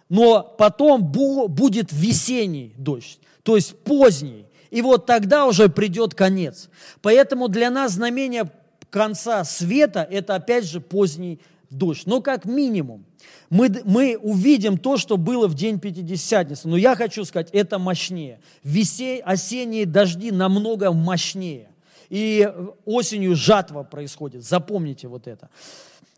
но 0.08 0.44
потом 0.44 1.04
будет 1.04 1.92
весенний 1.92 2.76
дождь, 2.78 3.20
то 3.42 3.56
есть 3.56 3.78
поздний. 3.80 4.46
И 4.70 4.82
вот 4.84 5.08
тогда 5.08 5.48
уже 5.48 5.68
придет 5.68 6.14
конец. 6.14 6.70
Поэтому 7.02 7.48
для 7.48 7.72
нас 7.72 7.94
знамение 7.94 8.52
конца 8.92 9.44
света– 9.44 10.08
это 10.12 10.36
опять 10.36 10.66
же 10.66 10.80
поздний 10.80 11.40
дождь. 11.74 12.06
Но 12.06 12.22
как 12.22 12.46
минимум 12.46 13.06
мы, 13.50 13.70
мы 13.86 14.18
увидим 14.18 14.78
то, 14.78 14.98
что 14.98 15.18
было 15.18 15.48
в 15.48 15.56
день 15.56 15.80
Пятидесятницы. 15.80 16.68
Но 16.68 16.78
я 16.78 16.96
хочу 16.96 17.26
сказать, 17.26 17.50
это 17.52 17.80
мощнее. 17.80 18.40
Весей, 18.64 19.22
осенние 19.22 19.86
дожди 19.86 20.32
намного 20.32 20.92
мощнее. 20.92 21.70
И 22.10 22.52
осенью 22.86 23.36
жатва 23.36 23.84
происходит. 23.84 24.44
Запомните 24.44 25.08
вот 25.08 25.28
это. 25.28 25.50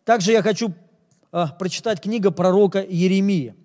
Также 0.03 0.32
я 0.32 0.41
хочу 0.41 0.74
э, 1.32 1.45
прочитать 1.58 2.01
книга 2.01 2.32
пророка 2.32 2.86
Еремии. 2.88 3.56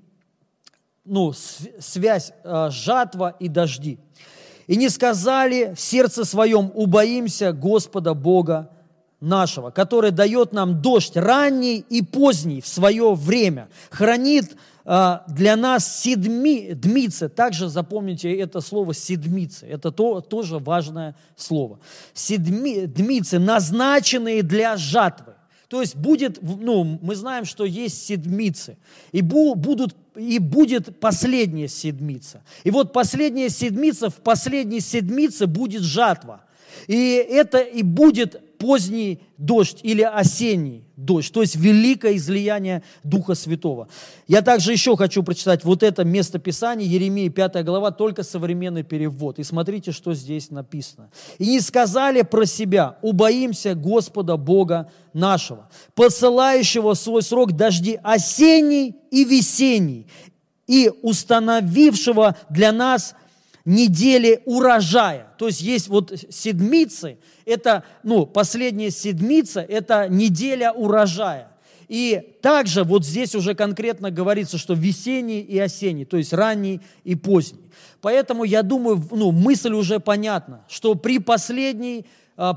Ну, 1.05 1.33
связь 1.33 2.33
э, 2.45 2.69
жатва 2.71 3.37
и 3.39 3.49
дожди. 3.49 3.99
«И 4.67 4.77
не 4.77 4.89
сказали 4.89 5.75
в 5.75 5.81
сердце 5.81 6.25
своем, 6.25 6.71
убоимся 6.75 7.53
Господа 7.53 8.15
Бога 8.15 8.71
нашего, 9.21 9.71
который 9.71 10.11
дает 10.11 10.53
нам 10.53 10.81
дождь 10.81 11.17
ранний 11.17 11.85
и 11.89 12.03
поздний 12.03 12.61
в 12.61 12.67
свое 12.67 13.15
время, 13.15 13.69
хранит 13.91 14.57
а, 14.85 15.25
для 15.29 15.57
нас 15.57 16.01
седми, 16.01 16.73
дмицы, 16.73 17.29
также 17.29 17.69
запомните 17.69 18.35
это 18.35 18.61
слово 18.61 18.95
седмицы, 18.95 19.67
это 19.67 19.93
то, 19.93 20.21
тоже 20.21 20.59
важное 20.59 21.15
слово. 21.37 21.81
Седми, 22.15 22.87
дмицы, 22.87 23.39
назначенные 23.39 24.43
для 24.43 24.77
жатвы. 24.77 25.35
То 25.69 25.81
есть 25.83 25.95
будет, 25.95 26.41
ну, 26.43 26.99
мы 27.01 27.15
знаем, 27.15 27.45
что 27.45 27.65
есть 27.65 28.05
седмицы, 28.05 28.77
и, 29.13 29.21
бу, 29.23 29.55
будут, 29.55 29.95
и 30.17 30.41
будет 30.41 30.99
последняя 30.99 31.69
седмица. 31.69 32.43
И 32.65 32.73
вот 32.73 32.93
последняя 32.93 33.51
седмица, 33.51 34.11
в 34.11 34.17
последней 34.17 34.81
седмице 34.81 35.47
будет 35.47 35.83
жатва– 35.83 36.41
И 36.87 37.15
это 37.15 37.59
и 37.59 37.83
будет 37.83 38.59
поздний 38.59 39.21
дождь 39.39 39.81
или 39.83 40.03
осенний 40.03 40.85
дождь, 40.97 41.33
то 41.33 41.41
есть 41.41 41.57
великое 41.57 42.17
излияние 42.17 42.83
Духа 43.03 43.35
Святого. 43.35 43.89
Я 44.29 44.43
также 44.43 44.73
еще 44.73 44.99
хочу 44.99 45.23
прочитать 45.23 45.65
вот 45.65 45.83
это 45.83 46.05
место 46.05 46.39
Писания, 46.39 46.87
Еремия 46.87 47.31
5 47.31 47.65
глава, 47.65 47.91
только 47.91 48.23
современный 48.23 48.83
перевод. 48.83 49.39
И 49.39 49.45
смотрите, 49.45 49.93
что 49.93 50.13
здесь 50.13 50.51
написано. 50.51 51.11
«И 51.39 51.47
не 51.47 51.61
сказали 51.61 52.21
про 52.21 52.45
себя, 52.45 52.99
убоимся 53.01 53.75
Господа 53.75 54.37
Бога 54.37 54.93
нашего, 55.15 55.71
посылающего 55.95 56.93
свой 56.93 57.23
срок 57.23 57.53
дожди 57.53 57.99
осенний 58.03 58.95
и 59.11 59.25
весенний, 59.25 60.07
и 60.67 60.91
установившего 61.03 62.37
для 62.51 62.73
нас 62.73 63.15
недели 63.65 64.43
урожая. 64.45 65.29
То 65.39 65.47
есть 65.47 65.61
есть 65.61 65.89
вот 65.89 66.13
седмицы, 66.31 67.19
это, 67.45 67.85
ну, 68.03 68.27
последняя 68.27 68.91
седмица, 68.91 69.61
это 69.61 70.09
неделя 70.09 70.73
урожая. 70.73 71.49
И 71.89 72.37
также 72.41 72.85
вот 72.85 73.05
здесь 73.05 73.35
уже 73.35 73.55
конкретно 73.57 74.13
говорится, 74.13 74.59
что 74.59 74.75
весенний 74.75 75.41
и 75.41 75.59
осенний, 75.59 76.05
то 76.05 76.17
есть 76.17 76.33
ранний 76.33 76.81
и 77.03 77.17
поздний. 77.17 77.69
Поэтому 78.01 78.45
я 78.45 78.63
думаю, 78.63 79.03
ну, 79.11 79.33
мысль 79.33 79.73
уже 79.73 79.99
понятна, 79.99 80.65
что 80.69 80.95
при 80.95 81.19
последней 81.19 82.07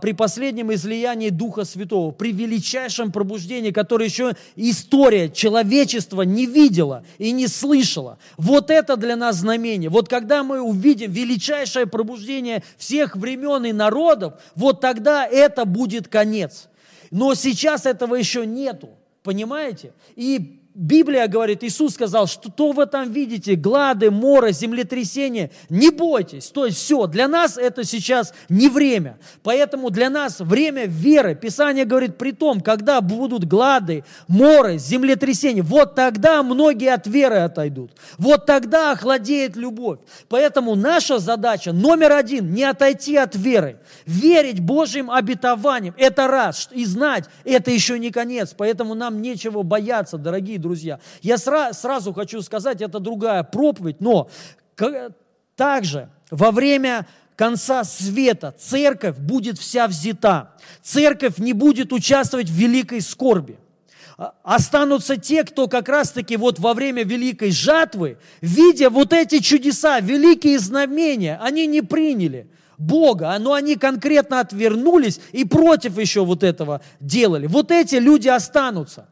при 0.02 0.14
последнем 0.14 0.74
излиянии 0.74 1.30
Духа 1.30 1.66
Святого, 1.66 2.12
при 2.12 2.32
величайшем 2.32 3.12
пробуждении, 3.12 3.72
которое 3.72 4.06
еще 4.06 4.34
история 4.56 5.30
человечества 5.30 6.22
не 6.22 6.46
видела 6.46 7.04
и 7.18 7.32
не 7.32 7.48
слышала. 7.48 8.18
Вот 8.38 8.70
это 8.70 8.96
для 8.96 9.18
нас 9.18 9.38
знамение. 9.38 9.90
Вот 9.90 10.08
когда 10.08 10.44
мы 10.44 10.62
увидим 10.62 11.12
величайшее 11.12 11.86
пробуждение 11.86 12.64
всех 12.78 13.18
времен 13.18 13.66
и 13.66 13.74
народов, 13.74 14.36
вот 14.56 14.80
тогда 14.80 15.28
это 15.28 15.66
будет 15.66 16.08
конец. 16.08 16.70
Но 17.12 17.34
сейчас 17.36 17.86
этого 17.86 18.16
еще 18.16 18.46
нету. 18.46 18.90
Понимаете? 19.22 19.94
И 20.16 20.63
Библия 20.76 21.28
говорит, 21.28 21.64
Иисус 21.64 21.94
сказал, 21.94 22.26
что 22.26 22.50
то 22.50 22.72
вы 22.72 22.88
там 22.88 23.12
видите, 23.12 23.56
глады, 23.56 24.10
моры, 24.10 24.54
землетрясения, 24.54 25.52
не 25.70 25.92
бойтесь. 25.92 26.48
То 26.48 26.66
есть 26.66 26.80
все, 26.80 27.06
для 27.06 27.28
нас 27.28 27.60
это 27.60 27.84
сейчас 27.84 28.34
не 28.50 28.70
время. 28.70 29.20
Поэтому 29.44 29.92
для 29.92 30.10
нас 30.10 30.40
время 30.40 30.86
веры. 30.88 31.36
Писание 31.36 31.86
говорит, 31.86 32.18
при 32.18 32.32
том, 32.32 32.60
когда 32.60 33.02
будут 33.02 33.46
глады, 33.46 34.04
моры, 34.28 34.80
землетрясения, 34.80 35.62
вот 35.62 35.94
тогда 35.94 36.42
многие 36.42 36.92
от 36.92 37.06
веры 37.06 37.38
отойдут. 37.38 37.92
Вот 38.18 38.48
тогда 38.48 38.94
охладеет 38.94 39.56
любовь. 39.56 40.00
Поэтому 40.28 40.74
наша 40.74 41.20
задача 41.20 41.72
номер 41.72 42.14
один, 42.14 42.52
не 42.52 42.64
отойти 42.64 43.16
от 43.16 43.36
веры. 43.36 43.78
Верить 44.08 44.60
Божьим 44.60 45.12
обетованиям, 45.12 45.94
это 46.00 46.28
раз. 46.28 46.70
И 46.72 46.84
знать, 46.86 47.26
это 47.44 47.70
еще 47.70 48.00
не 48.00 48.10
конец. 48.10 48.56
Поэтому 48.58 48.96
нам 48.96 49.22
нечего 49.22 49.62
бояться, 49.62 50.18
дорогие 50.18 50.63
друзья. 50.64 51.00
Я 51.22 51.36
сра- 51.36 51.74
сразу 51.74 52.14
хочу 52.14 52.42
сказать, 52.42 52.82
это 52.82 53.00
другая 53.00 53.44
проповедь, 53.44 54.02
но 54.02 54.30
также 55.56 56.10
во 56.32 56.50
время 56.50 57.06
конца 57.36 57.84
света 57.84 58.56
церковь 58.58 59.18
будет 59.18 59.60
вся 59.60 59.88
взята. 59.88 60.54
Церковь 60.82 61.38
не 61.38 61.54
будет 61.54 61.94
участвовать 61.94 62.50
в 62.50 62.54
великой 62.54 63.02
скорби. 63.02 63.60
А, 64.18 64.34
останутся 64.44 65.18
те, 65.18 65.44
кто 65.44 65.68
как 65.68 65.90
раз-таки 65.90 66.38
вот 66.38 66.60
во 66.60 66.74
время 66.74 67.04
великой 67.04 67.52
жатвы, 67.52 68.18
видя 68.42 68.90
вот 68.90 69.14
эти 69.14 69.40
чудеса, 69.40 70.00
великие 70.00 70.60
знамения, 70.60 71.40
они 71.42 71.68
не 71.68 71.82
приняли. 71.82 72.48
Бога, 72.78 73.38
но 73.40 73.54
они 73.54 73.76
конкретно 73.76 74.40
отвернулись 74.40 75.20
и 75.32 75.46
против 75.46 75.98
еще 76.00 76.26
вот 76.26 76.44
этого 76.44 76.82
делали. 77.00 77.48
Вот 77.48 77.72
эти 77.72 77.96
люди 77.96 78.28
останутся 78.28 79.08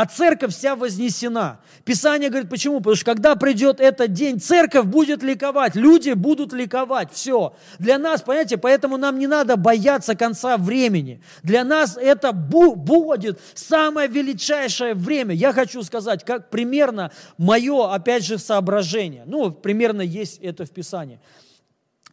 а 0.00 0.06
церковь 0.06 0.54
вся 0.54 0.76
вознесена. 0.76 1.58
Писание 1.84 2.28
говорит, 2.30 2.48
почему? 2.48 2.78
Потому 2.78 2.94
что 2.94 3.04
когда 3.04 3.34
придет 3.34 3.80
этот 3.80 4.12
день, 4.12 4.40
церковь 4.40 4.86
будет 4.86 5.24
ликовать, 5.24 5.74
люди 5.74 6.12
будут 6.12 6.52
ликовать, 6.52 7.12
все. 7.12 7.56
Для 7.80 7.98
нас, 7.98 8.22
понимаете, 8.22 8.58
поэтому 8.58 8.96
нам 8.96 9.18
не 9.18 9.26
надо 9.26 9.56
бояться 9.56 10.14
конца 10.14 10.56
времени. 10.56 11.20
Для 11.42 11.64
нас 11.64 11.96
это 11.96 12.30
будет 12.30 13.40
самое 13.54 14.06
величайшее 14.08 14.94
время. 14.94 15.34
Я 15.34 15.52
хочу 15.52 15.82
сказать, 15.82 16.22
как 16.22 16.48
примерно 16.48 17.10
мое, 17.36 17.92
опять 17.92 18.24
же, 18.24 18.38
соображение. 18.38 19.24
Ну, 19.26 19.50
примерно 19.50 20.02
есть 20.02 20.38
это 20.38 20.64
в 20.64 20.70
Писании. 20.70 21.18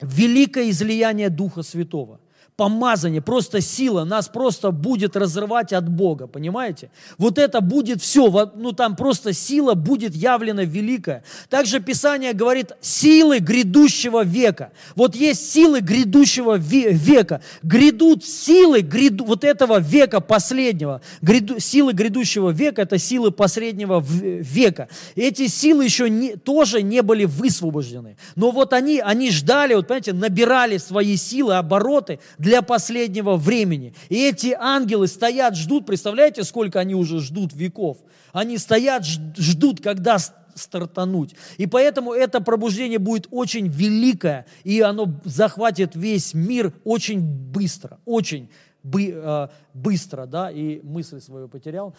Великое 0.01 0.71
излияние 0.71 1.29
Духа 1.29 1.61
Святого 1.61 2.19
помазание, 2.57 3.21
просто 3.21 3.59
сила 3.61 4.05
нас 4.05 4.29
просто 4.29 4.71
будет 4.71 5.15
разрывать 5.17 5.73
от 5.73 5.89
Бога, 5.89 6.27
понимаете? 6.27 6.89
Вот 7.17 7.37
это 7.37 7.61
будет 7.61 8.01
все, 8.01 8.51
ну 8.55 8.71
там 8.71 8.95
просто 8.95 9.33
сила 9.33 9.73
будет 9.73 10.15
явлена 10.15 10.63
великая. 10.63 11.23
Также 11.49 11.79
Писание 11.79 12.33
говорит 12.33 12.71
силы 12.79 13.39
грядущего 13.39 14.23
века. 14.23 14.71
Вот 14.95 15.15
есть 15.15 15.51
силы 15.51 15.81
грядущего 15.81 16.57
века. 16.57 17.41
Грядут 17.61 18.23
силы 18.23 18.81
гряду, 18.81 19.25
вот 19.25 19.43
этого 19.43 19.79
века 19.79 20.21
последнего. 20.21 21.01
Гряду, 21.21 21.59
силы 21.59 21.93
грядущего 21.93 22.51
века– 22.51 22.81
это 22.83 22.97
силы 22.97 23.31
последнего 23.31 23.99
века. 24.01 24.87
Эти 25.15 25.47
силы 25.47 25.83
еще 25.83 26.09
не, 26.09 26.35
тоже 26.35 26.81
не 26.81 27.01
были 27.01 27.25
высвобождены. 27.25 28.17
Но 28.35 28.51
вот 28.51 28.71
они, 28.73 28.99
они 28.99 29.29
ждали, 29.31 29.73
вот 29.73 29.87
понимаете, 29.87 30.13
набирали 30.13 30.77
свои 30.77 31.17
силы, 31.17 31.55
обороты 31.55 32.19
для 32.45 32.61
последнего 32.61 33.37
времени. 33.37 33.95
И 34.07 34.23
эти 34.23 34.55
ангелы 34.57 35.07
стоят, 35.07 35.55
ждут, 35.55 35.87
представляете, 35.87 36.43
сколько 36.43 36.79
они 36.79 36.93
уже 36.93 37.19
ждут 37.19 37.53
веков? 37.53 37.97
Они 38.33 38.59
стоят, 38.59 39.03
ждут, 39.03 39.81
когда 39.81 40.19
стартануть. 40.53 41.35
И 41.57 41.65
поэтому 41.65 42.13
это 42.13 42.41
пробуждение 42.41 42.99
будет 42.99 43.27
очень 43.31 43.67
великое, 43.67 44.45
и 44.63 44.79
оно 44.79 45.11
захватит 45.25 45.95
весь 45.95 46.35
мир 46.35 46.71
очень 46.83 47.19
быстро, 47.19 47.97
очень 48.05 48.49
бы, 48.83 49.11
э, 49.11 49.47
быстро, 49.73 50.27
да, 50.27 50.51
и 50.51 50.81
мысль 50.83 51.19
свою 51.19 51.47
потерял. 51.47 51.95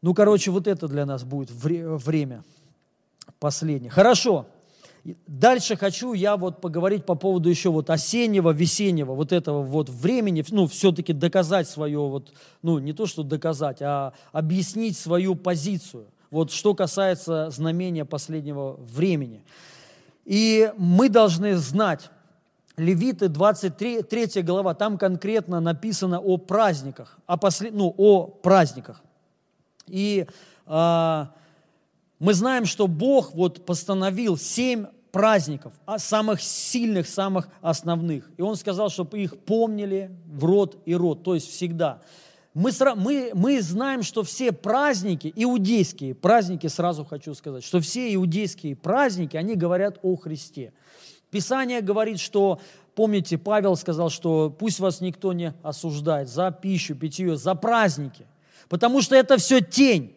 Ну, 0.00 0.14
короче, 0.14 0.52
вот 0.52 0.68
это 0.68 0.86
для 0.86 1.04
нас 1.04 1.24
будет 1.24 1.50
вре- 1.50 1.96
время 1.96 2.44
последнее. 3.40 3.90
Хорошо. 3.90 4.46
Дальше 5.26 5.76
хочу 5.76 6.14
я 6.14 6.36
вот 6.36 6.60
поговорить 6.60 7.04
по 7.04 7.14
поводу 7.14 7.48
еще 7.48 7.70
вот 7.70 7.90
осеннего, 7.90 8.50
весеннего, 8.50 9.14
вот 9.14 9.32
этого 9.32 9.62
вот 9.62 9.88
времени, 9.88 10.44
ну, 10.50 10.66
все-таки 10.66 11.12
доказать 11.12 11.68
свое 11.68 11.98
вот, 11.98 12.32
ну, 12.62 12.78
не 12.78 12.92
то, 12.92 13.06
что 13.06 13.22
доказать, 13.22 13.82
а 13.82 14.14
объяснить 14.32 14.96
свою 14.96 15.36
позицию. 15.36 16.06
Вот 16.30 16.50
что 16.50 16.74
касается 16.74 17.50
знамения 17.50 18.04
последнего 18.04 18.76
времени. 18.80 19.44
И 20.24 20.72
мы 20.76 21.08
должны 21.08 21.56
знать, 21.56 22.10
Левиты 22.76 23.28
23 23.28 24.02
3 24.02 24.42
глава, 24.42 24.74
там 24.74 24.98
конкретно 24.98 25.60
написано 25.60 26.20
о 26.20 26.36
праздниках, 26.36 27.18
о, 27.26 27.38
послед, 27.38 27.72
ну, 27.72 27.94
о 27.96 28.26
праздниках. 28.26 29.02
И 29.86 30.26
э, 30.66 31.26
мы 32.18 32.34
знаем, 32.34 32.66
что 32.66 32.86
Бог 32.86 33.34
вот 33.34 33.64
постановил 33.64 34.36
семь 34.36 34.86
праздников, 35.16 35.72
а 35.86 35.98
самых 35.98 36.42
сильных, 36.42 37.08
самых 37.08 37.48
основных. 37.62 38.30
И 38.36 38.42
он 38.42 38.54
сказал, 38.54 38.90
чтобы 38.90 39.18
их 39.18 39.38
помнили 39.38 40.10
в 40.26 40.44
род 40.44 40.76
и 40.84 40.94
род, 40.94 41.22
то 41.22 41.34
есть 41.34 41.48
всегда. 41.48 42.02
Мы, 42.52 42.70
мы, 42.96 43.30
мы 43.32 43.62
знаем, 43.62 44.02
что 44.02 44.22
все 44.24 44.52
праздники, 44.52 45.32
иудейские 45.34 46.14
праздники, 46.14 46.66
сразу 46.66 47.02
хочу 47.06 47.32
сказать, 47.32 47.64
что 47.64 47.80
все 47.80 48.14
иудейские 48.14 48.76
праздники, 48.76 49.38
они 49.38 49.54
говорят 49.54 49.98
о 50.02 50.16
Христе. 50.16 50.74
Писание 51.30 51.80
говорит, 51.80 52.20
что, 52.20 52.60
помните, 52.94 53.38
Павел 53.38 53.74
сказал, 53.76 54.10
что 54.10 54.50
пусть 54.50 54.80
вас 54.80 55.00
никто 55.00 55.32
не 55.32 55.54
осуждает 55.62 56.28
за 56.28 56.50
пищу, 56.50 56.94
питье, 56.94 57.36
за 57.36 57.54
праздники, 57.54 58.26
потому 58.68 59.00
что 59.00 59.16
это 59.16 59.38
все 59.38 59.62
тень. 59.62 60.15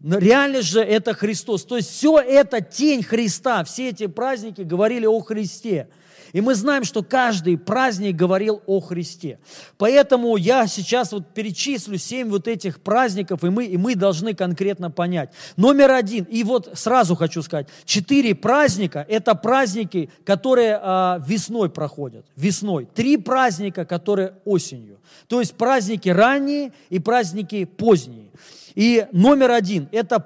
Но 0.00 0.18
реально 0.18 0.62
же 0.62 0.80
это 0.80 1.12
Христос. 1.12 1.64
То 1.64 1.76
есть 1.76 1.90
все 1.90 2.18
это 2.18 2.60
тень 2.60 3.02
Христа. 3.02 3.64
Все 3.64 3.90
эти 3.90 4.06
праздники 4.06 4.62
говорили 4.62 5.06
о 5.06 5.20
Христе. 5.20 5.88
И 6.32 6.40
мы 6.40 6.54
знаем, 6.54 6.84
что 6.84 7.02
каждый 7.02 7.58
праздник 7.58 8.16
говорил 8.16 8.62
о 8.66 8.80
Христе. 8.80 9.38
Поэтому 9.78 10.36
я 10.36 10.66
сейчас 10.66 11.12
вот 11.12 11.34
перечислю 11.34 11.98
семь 11.98 12.28
вот 12.28 12.46
этих 12.46 12.80
праздников, 12.80 13.42
и 13.44 13.50
мы, 13.50 13.64
и 13.64 13.76
мы 13.76 13.94
должны 13.94 14.34
конкретно 14.34 14.90
понять. 14.90 15.32
Номер 15.56 15.90
один, 15.90 16.24
и 16.24 16.44
вот 16.44 16.70
сразу 16.74 17.16
хочу 17.16 17.42
сказать, 17.42 17.66
четыре 17.84 18.34
праздника– 18.34 19.04
это 19.08 19.34
праздники, 19.34 20.10
которые 20.24 20.78
а, 20.80 21.20
весной 21.26 21.68
проходят, 21.68 22.24
весной. 22.36 22.86
Три 22.94 23.16
праздника, 23.16 23.84
которые 23.84 24.34
осенью. 24.44 25.00
То 25.26 25.40
есть 25.40 25.54
праздники 25.54 26.08
ранние 26.08 26.72
и 26.90 27.00
праздники 27.00 27.64
поздние. 27.64 28.30
И 28.74 29.06
номер 29.12 29.50
один– 29.50 29.88
это 29.92 30.20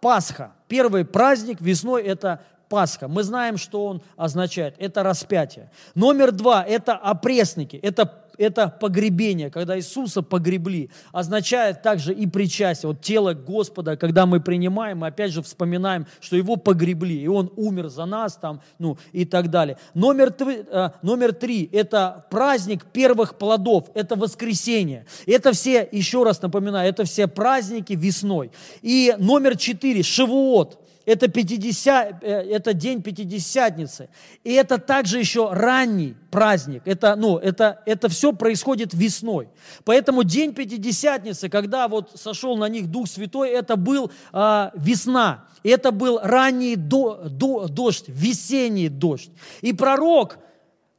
Пасха. 0.00 0.52
Первый 0.68 1.04
праздник 1.04 1.60
весной– 1.60 2.02
это 2.04 2.40
Пасха. 2.68 3.08
Мы 3.08 3.22
знаем, 3.22 3.56
что 3.56 3.86
он 3.86 4.02
означает. 4.16 4.74
Это 4.78 5.02
распятие. 5.02 5.70
Номер 5.94 6.32
два– 6.32 6.64
это 6.68 6.94
опресники. 6.94 7.76
Это 7.76 8.27
это 8.38 8.68
погребение, 8.68 9.50
когда 9.50 9.76
Иисуса 9.76 10.22
погребли, 10.22 10.90
означает 11.12 11.82
также 11.82 12.14
и 12.14 12.26
причастие. 12.26 12.88
Вот 12.88 13.02
тело 13.02 13.34
Господа, 13.34 13.96
когда 13.96 14.24
мы 14.26 14.40
принимаем, 14.40 14.98
мы 14.98 15.08
опять 15.08 15.32
же 15.32 15.42
вспоминаем, 15.42 16.06
что 16.20 16.36
Его 16.36 16.56
погребли, 16.56 17.20
и 17.20 17.28
Он 17.28 17.52
умер 17.56 17.88
за 17.88 18.06
нас 18.06 18.36
там, 18.36 18.62
ну 18.78 18.96
и 19.12 19.24
так 19.24 19.50
далее. 19.50 19.76
Номер, 19.94 20.34
э, 20.40 20.90
номер 21.02 21.32
три– 21.32 21.68
это 21.72 22.26
праздник 22.30 22.86
первых 22.86 23.36
плодов, 23.36 23.90
это 23.94 24.16
воскресенье. 24.16 25.06
Это 25.26 25.52
все, 25.52 25.86
еще 25.90 26.22
раз 26.22 26.40
напоминаю, 26.40 26.88
это 26.88 27.04
все 27.04 27.26
праздники 27.26 27.92
весной. 27.92 28.52
И 28.82 29.14
номер 29.18 29.56
четыре– 29.56 30.02
Шивуот 30.04 30.87
это, 31.08 31.28
50, 31.28 32.22
э, 32.22 32.26
это 32.26 32.74
день 32.74 33.02
Пятидесятницы. 33.02 34.10
И 34.44 34.52
это 34.52 34.78
также 34.78 35.18
еще 35.18 35.50
ранний 35.50 36.14
праздник. 36.30 36.82
Это, 36.84 37.16
ну, 37.16 37.38
это, 37.38 37.80
это 37.86 38.10
все 38.10 38.32
происходит 38.34 38.92
весной. 38.92 39.48
Поэтому 39.84 40.22
день 40.22 40.52
Пятидесятницы, 40.52 41.48
когда 41.48 41.88
вот 41.88 42.12
сошел 42.14 42.58
на 42.58 42.68
них 42.68 42.90
Дух 42.90 43.08
Святой, 43.08 43.48
это 43.48 43.76
был 43.76 44.10
э, 44.34 44.70
весна. 44.74 45.46
Это 45.62 45.92
был 45.92 46.20
ранний 46.22 46.76
до, 46.76 47.22
до, 47.24 47.68
дождь, 47.68 48.04
весенний 48.08 48.90
дождь. 48.90 49.30
И 49.62 49.72
пророк, 49.72 50.38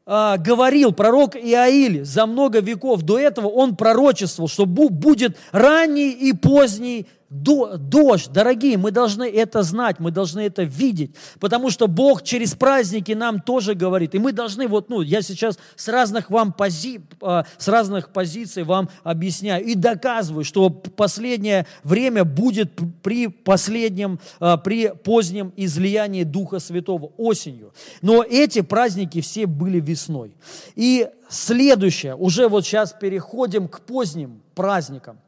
а, 0.06 0.38
говорил 0.38 0.92
пророк 0.92 1.36
Иаиль 1.36 2.04
за 2.04 2.26
много 2.26 2.62
веков 2.62 3.04
до 3.04 3.20
этого, 3.20 3.48
он 3.48 3.76
пророчествовал, 3.76 4.50
что 4.50 4.66
будет 4.66 5.38
ранний 5.52 6.10
и 6.10 6.34
поздний 6.34 7.06
дождь. 7.30 8.32
Дорогие, 8.32 8.78
мы 8.78 8.92
должны 8.92 9.30
это 9.30 9.62
знать, 9.62 10.00
мы 10.00 10.10
должны 10.10 10.42
это 10.42 10.64
видеть, 10.64 11.16
потому 11.40 11.70
что 11.70 11.88
Бог 11.88 12.24
через 12.24 12.56
праздники 12.56 13.12
нам 13.12 13.40
тоже 13.40 13.76
говорит. 13.76 14.16
И 14.16 14.20
мы 14.20 14.32
должны, 14.32 14.68
вот, 14.68 14.90
ну, 14.90 15.02
я 15.02 15.22
сейчас 15.22 15.60
с 15.76 15.88
разных 15.88 16.32
вам 16.32 16.52
пози, 16.54 17.02
а, 17.22 17.46
с 17.58 17.68
разных 17.68 18.10
позиций 18.10 18.64
вам 18.64 18.90
объясняю 19.04 19.64
и 19.64 19.76
доказываю, 19.76 20.44
что 20.44 20.70
последнее 20.70 21.68
время 21.84 22.24
будет 22.24 22.72
при 23.04 23.28
последнем, 23.28 24.20
а, 24.40 24.58
при 24.58 24.90
позднем 24.90 25.54
излиянии 25.56 26.24
Духа 26.24 26.60
Святого 26.60 27.12
осенью. 27.18 27.74
Но 28.02 28.24
эти 28.24 28.62
праздники 28.62 29.22
все 29.22 29.46
были 29.46 29.80
весной. 29.80 30.36
И 30.76 31.08
следующее, 31.30 32.16
уже 32.16 32.48
вот 32.48 32.66
сейчас 32.66 32.94
переходим 32.94 33.68
к 33.68 33.82
поздним 33.82 34.42
праздникам 34.56 35.20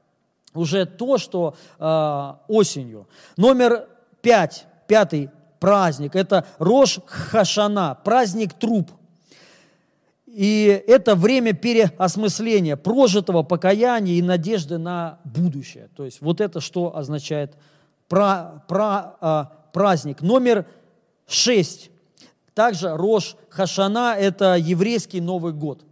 уже 0.54 0.86
то, 0.86 1.18
что 1.18 1.56
э, 1.80 2.34
осенью. 2.47 3.08
Номер 3.38 3.88
пять, 4.22 4.66
пятый 4.88 5.30
праздник, 5.60 6.16
это 6.16 6.45
Рош 6.58 6.99
Хашана, 7.06 7.97
праздник 8.04 8.54
труп. 8.54 8.91
И 10.26 10.84
это 10.88 11.16
время 11.16 11.54
переосмысления 11.54 12.78
прожитого 12.78 13.43
покаяния 13.43 14.14
и 14.14 14.22
надежды 14.22 14.78
на 14.78 15.20
будущее. 15.26 15.89
То 15.95 16.06
есть 16.06 16.22
вот 16.22 16.39
это 16.39 16.62
что 16.62 16.95
означает 16.95 17.56
про, 18.08 18.64
про, 18.68 19.18
э, 19.22 19.45
праздник. 19.74 20.22
Номер 20.22 20.66
шесть. 21.28 21.91
Также 22.54 22.95
Рош 22.95 23.36
Хашана– 23.49 24.16
это 24.20 24.56
еврейский 24.56 25.22
Новый 25.22 25.54
год. 25.54 25.84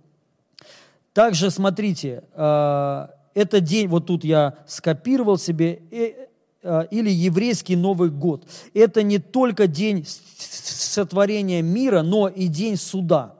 Также 1.13 1.51
смотрите, 1.51 2.23
э, 2.33 3.07
это 3.33 3.59
день, 3.59 3.87
вот 3.87 4.07
тут 4.07 4.23
я 4.23 4.55
скопировал 4.67 5.37
себе, 5.37 5.81
э, 5.91 6.27
э, 6.63 6.87
или 6.91 7.09
еврейский 7.09 7.75
Новый 7.75 8.09
год. 8.09 8.45
Это 8.73 9.03
не 9.03 9.19
только 9.19 9.67
день 9.67 10.05
сотворения 10.37 11.61
мира, 11.61 12.01
но 12.01 12.27
и 12.27 12.47
день 12.47 12.77
суда. 12.77 13.35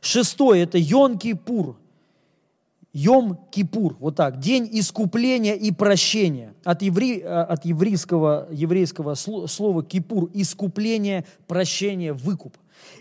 Шестое– 0.00 0.62
это 0.64 0.78
Йом-Кипур. 0.78 1.76
Йом-Кипур, 2.94 3.96
вот 4.00 4.16
так, 4.16 4.38
день 4.40 4.68
искупления 4.72 5.54
и 5.54 5.70
прощения. 5.70 6.54
От, 6.64 6.82
евре, 6.82 7.20
э, 7.20 7.24
от 7.24 7.64
еврейского, 7.64 8.48
еврейского 8.50 9.14
слова 9.14 9.82
кипур– 9.82 10.30
искупление, 10.34 11.26
прощение, 11.46 12.12
выкуп. 12.12 12.56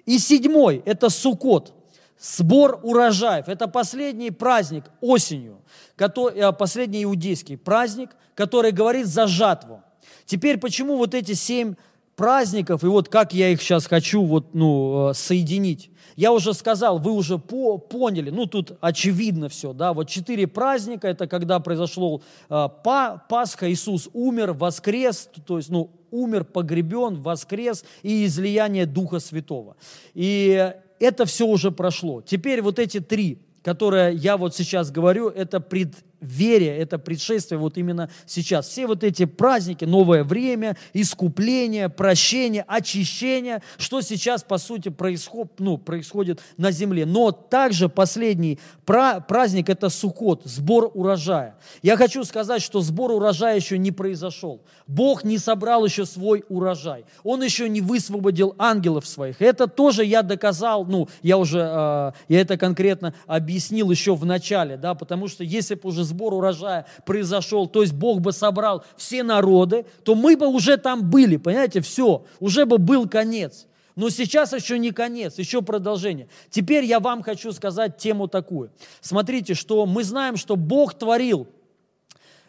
И 0.06 0.20
седьмой– 0.20 0.82
это 0.86 1.10
Сукот, 1.10 1.74
сбор 2.20 2.80
урожаев. 2.84 3.48
Это 3.50 3.68
последний 3.68 4.32
праздник 4.32 4.86
осенью, 5.02 5.62
э, 5.98 6.52
последний 6.54 7.04
иудейский 7.04 7.58
праздник, 7.58 8.12
который 8.34 8.72
говорит 8.72 9.08
за 9.08 9.28
жатву. 9.28 9.82
Теперь 10.26 10.58
почему 10.58 10.98
вот 10.98 11.14
эти 11.14 11.34
семь 11.34 11.76
праздников, 12.16 12.84
и 12.84 12.88
вот 12.88 13.10
как 13.10 13.34
я 13.34 13.50
их 13.50 13.62
сейчас 13.62 13.88
хочу 13.88 14.24
вот, 14.24 14.54
ну, 14.54 15.10
э, 15.10 15.14
соединить. 15.14 15.90
Я 16.16 16.32
уже 16.32 16.54
сказал, 16.54 16.98
вы 16.98 17.12
уже 17.12 17.38
по, 17.38 17.78
поняли, 17.78 18.30
ну 18.30 18.46
тут 18.46 18.78
очевидно 18.80 19.50
все, 19.50 19.74
да, 19.74 19.92
вот 19.94 20.08
четыре 20.08 20.48
праздника, 20.48 21.10
это 21.10 21.28
когда 21.28 21.60
произошло 21.60 22.22
э, 22.50 22.70
па, 22.84 23.22
Пасха, 23.28 23.70
Иисус 23.70 24.10
умер, 24.14 24.54
воскрес, 24.54 25.30
то 25.46 25.58
есть, 25.58 25.70
ну, 25.70 25.92
умер, 26.12 26.46
погребен, 26.46 27.22
воскрес 27.22 27.84
и 28.02 28.26
излияние 28.26 28.86
Духа 28.86 29.20
Святого. 29.20 29.76
И 30.14 30.74
это 31.00 31.26
все 31.26 31.46
уже 31.46 31.72
прошло. 31.72 32.22
Теперь 32.22 32.62
вот 32.62 32.80
эти 32.80 33.00
три, 33.00 33.40
которые 33.64 34.16
я 34.16 34.38
вот 34.38 34.56
сейчас 34.56 34.92
говорю, 34.92 35.30
это 35.30 35.60
пред, 35.60 35.96
вере, 36.26 36.68
это 36.68 36.98
предшествие 37.00 37.60
вот 37.60 37.78
именно 37.78 38.10
сейчас. 38.26 38.68
Все 38.68 38.88
вот 38.88 39.04
эти 39.04 39.26
праздники, 39.26 39.86
новое 39.86 40.24
время, 40.24 40.78
искупление, 40.94 41.90
прощение, 41.90 42.64
очищение, 42.68 43.62
что 43.78 44.02
сейчас, 44.02 44.44
по 44.44 44.58
сути, 44.58 44.90
происход, 44.90 45.52
ну, 45.60 45.78
происходит 45.78 46.42
на 46.58 46.72
земле. 46.72 47.06
Но 47.06 47.32
также 47.32 47.90
последний 47.90 48.60
праздник– 48.86 49.70
это 49.70 49.90
Суккот, 49.90 50.42
сбор 50.46 50.92
урожая. 50.94 51.56
Я 51.82 51.98
хочу 51.98 52.24
сказать, 52.24 52.62
что 52.62 52.82
сбор 52.82 53.12
урожая 53.12 53.56
еще 53.56 53.78
не 53.78 53.92
произошел. 53.92 54.62
Бог 54.88 55.24
не 55.24 55.38
собрал 55.38 55.86
еще 55.86 56.06
свой 56.06 56.44
урожай. 56.50 57.06
Он 57.24 57.44
еще 57.44 57.70
не 57.70 57.82
высвободил 57.82 58.56
ангелов 58.58 59.06
своих. 59.08 59.42
Это 59.42 59.68
тоже 59.68 60.04
я 60.06 60.22
доказал, 60.22 60.86
ну, 60.86 61.08
я 61.22 61.38
уже, 61.38 61.60
э, 61.60 62.12
я 62.28 62.42
это 62.42 62.58
конкретно 62.58 63.14
объяснил 63.28 63.92
еще 63.92 64.16
в 64.16 64.26
начале, 64.26 64.78
да, 64.78 64.96
потому 64.96 65.28
что 65.28 65.44
если 65.44 65.76
бы 65.76 65.90
уже 65.90 66.04
сбор 66.04 66.15
урожая 66.24 66.86
произошел, 67.06 67.68
то 67.68 67.82
есть 67.82 67.94
Бог 67.94 68.22
бы 68.22 68.32
собрал 68.32 68.84
все 68.98 69.24
народы, 69.24 69.86
то 70.04 70.16
мы 70.16 70.38
бы 70.38 70.48
уже 70.48 70.78
там 70.78 71.10
были, 71.10 71.38
понимаете, 71.38 71.82
все, 71.82 72.26
уже 72.40 72.66
бы 72.66 72.78
был 72.78 73.08
конец. 73.08 73.68
Но 73.96 74.10
сейчас 74.10 74.54
еще 74.54 74.78
не 74.78 74.92
конец, 74.92 75.38
еще 75.38 75.62
продолжение. 75.62 76.28
Теперь 76.50 76.84
я 76.84 77.00
вам 77.00 77.24
хочу 77.24 77.54
сказать 77.54 77.98
тему 77.98 78.28
такую. 78.28 78.72
Смотрите, 79.00 79.54
что 79.54 79.86
мы 79.86 80.04
знаем, 80.04 80.36
что 80.36 80.58
Бог 80.58 80.94
творил 80.96 81.48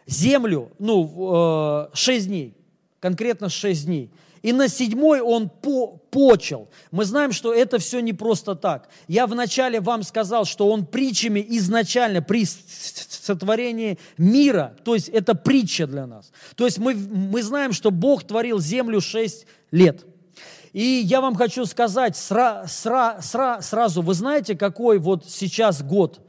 землю, 0.05 0.71
ну, 0.79 1.89
6 1.93 2.25
э, 2.25 2.27
дней, 2.27 2.53
конкретно 2.99 3.49
6 3.49 3.85
дней. 3.85 4.11
И 4.41 4.53
на 4.53 4.67
седьмой 4.67 5.21
он 5.21 5.49
по, 5.49 5.87
почел. 6.09 6.69
Мы 6.91 7.05
знаем, 7.05 7.31
что 7.31 7.53
это 7.53 7.79
все 7.79 7.99
не 7.99 8.13
просто 8.13 8.55
так. 8.55 8.89
Я 9.07 9.27
вначале 9.27 9.79
вам 9.79 10.03
сказал, 10.03 10.45
что 10.45 10.69
он 10.69 10.85
притчами 10.85 11.45
изначально 11.49 12.21
при 12.21 12.45
сотворении 12.45 13.97
мира, 14.17 14.75
то 14.83 14.95
есть 14.95 15.09
это 15.09 15.35
притча 15.35 15.87
для 15.87 16.05
нас. 16.05 16.31
То 16.55 16.65
есть 16.65 16.77
мы, 16.77 16.93
мы 16.95 17.41
знаем, 17.43 17.73
что 17.73 17.91
Бог 17.91 18.23
творил 18.23 18.59
землю 18.59 19.01
шесть 19.01 19.45
лет. 19.71 20.05
И 20.73 20.83
я 20.83 21.21
вам 21.21 21.35
хочу 21.35 21.65
сказать 21.65 22.15
сра, 22.15 22.65
сра, 22.67 23.19
сра, 23.21 23.61
сразу, 23.61 24.01
вы 24.01 24.13
знаете, 24.13 24.55
какой 24.55 24.99
вот 24.99 25.25
сейчас 25.27 25.81
год– 25.81 26.21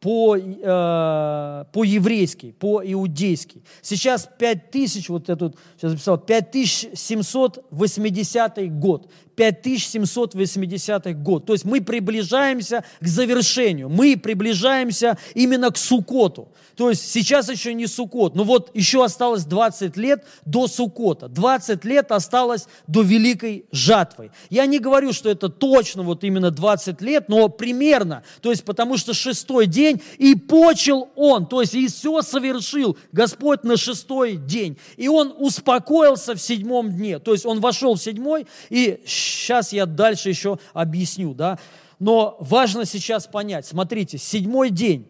по, 0.00 0.36
э, 0.36 1.64
по-еврейски, 1.72 2.54
по-иудейски. 2.58 3.62
Сейчас 3.82 4.28
5000, 4.38 5.08
вот 5.08 5.28
я 5.28 5.36
тут 5.36 5.56
сейчас 5.76 5.92
записал, 5.92 6.18
5780 6.18 8.78
год. 8.78 9.08
5780 9.36 11.22
год. 11.22 11.46
То 11.46 11.52
есть 11.52 11.64
мы 11.64 11.80
приближаемся 11.80 12.84
к 13.00 13.06
завершению, 13.06 13.88
мы 13.88 14.16
приближаемся 14.16 15.18
именно 15.34 15.70
к 15.70 15.76
Сукоту. 15.76 16.48
То 16.74 16.90
есть 16.90 17.10
сейчас 17.10 17.50
еще 17.50 17.74
не 17.74 17.86
Сукот, 17.86 18.34
но 18.34 18.44
вот 18.44 18.70
еще 18.74 19.04
осталось 19.04 19.44
20 19.44 19.96
лет 19.96 20.24
до 20.44 20.66
Сукота, 20.66 21.28
20 21.28 21.84
лет 21.84 22.12
осталось 22.12 22.66
до 22.86 23.02
Великой 23.02 23.66
Жатвы. 23.70 24.30
Я 24.50 24.66
не 24.66 24.78
говорю, 24.78 25.12
что 25.12 25.30
это 25.30 25.48
точно 25.48 26.02
вот 26.02 26.24
именно 26.24 26.50
20 26.50 27.00
лет, 27.02 27.28
но 27.28 27.48
примерно, 27.48 28.22
то 28.40 28.50
есть 28.50 28.64
потому 28.64 28.96
что 28.96 29.14
шестой 29.14 29.66
день 29.66 29.85
и 30.18 30.34
почел 30.34 31.08
он, 31.16 31.46
то 31.46 31.60
есть 31.60 31.74
и 31.74 31.88
все 31.88 32.22
совершил 32.22 32.96
Господь 33.12 33.64
на 33.64 33.76
шестой 33.76 34.36
день. 34.36 34.76
И 34.96 35.08
он 35.08 35.34
успокоился 35.38 36.34
в 36.34 36.40
седьмом 36.40 36.92
дне, 36.92 37.18
то 37.18 37.32
есть 37.32 37.46
он 37.46 37.60
вошел 37.60 37.94
в 37.94 38.02
седьмой 38.02 38.46
и 38.70 39.00
Сейчас 39.46 39.72
я 39.72 39.86
дальше 39.86 40.28
еще 40.28 40.58
объясню, 40.72 41.32
да. 41.32 41.58
Но 41.98 42.36
важно 42.40 42.84
сейчас 42.84 43.26
понять, 43.26 43.64
смотрите, 43.64 44.18
седьмой 44.18 44.70
день, 44.70 45.06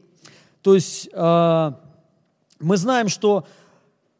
то 0.62 0.74
есть 0.74 1.08
э, 1.12 1.72
мы 2.60 2.76
знаем, 2.76 3.08
что 3.08 3.46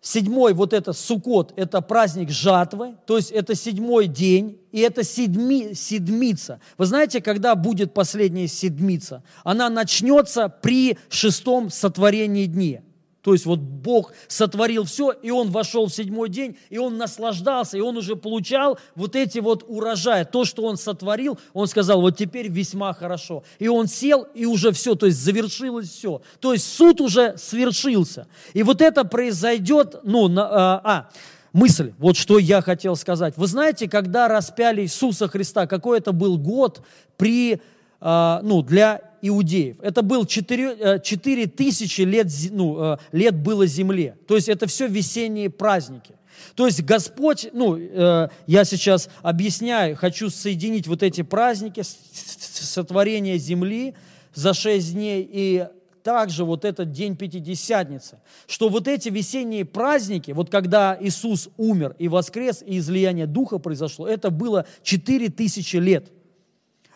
седьмой, 0.07 0.55
вот 0.55 0.73
это 0.73 0.93
Сукот, 0.93 1.53
это 1.57 1.81
праздник 1.81 2.31
жатвы, 2.31 2.95
то 3.07 3.17
есть 3.17 3.33
это 3.33 3.57
седьмой 3.57 4.07
день, 4.07 4.61
и 4.71 4.81
это 4.81 5.03
седми, 5.03 5.75
седмица. 5.75 6.61
Вы 6.79 6.87
знаете, 6.87 7.21
когда 7.21 7.57
будет 7.57 7.93
последняя 7.93 8.47
седмица? 8.47 9.25
Она 9.43 9.69
начнется 9.69 10.49
при 10.49 10.97
шестом 11.09 11.71
сотворении 11.71 12.47
дне. 12.47 12.85
То 13.27 13.33
есть 13.33 13.45
вот 13.45 13.59
Бог 13.59 14.13
сотворил 14.29 14.85
все, 14.85 15.11
и 15.11 15.33
Он 15.33 15.51
вошел 15.51 15.87
в 15.87 15.93
седьмой 15.93 16.29
день, 16.29 16.57
и 16.71 16.79
Он 16.79 16.97
наслаждался, 16.97 17.77
и 17.77 17.81
Он 17.81 17.97
уже 17.97 18.15
получал 18.15 18.79
вот 18.95 19.17
эти 19.17 19.41
вот 19.41 19.65
урожаи. 19.67 20.23
То, 20.23 20.45
что 20.45 20.63
Он 20.63 20.77
сотворил, 20.77 21.37
Он 21.53 21.67
сказал, 21.67 22.01
вот 22.03 22.17
теперь 22.17 22.47
весьма 22.47 22.93
хорошо. 22.93 23.43
И 23.59 23.67
Он 23.67 23.89
сел, 23.89 24.29
и 24.33 24.47
уже 24.47 24.71
все, 24.71 24.95
то 24.95 25.07
есть 25.07 25.19
завершилось 25.19 25.91
все. 25.91 26.23
То 26.39 26.53
есть 26.53 26.73
суд 26.73 27.01
уже 27.01 27.37
свершился. 27.37 28.29
И 28.53 28.63
вот 28.63 28.81
это 28.81 29.03
произойдет, 29.03 29.97
ну, 30.05 30.29
на, 30.29 30.47
а, 30.47 30.81
а 30.85 31.09
мысль, 31.53 31.95
вот 31.99 32.17
что 32.17 32.39
я 32.39 32.63
хотел 32.63 32.95
сказать. 32.95 33.35
Вы 33.37 33.49
знаете, 33.49 33.89
когда 33.89 34.29
распяли 34.29 34.83
Иисуса 34.83 35.27
Христа, 35.27 35.67
какой 35.67 35.99
это 35.99 36.13
был 36.13 36.39
год 36.39 36.81
при, 37.17 37.61
а, 38.01 38.39
ну, 38.45 38.63
для 38.63 39.01
иудеев. 39.29 39.77
Это 39.81 40.03
был 40.03 40.27
4, 40.27 41.01
4 41.03 41.43
э, 41.43 41.47
тысячи 41.47 42.03
лет, 42.03 42.29
ну, 42.51 42.95
э, 42.95 42.97
лет 43.13 43.37
было 43.37 43.67
земле. 43.67 44.17
То 44.27 44.37
есть 44.37 44.49
это 44.49 44.67
все 44.67 44.87
весенние 44.87 45.51
праздники. 45.51 46.15
То 46.55 46.67
есть 46.67 46.83
Господь, 46.83 47.49
ну, 47.53 47.77
э, 47.79 48.29
я 48.47 48.65
сейчас 48.65 49.09
объясняю, 49.23 49.97
хочу 49.97 50.31
соединить 50.31 50.87
вот 50.87 51.03
эти 51.03 51.23
праздники, 51.23 51.83
сотворение 51.83 53.39
земли 53.39 53.95
за 54.35 54.55
шесть 54.55 54.93
дней 54.93 55.29
и 55.31 55.67
также 56.07 56.45
вот 56.45 56.65
этот 56.65 56.93
день 56.93 57.17
Пятидесятницы, 57.17 58.21
что 58.47 58.69
вот 58.69 58.87
эти 58.87 59.09
весенние 59.09 59.65
праздники, 59.65 60.31
вот 60.31 60.51
когда 60.51 60.97
Иисус 61.01 61.49
умер 61.57 61.97
и 61.99 62.07
воскрес, 62.07 62.63
и 62.65 62.79
излияние 62.79 63.27
Духа 63.27 63.59
произошло, 63.59 64.07
это 64.07 64.31
было 64.31 64.67
четыре 64.85 65.31
тысячи 65.31 65.79
лет. 65.79 66.13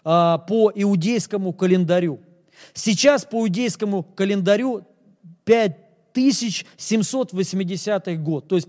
А, 0.05 0.39
по 0.39 0.73
иудейскому 0.75 1.53
календарю. 1.53 2.21
Сейчас 2.75 3.25
по 3.25 3.43
иудейскому 3.43 4.03
календарю 4.03 4.85
5780 5.45 8.23
год. 8.23 8.49
То 8.49 8.57
есть 8.57 8.67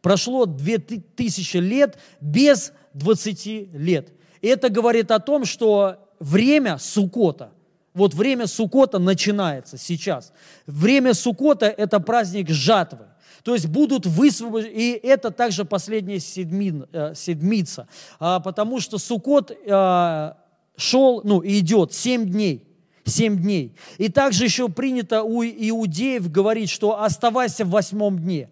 прошло 0.00 0.46
2000 0.46 1.56
лет 1.58 1.98
без 2.20 2.72
20 2.94 3.74
лет. 3.74 4.12
Это 4.42 4.68
говорит 4.68 5.10
о 5.10 5.18
том, 5.18 5.44
что 5.44 5.96
время 6.20 6.78
Сукота, 6.78 7.50
вот 7.94 8.14
время 8.14 8.46
Сукота 8.46 8.98
начинается 8.98 9.78
сейчас. 9.78 10.32
Время 10.66 11.14
Сукота– 11.14 11.66
это 11.78 11.98
праздник 11.98 12.50
жатвы. 12.50 13.06
То 13.46 13.54
есть 13.54 13.68
будут 13.68 14.06
высвобождены, 14.06 14.74
и 14.74 15.06
это 15.06 15.30
также 15.30 15.64
последняя 15.64 16.18
седмин, 16.18 16.88
э, 16.92 17.14
седмица, 17.14 17.86
а, 18.18 18.40
потому 18.40 18.80
что 18.80 18.98
Сукот 18.98 19.52
э, 19.52 20.32
шел, 20.76 21.20
ну, 21.22 21.40
идет 21.44 21.92
семь 21.92 22.28
дней. 22.28 22.66
Семь 23.04 23.38
дней. 23.38 23.76
И 23.98 24.08
также 24.08 24.46
еще 24.46 24.68
принято 24.68 25.22
у 25.22 25.44
иудеев 25.44 26.28
говорить, 26.28 26.70
что 26.70 27.00
оставайся 27.00 27.64
в 27.64 27.70
восьмом 27.70 28.18
дне. 28.18 28.50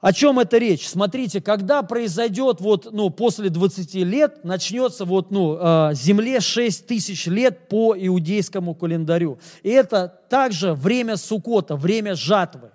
О 0.00 0.12
чем 0.12 0.38
это 0.38 0.58
речь? 0.58 0.88
Смотрите, 0.88 1.40
когда 1.40 1.82
произойдет 1.82 2.60
вот, 2.60 2.92
ну, 2.92 3.10
после 3.10 3.50
20 3.50 3.94
лет, 3.94 4.44
начнется 4.44 5.04
вот, 5.04 5.32
ну, 5.32 5.58
э, 5.60 5.94
земле 5.94 6.38
6 6.38 6.86
тысяч 6.86 7.26
лет 7.26 7.68
по 7.68 7.96
иудейскому 7.98 8.76
календарю. 8.76 9.40
И 9.64 9.70
это 9.70 10.20
также 10.28 10.72
время 10.72 11.16
Сукота, 11.16 11.74
время 11.74 12.14
жатвы. 12.14 12.70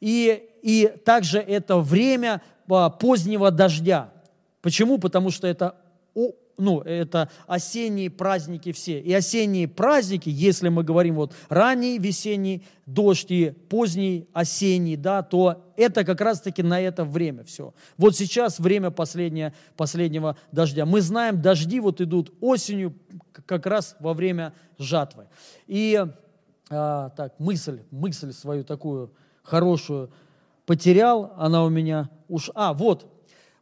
И, 0.00 0.48
и 0.62 0.92
также 1.04 1.38
это 1.38 1.78
время 1.78 2.42
а, 2.68 2.90
позднего 2.90 3.50
дождя. 3.50 4.10
Почему? 4.60 4.98
Потому 4.98 5.30
что 5.30 5.46
это 5.46 5.76
ну, 6.58 6.80
это 6.80 7.28
осенние 7.46 8.10
праздники 8.10 8.72
все. 8.72 9.00
И 9.00 9.12
осенние 9.12 9.68
праздники, 9.68 10.28
если 10.28 10.68
мы 10.68 10.84
говорим 10.84 11.16
вот 11.16 11.34
ранний 11.48 11.98
весенний 11.98 12.64
дождь 12.86 13.30
и 13.30 13.50
поздний 13.50 14.28
осенний, 14.32 14.96
да, 14.96 15.22
то 15.22 15.62
это 15.76 16.04
как 16.04 16.20
раз-таки 16.20 16.62
на 16.62 16.80
это 16.80 17.04
время 17.04 17.44
все. 17.44 17.74
Вот 17.96 18.16
сейчас 18.16 18.58
время 18.58 18.90
последнее, 18.90 19.52
последнего 19.76 20.36
дождя. 20.52 20.86
Мы 20.86 21.00
знаем, 21.00 21.42
дожди 21.42 21.80
вот 21.80 22.00
идут 22.00 22.32
осенью, 22.40 22.94
как 23.44 23.66
раз 23.66 23.96
во 24.00 24.14
время 24.14 24.54
жатвы. 24.78 25.26
И 25.66 26.02
а, 26.70 27.10
так, 27.10 27.38
мысль, 27.38 27.82
мысль 27.90 28.32
свою 28.32 28.64
такую 28.64 29.12
хорошую 29.46 30.10
потерял, 30.66 31.32
она 31.38 31.64
у 31.64 31.68
меня 31.68 32.10
уж... 32.28 32.50
А, 32.54 32.74
вот, 32.74 33.06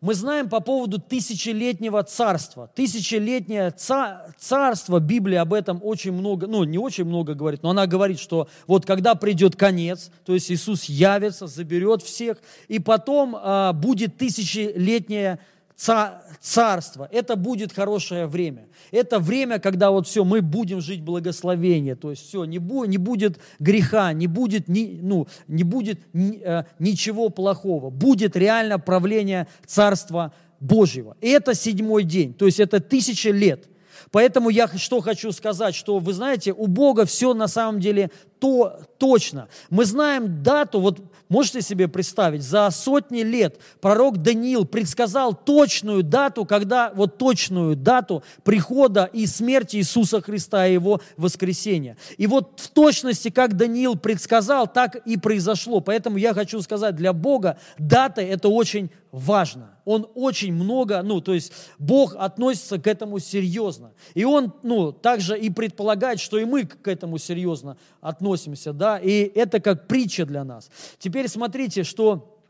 мы 0.01 0.15
знаем 0.15 0.51
по 0.51 0.61
поводу 0.61 0.99
тысячелетнего 0.99 2.03
царства. 2.03 2.71
Тысячелетнее 2.75 3.71
царство, 3.71 4.99
Библия 4.99 5.41
об 5.41 5.55
этом 5.55 5.81
очень 5.83 6.13
много, 6.13 6.47
ну 6.47 6.65
не 6.65 6.77
очень 6.77 7.05
много 7.05 7.35
говорит, 7.35 7.63
но 7.63 7.71
она 7.71 7.87
говорит, 7.87 8.19
что 8.19 8.49
вот 8.67 8.85
когда 8.85 9.15
придет 9.15 9.57
конец, 9.57 10.11
то 10.27 10.35
есть 10.35 10.51
Иисус 10.51 10.85
явится, 10.85 11.47
заберет 11.47 12.03
всех, 12.03 12.39
и 12.69 12.79
потом 12.79 13.35
а, 13.39 13.73
будет 13.73 14.19
тысячелетнее 14.19 15.37
царство 15.37 15.54
царство. 15.77 17.09
Это 17.11 17.37
будет 17.37 17.73
хорошее 17.73 18.27
время. 18.27 18.67
Это 18.91 19.19
время, 19.19 19.59
когда 19.59 19.91
вот 19.91 20.07
все, 20.07 20.25
мы 20.25 20.41
будем 20.41 20.81
жить 20.81 21.03
благословение. 21.03 21.97
То 21.97 22.11
есть 22.11 22.27
все, 22.27 22.45
не, 22.45 22.59
бу, 22.59 22.85
не 22.85 22.99
будет 22.99 23.39
греха, 23.59 24.13
не 24.13 24.27
будет, 24.27 24.69
ни, 24.69 24.99
ну, 25.03 25.27
не 25.49 25.65
будет 25.65 26.01
ни, 26.13 26.41
э, 26.41 26.65
ничего 26.79 27.29
плохого. 27.29 27.91
Будет 27.91 28.37
реально 28.37 28.79
правление 28.79 29.49
Царства 29.67 30.33
Божьего. 30.61 31.17
И 31.21 31.29
это 31.29 31.55
седьмой 31.55 32.05
день, 32.05 32.35
то 32.35 32.47
есть 32.47 32.61
это 32.61 32.81
тысяча 32.81 33.31
лет. 33.31 33.69
Поэтому 34.11 34.49
я 34.49 34.69
что 34.69 35.01
хочу 35.01 35.33
сказать, 35.33 35.75
что 35.75 35.99
вы 35.99 36.13
знаете, 36.13 36.53
у 36.53 36.67
Бога 36.67 37.05
все 37.05 37.35
на 37.35 37.49
самом 37.49 37.81
деле 37.81 38.11
то, 38.39 38.81
точно. 38.99 39.49
Мы 39.71 39.85
знаем 39.85 40.43
дату, 40.43 40.81
вот 40.81 41.01
можете 41.35 41.63
себе 41.63 41.89
представить, 41.89 42.43
за 42.45 42.71
сотни 42.71 43.23
лет 43.23 43.59
пророк 43.81 44.19
Даниил 44.19 44.65
предсказал 44.65 45.35
точную 45.35 46.05
дату, 46.05 46.45
когда, 46.45 46.93
вот 46.95 47.19
точную 47.19 47.75
дату 47.75 48.23
прихода 48.45 49.11
и 49.13 49.27
смерти 49.27 49.79
Иисуса 49.79 50.23
Христа 50.23 50.65
и 50.69 50.75
Его 50.75 51.01
воскресения. 51.17 51.97
И 52.19 52.29
вот 52.29 52.61
в 52.61 52.69
точности, 52.69 53.31
как 53.31 53.57
Даниил 53.57 53.97
предсказал, 53.97 54.69
так 54.69 54.95
и 54.95 55.17
произошло. 55.17 55.81
Поэтому 55.81 56.19
я 56.19 56.35
хочу 56.35 56.63
сказать, 56.63 56.95
для 56.95 57.13
Бога 57.13 57.59
дата– 57.79 58.21
это 58.23 58.49
очень 58.49 58.91
важно. 59.15 59.79
Он 59.85 60.09
очень 60.15 60.53
много, 60.53 61.03
ну, 61.03 61.21
то 61.21 61.35
есть 61.35 61.53
Бог 61.79 62.17
относится 62.17 62.79
к 62.79 62.87
этому 62.87 63.19
серьезно. 63.21 63.93
И 64.15 64.25
Он, 64.25 64.53
ну, 64.63 64.93
также 64.93 65.39
и 65.39 65.51
предполагает, 65.51 66.19
что 66.19 66.39
и 66.39 66.45
мы 66.45 66.65
к 66.65 66.89
этому 66.89 67.19
серьезно 67.19 67.77
относимся, 68.01 68.73
да, 68.73 68.99
и 68.99 69.31
это 69.35 69.61
как 69.61 69.87
притча 69.87 70.27
для 70.27 70.43
нас. 70.43 70.69
Теперь 70.99 71.29
смотрите, 71.29 71.85
что 71.85 72.41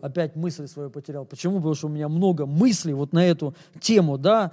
опять 0.00 0.36
мысль 0.36 0.66
свою 0.68 0.90
потерял. 0.90 1.26
Почему? 1.26 1.56
Потому 1.56 1.74
что 1.74 1.86
у 1.88 1.90
меня 1.90 2.08
много 2.08 2.46
мыслей 2.46 2.94
вот 2.94 3.12
на 3.12 3.26
эту 3.26 3.54
тему, 3.80 4.16
да. 4.16 4.52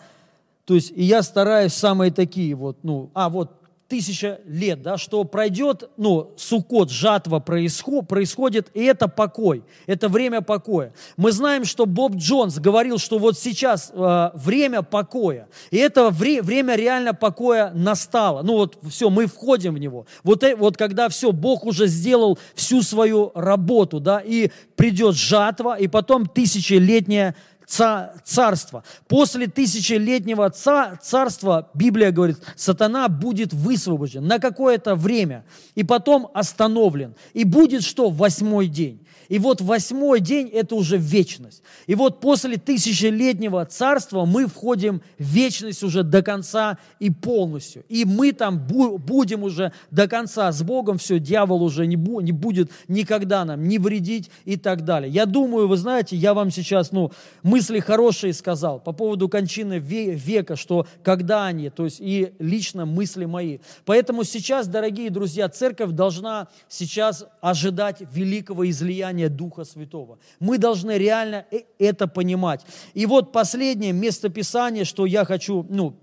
То 0.66 0.76
есть, 0.76 0.92
и 0.92 1.04
я 1.04 1.22
стараюсь 1.24 1.74
самые 1.74 2.12
такие 2.12 2.56
вот, 2.56 2.80
ну, 2.84 3.10
а 3.14 3.30
вот 3.30 3.52
тысяча 3.88 4.40
лет, 4.46 4.82
да, 4.82 4.98
что 4.98 5.24
пройдет, 5.24 5.90
ну, 5.98 6.32
сукот, 6.38 6.90
жатва 6.90 7.40
происход, 7.40 8.08
происходит, 8.08 8.70
и 8.74 8.84
это 8.84 9.08
покой, 9.08 9.64
это 9.86 10.10
время 10.10 10.42
покоя. 10.42 10.94
Мы 11.18 11.32
знаем, 11.32 11.66
что 11.66 11.86
Боб 11.86 12.16
Джонс 12.16 12.58
говорил, 12.58 12.98
что 12.98 13.20
вот 13.20 13.38
сейчас 13.38 13.92
э, 13.94 14.32
время 14.34 14.82
покоя, 14.82 15.48
и 15.70 15.78
это 15.78 16.10
вре, 16.10 16.42
время 16.42 16.76
реально 16.76 17.14
покоя 17.14 17.72
настало. 17.74 18.42
Ну 18.42 18.54
вот 18.54 18.78
все, 18.90 19.10
мы 19.10 19.28
входим 19.28 19.76
в 19.76 19.80
него. 19.80 20.08
Вот, 20.24 20.44
э, 20.44 20.56
вот 20.56 20.78
когда 20.78 21.08
все, 21.10 21.32
Бог 21.32 21.66
уже 21.66 21.88
сделал 21.88 22.40
всю 22.56 22.82
свою 22.82 23.32
работу, 23.36 24.00
да, 24.00 24.20
и 24.20 24.52
придет 24.76 25.16
жатва, 25.16 25.78
и 25.78 25.88
потом 25.88 26.26
тысячелетняя 26.26 27.36
царства. 27.66 28.84
После 29.08 29.48
тысячелетнего 29.48 30.50
царства, 30.50 31.70
Библия 31.74 32.12
говорит, 32.12 32.38
сатана 32.56 33.08
будет 33.08 33.54
высвобожден 33.54 34.26
на 34.26 34.40
какое-то 34.40 34.96
время 34.96 35.46
и 35.76 35.84
потом 35.84 36.30
остановлен. 36.34 37.16
И 37.34 37.44
будет 37.44 37.84
что? 37.84 38.10
Восьмой 38.10 38.68
день. 38.68 39.06
И 39.28 39.40
вот 39.40 39.62
восьмой 39.62 40.20
день– 40.20 40.48
это 40.54 40.76
уже 40.76 40.98
вечность. 40.98 41.64
И 41.88 41.96
вот 41.96 42.22
после 42.22 42.58
тысячелетнего 42.58 43.66
царства 43.66 44.26
мы 44.26 44.48
входим 44.48 45.02
в 45.18 45.24
вечность 45.24 45.84
уже 45.84 46.04
до 46.04 46.22
конца 46.22 46.78
и 47.00 47.10
полностью. 47.10 47.84
И 47.90 48.06
мы 48.06 48.32
там 48.32 48.60
будем 48.60 49.44
уже 49.44 49.72
до 49.92 50.08
конца 50.08 50.52
с 50.52 50.62
Богом, 50.62 50.98
все, 50.98 51.20
дьявол 51.20 51.64
уже 51.64 51.88
не, 51.88 51.96
бу- 51.96 52.22
не 52.22 52.32
будет 52.32 52.72
никогда 52.88 53.44
нам 53.44 53.68
не 53.68 53.80
вредить 53.80 54.30
и 54.46 54.56
так 54.56 54.86
далее. 54.86 55.12
Я 55.12 55.26
думаю, 55.26 55.68
вы 55.68 55.78
знаете, 55.78 56.16
я 56.16 56.34
вам 56.34 56.52
сейчас, 56.52 56.92
ну, 56.92 57.12
мы 57.44 57.56
мысли 57.56 57.80
хорошие 57.80 58.34
сказал 58.34 58.82
по 58.82 58.92
поводу 58.92 59.30
кончины 59.30 59.80
века, 59.80 60.58
что 60.58 60.86
когда 61.04 61.46
они, 61.46 61.70
то 61.70 61.86
есть 61.86 62.02
и 62.02 62.34
лично 62.38 62.86
мысли 62.86 63.24
мои. 63.24 63.60
Поэтому 63.86 64.26
сейчас, 64.26 64.68
дорогие 64.68 65.10
друзья, 65.10 65.48
церковь 65.48 65.92
должна 65.92 66.50
сейчас 66.68 67.26
ожидать 67.40 68.04
великого 68.14 68.70
излияния 68.70 69.15
Духа 69.30 69.64
Святого. 69.64 70.20
Мы 70.40 70.58
должны 70.58 70.98
реально 70.98 71.46
э, 71.52 71.62
это 71.80 72.08
понимать. 72.08 72.62
И 72.94 73.06
вот 73.06 73.32
последнее 73.32 73.94
местописание, 73.94 74.86
что 74.86 75.06
я 75.06 75.26
хочу, 75.26 75.66
ну, 75.70 75.96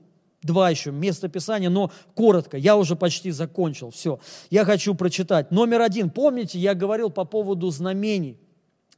два 0.42 0.70
еще 0.70 0.90
места 0.90 1.28
Писания, 1.28 1.70
но 1.70 1.90
коротко, 2.14 2.56
я 2.56 2.76
уже 2.76 2.96
почти 2.96 3.30
закончил, 3.30 3.90
все. 3.90 4.18
Я 4.50 4.64
хочу 4.64 4.94
прочитать. 4.94 5.50
Номер 5.50 5.82
один, 5.82 6.10
помните, 6.10 6.58
я 6.58 6.74
говорил 6.74 7.10
по 7.10 7.24
поводу 7.24 7.70
знамений 7.70 8.38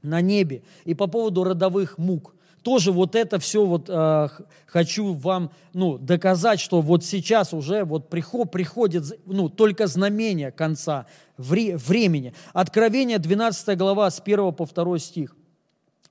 на 0.02 0.20
небе 0.20 0.62
и 0.84 0.94
по 0.94 1.06
поводу 1.06 1.44
родовых 1.44 1.98
мук. 1.98 2.34
Тоже 2.64 2.92
вот 2.92 3.14
это 3.14 3.38
все 3.38 3.64
вот 3.64 3.90
э, 3.90 4.28
хочу 4.66 5.12
вам 5.12 5.52
ну, 5.74 5.98
доказать, 5.98 6.60
что 6.60 6.80
вот 6.80 7.04
сейчас 7.04 7.52
уже 7.52 7.84
вот 7.84 8.08
приход, 8.08 8.50
приходит 8.50 9.04
ну, 9.26 9.50
только 9.50 9.86
знамение 9.86 10.50
конца 10.50 11.06
вре, 11.36 11.76
времени. 11.76 12.32
Откровение 12.54 13.18
12 13.18 13.76
глава 13.76 14.10
с 14.10 14.18
1 14.18 14.52
по 14.54 14.66
2 14.66 14.98
стих 14.98 15.36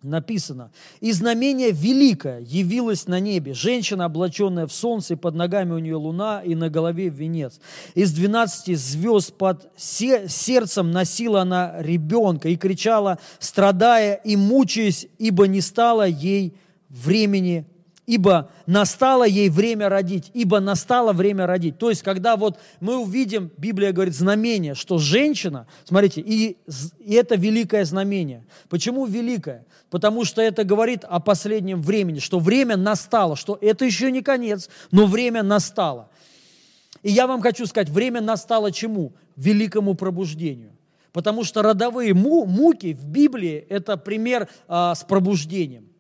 написано, 0.04 0.72
«И 0.99 1.12
знамение 1.12 1.72
великое 1.72 2.39
явилось 2.41 3.08
на 3.08 3.20
небе, 3.20 3.54
женщина, 3.54 4.06
облаченная 4.06 4.68
в 4.68 4.74
солнце, 4.74 5.14
и 5.14 5.18
под 5.18 5.36
ногами 5.36 5.74
у 5.74 5.80
нее 5.80 5.95
луна, 5.95 6.41
и 6.41 6.56
на 6.56 6.70
голове 6.70 7.10
венец. 7.10 7.60
Из 7.95 8.12
двенадцати 8.14 8.76
звезд 8.76 9.34
под 9.38 9.70
сердцем 9.78 10.91
носила 10.91 11.41
она 11.41 11.82
ребенка 11.82 12.49
и 12.49 12.56
кричала, 12.56 13.20
страдая 13.39 14.16
и 14.16 14.36
мучаясь, 14.36 15.08
ибо 15.18 15.47
не 15.47 15.62
стало 15.62 16.08
ей 16.08 16.56
времени 16.89 17.66
ибо 18.06 18.49
настало 18.66 19.26
ей 19.26 19.49
время 19.49 19.89
родить, 19.89 20.30
ибо 20.34 20.60
настало 20.60 21.14
время 21.14 21.47
родить. 21.47 21.78
То 21.78 21.89
есть, 21.89 22.01
когда 22.01 22.36
вот 22.36 22.60
мы 22.80 22.97
увидим, 22.97 23.51
Библия 23.58 23.91
говорит, 23.91 24.14
знамение, 24.14 24.76
что 24.76 24.97
женщина, 24.97 25.68
смотрите, 25.86 26.22
и, 26.22 26.58
и 26.99 27.14
это 27.14 27.36
великое 27.36 27.86
знамение. 27.86 28.45
Почему 28.70 29.06
великое? 29.06 29.66
Потому 29.89 30.26
что 30.26 30.41
это 30.41 30.64
говорит 30.64 31.04
о 31.06 31.20
последнем 31.20 31.82
времени, 31.82 32.20
что 32.20 32.39
время 32.39 32.78
настало, 32.78 33.36
что 33.36 33.58
это 33.62 33.86
еще 33.86 34.12
не 34.12 34.22
конец, 34.22 34.70
но 34.91 35.06
время 35.06 35.43
настало. 35.43 36.10
И 37.04 37.12
я 37.12 37.28
вам 37.28 37.41
хочу 37.41 37.66
сказать, 37.66 37.89
время 37.89 38.22
настало 38.22 38.72
чему? 38.72 39.14
Великому 39.36 39.93
пробуждению. 39.93 40.72
Потому 41.12 41.43
что 41.43 41.62
родовые 41.62 42.14
муки 42.14 42.93
в 42.93 43.08
Библии– 43.08 43.66
это 43.70 43.97
пример 43.97 44.49
а, 44.68 44.95
с 44.95 45.04
пробуждением. 45.04 45.93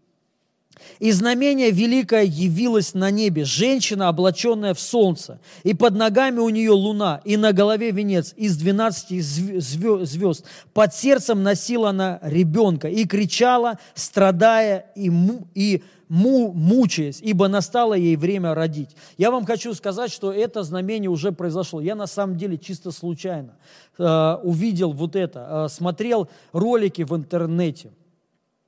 И 0.99 1.11
знамение 1.11 1.71
великое 1.71 2.23
явилось 2.23 2.93
на 2.93 3.11
небе, 3.11 3.45
женщина, 3.45 4.09
облаченная 4.09 4.73
в 4.73 4.79
солнце, 4.79 5.39
и 5.63 5.73
под 5.73 5.95
ногами 5.95 6.39
у 6.39 6.49
нее 6.49 6.71
луна, 6.71 7.21
и 7.25 7.37
на 7.37 7.53
голове 7.53 7.91
венец 7.91 8.33
из 8.35 8.57
двенадцати 8.57 9.19
звезд. 9.19 10.45
Под 10.73 10.93
сердцем 10.93 11.43
носила 11.43 11.89
она 11.89 12.19
ребенка 12.21 12.87
и 12.89 13.05
кричала, 13.05 13.79
страдая 13.95 14.85
и, 14.95 15.09
му, 15.09 15.47
и 15.53 15.83
му, 16.09 16.51
мучаясь, 16.53 17.19
ибо 17.21 17.47
настало 17.47 17.95
ей 17.95 18.15
время 18.15 18.53
родить. 18.53 18.91
Я 19.17 19.31
вам 19.31 19.45
хочу 19.45 19.73
сказать, 19.73 20.11
что 20.11 20.31
это 20.31 20.63
знамение 20.63 21.09
уже 21.09 21.31
произошло. 21.31 21.81
Я 21.81 21.95
на 21.95 22.07
самом 22.07 22.37
деле 22.37 22.57
чисто 22.57 22.91
случайно 22.91 23.55
э, 23.97 24.37
увидел 24.43 24.91
вот 24.91 25.15
это, 25.15 25.65
э, 25.65 25.69
смотрел 25.69 26.29
ролики 26.51 27.01
в 27.03 27.15
интернете– 27.15 27.91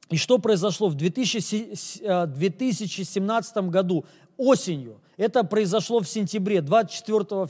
и 0.09 0.17
что 0.17 0.37
произошло 0.37 0.89
в 0.89 0.95
2017 0.95 3.57
э, 3.57 3.61
году 3.61 4.05
осенью? 4.37 4.99
Это 5.17 5.43
произошло 5.43 6.01
в 6.01 6.07
сентябре, 6.07 6.61
24 6.61 7.47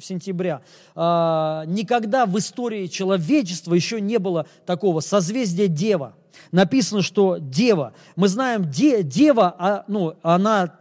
сентября. 0.00 0.62
А, 0.94 1.64
никогда 1.66 2.26
в 2.26 2.38
истории 2.38 2.86
человечества 2.86 3.74
еще 3.74 4.00
не 4.00 4.18
было 4.18 4.46
такого 4.66 5.00
созвездия 5.00 5.66
Дева. 5.66 6.14
Написано, 6.52 7.02
что 7.02 7.38
Дева. 7.38 7.94
Мы 8.16 8.28
знаем, 8.28 8.70
де, 8.70 9.02
Дева, 9.02 9.56
а, 9.58 9.84
ну, 9.88 10.14
она 10.22 10.78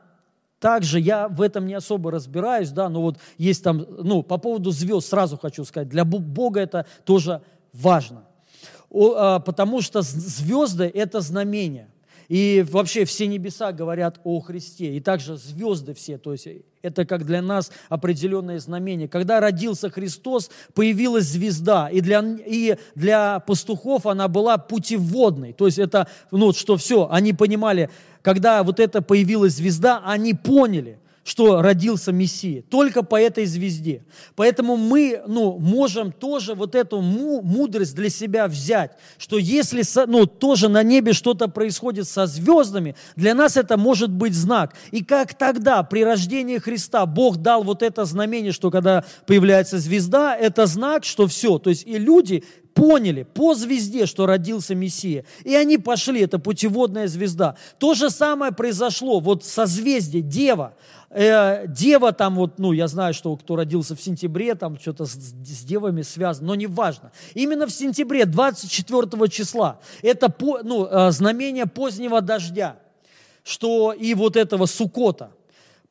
также 0.60 0.99
я 0.99 1.30
в 1.30 1.41
этом 1.41 1.68
не 1.68 1.74
особо 1.74 2.12
разбираюсь, 2.12 2.72
да, 2.72 2.89
но 2.89 3.01
вот 3.01 3.18
есть 3.38 3.64
там, 3.64 3.86
ну, 3.89 4.24
по 4.24 4.38
поводу 4.38 4.72
звезд 4.72 5.07
сразу 5.07 5.38
хочу 5.38 5.64
сказать, 5.64 5.88
для 5.88 6.03
Бога 6.03 6.60
это 6.60 6.86
тоже 7.05 7.41
важно. 7.72 8.26
А, 8.91 9.39
потому 9.39 9.81
что 9.81 10.01
звезды– 10.01 10.91
это 10.93 11.21
знамения. 11.21 11.89
И 12.27 12.63
вообще 12.69 13.05
все 13.05 13.25
небеса 13.25 13.71
говорят 13.71 14.19
о 14.23 14.39
Христе. 14.39 14.95
И 14.95 14.99
также 14.99 15.35
звезды 15.35 15.95
все, 15.95 16.19
то 16.19 16.31
есть 16.31 16.47
это 16.83 17.03
как 17.05 17.25
для 17.25 17.41
нас 17.41 17.71
определенное 17.89 18.59
знамение. 18.59 19.07
Когда 19.07 19.39
родился 19.39 19.89
Христос, 19.89 20.51
появилась 20.75 21.25
звезда. 21.25 21.89
И 21.89 22.01
для, 22.01 22.23
и 22.45 22.77
для 22.93 23.39
пастухов 23.39 24.05
она 24.05 24.27
была 24.27 24.59
путеводной. 24.59 25.53
То 25.53 25.65
есть 25.65 25.79
это, 25.79 26.07
ну, 26.29 26.53
что 26.53 26.77
все, 26.77 27.09
они 27.09 27.33
понимали, 27.33 27.89
когда 28.21 28.61
вот 28.63 28.79
это 28.79 29.01
появилась 29.01 29.53
звезда, 29.53 30.03
они 30.05 30.33
поняли– 30.35 30.99
что 31.24 31.61
родился 31.61 32.11
Мессия, 32.11 32.63
только 32.63 33.03
по 33.03 33.20
этой 33.20 33.45
звезде. 33.45 34.03
Поэтому 34.36 34.78
мы 34.78 35.22
ну, 35.28 35.59
можем 35.59 36.11
тоже 36.11 36.55
вот 36.55 36.76
эту 36.76 37.01
мудрость 37.01 37.95
для 37.95 38.09
себя 38.09 38.47
взять, 38.47 38.97
что 39.17 39.38
если 39.38 39.84
ну, 40.07 40.26
тоже 40.26 40.70
на 40.70 40.84
небе 40.84 41.13
что-то 41.13 41.47
происходит 41.47 42.07
со 42.07 42.26
звездами, 42.26 42.95
для 43.15 43.36
нас 43.36 43.57
это 43.57 43.78
может 43.78 44.11
быть 44.11 44.34
знак. 44.34 44.74
И 44.91 45.03
как 45.03 45.34
тогда 45.34 45.84
при 45.84 46.03
рождении 46.03 46.57
Христа 46.57 47.05
Бог 47.05 47.38
дал 47.38 47.63
вот 47.63 47.84
это 47.84 48.05
знамение, 48.05 48.51
что 48.51 48.72
когда 48.72 49.03
появляется 49.26 49.78
звезда, 49.78 50.36
это 50.36 50.65
знак, 50.65 51.05
что 51.05 51.28
все. 51.28 51.59
То 51.59 51.70
есть 51.70 51.86
и 51.86 51.97
люди 51.97 52.43
поняли 52.74 53.24
по 53.24 53.55
звезде, 53.55 54.05
что 54.05 54.26
родился 54.26 54.76
Мессия. 54.76 55.26
И 55.43 55.55
они 55.55 55.78
пошли, 55.78 56.22
это 56.22 56.39
путеводная 56.39 57.07
звезда. 57.07 57.55
То 57.78 57.93
же 57.93 58.09
самое 58.09 58.51
произошло, 58.51 59.20
вот 59.20 59.43
созвездие, 59.43 60.22
Дева. 60.22 60.74
Э, 61.11 61.65
дева 61.67 62.11
там 62.11 62.36
вот, 62.36 62.59
ну, 62.59 62.72
я 62.72 62.88
знаю, 62.88 63.15
что 63.15 63.36
кто 63.36 63.55
родился 63.55 63.95
в 63.95 64.01
сентябре, 64.01 64.53
там 64.53 64.80
что-то 64.80 65.05
с, 65.05 65.13
с 65.13 65.63
девами 65.63 66.03
связано, 66.03 66.49
но 66.49 66.55
не 66.55 66.67
важно. 66.67 67.11
Именно 67.34 67.65
в 67.65 67.72
сентябре, 67.72 68.26
24 68.26 69.28
числа, 69.28 69.80
это 70.03 70.30
по, 70.30 70.59
ну, 70.61 70.86
э, 70.86 71.11
знамение 71.11 71.65
позднего 71.65 72.22
дождя, 72.22 72.78
что 73.43 73.91
и 73.91 74.13
вот 74.13 74.36
этого 74.36 74.67
сукота– 74.67 75.32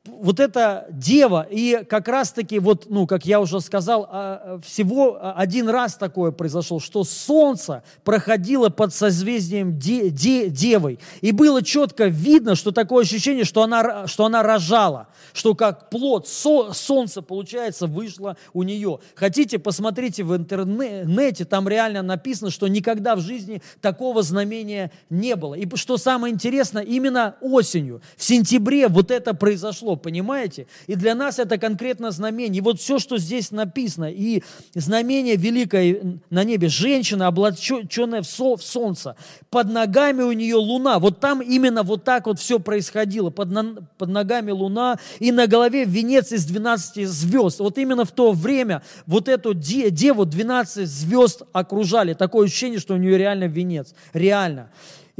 вот 0.07 0.40
эта 0.40 0.86
дева, 0.90 1.46
и 1.51 1.84
как 1.88 2.09
раз-таки, 2.09 2.59
вот, 2.59 2.86
ну, 2.88 3.07
как 3.07 3.26
я 3.26 3.40
уже 3.40 3.61
сказал, 3.61 4.09
а, 4.11 4.61
всего 4.64 5.18
один 5.20 5.68
раз 5.68 5.96
такое 5.96 6.30
произошло, 6.30 6.80
что 6.80 7.05
солнце 7.05 7.82
проходило 8.05 8.68
под 8.68 8.94
созвездием 8.94 9.78
де, 9.78 10.11
де, 10.11 10.49
девой, 10.49 10.99
и 11.20 11.32
было 11.32 11.62
четко 11.62 12.07
видно, 12.07 12.55
что 12.55 12.72
такое 12.72 13.05
ощущение, 13.05 13.44
что 13.44 13.62
она, 13.62 14.07
что 14.07 14.24
она 14.24 14.42
рожала, 14.42 15.09
что 15.32 15.55
как 15.55 15.90
плод 15.90 16.26
со, 16.26 16.72
солнце, 16.72 17.22
получается, 17.22 17.86
вышло 17.86 18.36
у 18.53 18.62
нее. 18.62 19.01
Хотите, 19.14 19.59
посмотрите 19.59 20.24
в 20.24 20.34
интернете, 20.34 21.44
там 21.44 21.68
реально 21.68 22.03
написано, 22.03 22.51
что 22.51 22.68
никогда 22.68 23.16
в 23.16 23.20
жизни 23.20 23.62
такого 23.80 24.22
знамения 24.22 24.90
не 25.11 25.36
было. 25.36 25.55
И 25.55 25.68
что 25.76 25.96
самое 25.96 26.32
интересное, 26.32 26.82
именно 26.82 27.36
осенью, 27.40 28.01
в 28.16 28.24
сентябре 28.24 28.88
вот 28.88 29.11
это 29.11 29.34
произошло 29.34 29.88
понимаете? 29.97 30.66
И 30.86 30.95
для 30.95 31.14
нас 31.14 31.39
это 31.39 31.59
конкретно 31.59 32.11
знамение. 32.11 32.59
И 32.59 32.62
вот 32.62 32.80
все, 32.80 32.99
что 32.99 33.18
здесь 33.18 33.51
написано, 33.51 34.11
и 34.11 34.43
знамение 34.74 35.36
великое 35.36 36.20
на 36.30 36.45
небе, 36.45 36.68
женщина, 36.68 37.26
облаченная 37.26 38.22
в 38.22 38.62
солнце, 38.62 39.16
под 39.51 39.70
ногами 39.70 40.22
у 40.22 40.32
нее 40.32 40.57
луна. 40.57 40.99
Вот 40.99 41.20
там 41.20 41.41
именно 41.41 41.82
вот 41.82 42.05
так 42.05 42.26
вот 42.26 42.39
все 42.39 42.59
происходило. 42.59 43.30
Под, 43.30 43.51
на, 43.51 43.76
под 43.97 44.09
ногами 44.09 44.51
луна, 44.51 44.99
и 45.18 45.32
на 45.32 45.47
голове 45.47 45.84
венец 45.84 46.32
из 46.32 46.45
12 46.47 47.09
звезд. 47.09 47.61
Вот 47.61 47.78
именно 47.78 48.05
в 48.05 48.12
то 48.12 48.32
время 48.32 48.82
вот 49.07 49.28
эту 49.28 49.55
деву 49.55 50.24
12 50.24 50.89
звезд 50.89 51.43
окружали. 51.53 52.14
Такое 52.14 52.47
ощущение, 52.47 52.78
что 52.78 52.95
у 52.95 52.97
нее 52.99 53.18
реально 53.18 53.45
венец. 53.45 53.95
Реально. 54.12 54.70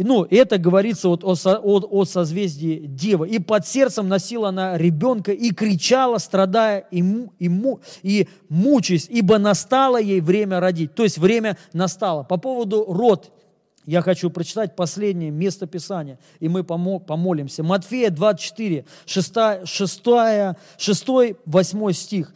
Ну, 0.05 0.25
это 0.31 0.59
говорится 0.59 1.09
вот 1.09 1.25
о, 1.25 1.35
о, 1.45 1.81
о 1.91 2.05
созвездии 2.05 2.87
Девы. 2.87 3.29
И 3.29 3.41
под 3.41 3.67
сердцем 3.67 4.09
носила 4.09 4.51
она 4.51 4.79
ребенка 4.79 5.33
и 5.33 5.51
кричала, 5.51 6.19
страдая 6.19 6.87
и, 6.93 7.03
и, 7.41 7.51
и 8.03 8.29
мучаясь, 8.49 9.09
ибо 9.11 9.39
настало 9.39 10.01
ей 10.01 10.21
время 10.21 10.61
родить. 10.61 10.95
То 10.95 11.03
есть 11.03 11.19
время 11.19 11.59
настало. 11.73 12.23
По 12.23 12.37
поводу 12.37 12.85
род 12.87 13.33
я 13.87 14.03
хочу 14.03 14.31
прочитать 14.31 14.77
последнее 14.77 15.31
место 15.31 15.67
Писания, 15.67 16.19
и 16.39 16.49
мы 16.49 16.63
помолимся. 16.63 17.63
Матфея 17.65 18.11
24, 18.11 18.85
6, 19.05 19.35
6, 19.65 20.03
6 20.79 21.07
8 21.45 21.93
стих. 21.93 22.35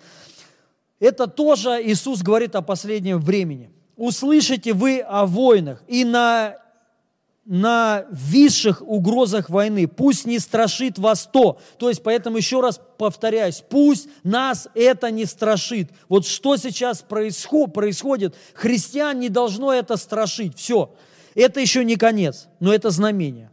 Это 0.99 1.27
тоже 1.27 1.81
Иисус 1.85 2.23
говорит 2.23 2.57
о 2.57 2.63
последнем 2.63 3.21
времени. 3.21 3.71
«Услышите 3.97 4.73
вы 4.73 5.01
о 5.01 5.27
войнах, 5.27 5.83
и 5.87 6.05
на 6.05 6.57
на 7.45 8.05
висших 8.11 8.82
угрозах 8.82 9.51
войны. 9.51 9.88
Пусть 9.88 10.26
не 10.26 10.38
страшит 10.38 10.99
вас 10.99 11.28
то. 11.32 11.59
То 11.78 11.88
есть, 11.88 12.03
поэтому 12.03 12.36
еще 12.36 12.61
раз 12.61 12.80
повторяюсь, 12.99 13.64
пусть 13.68 14.09
нас 14.22 14.68
это 14.74 15.11
не 15.11 15.24
страшит. 15.24 15.90
Вот 16.09 16.26
что 16.26 16.57
сейчас 16.57 17.03
происход, 17.03 17.72
происходит, 17.72 18.36
христиан 18.55 19.18
не 19.18 19.28
должно 19.28 19.72
это 19.72 19.97
страшить. 19.97 20.57
Все. 20.57 20.95
Это 21.34 21.61
еще 21.61 21.84
не 21.84 21.97
конец, 21.97 22.49
но 22.61 22.72
это 22.72 22.90
знамение. 22.90 23.51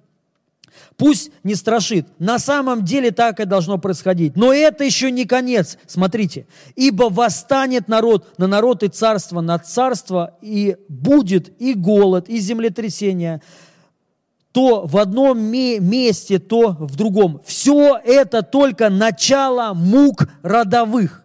Пусть 0.98 1.32
не 1.44 1.56
страшит. 1.56 2.08
На 2.20 2.40
самом 2.40 2.84
деле 2.84 3.12
так 3.12 3.40
и 3.40 3.46
должно 3.46 3.78
происходить. 3.78 4.36
Но 4.36 4.54
это 4.54 4.84
еще 4.84 5.12
не 5.12 5.26
конец. 5.26 5.78
Смотрите. 5.88 6.46
Ибо 6.76 7.06
восстанет 7.10 7.88
народ 7.88 8.38
на 8.38 8.48
народ 8.48 8.84
и 8.84 8.90
царство 8.90 9.42
на 9.42 9.58
царство, 9.60 10.38
и 10.42 10.76
будет 10.90 11.60
и 11.62 11.74
голод, 11.74 12.28
и 12.28 12.38
землетрясение, 12.40 13.42
то 14.52 14.86
в 14.86 14.98
одном 14.98 15.40
месте, 15.40 16.40
то 16.40 16.76
в 16.80 16.96
другом. 16.96 17.42
Все 17.46 18.00
это 18.04 18.42
только 18.42 18.90
начало 18.90 19.74
мук 19.74 20.28
родовых. 20.42 21.24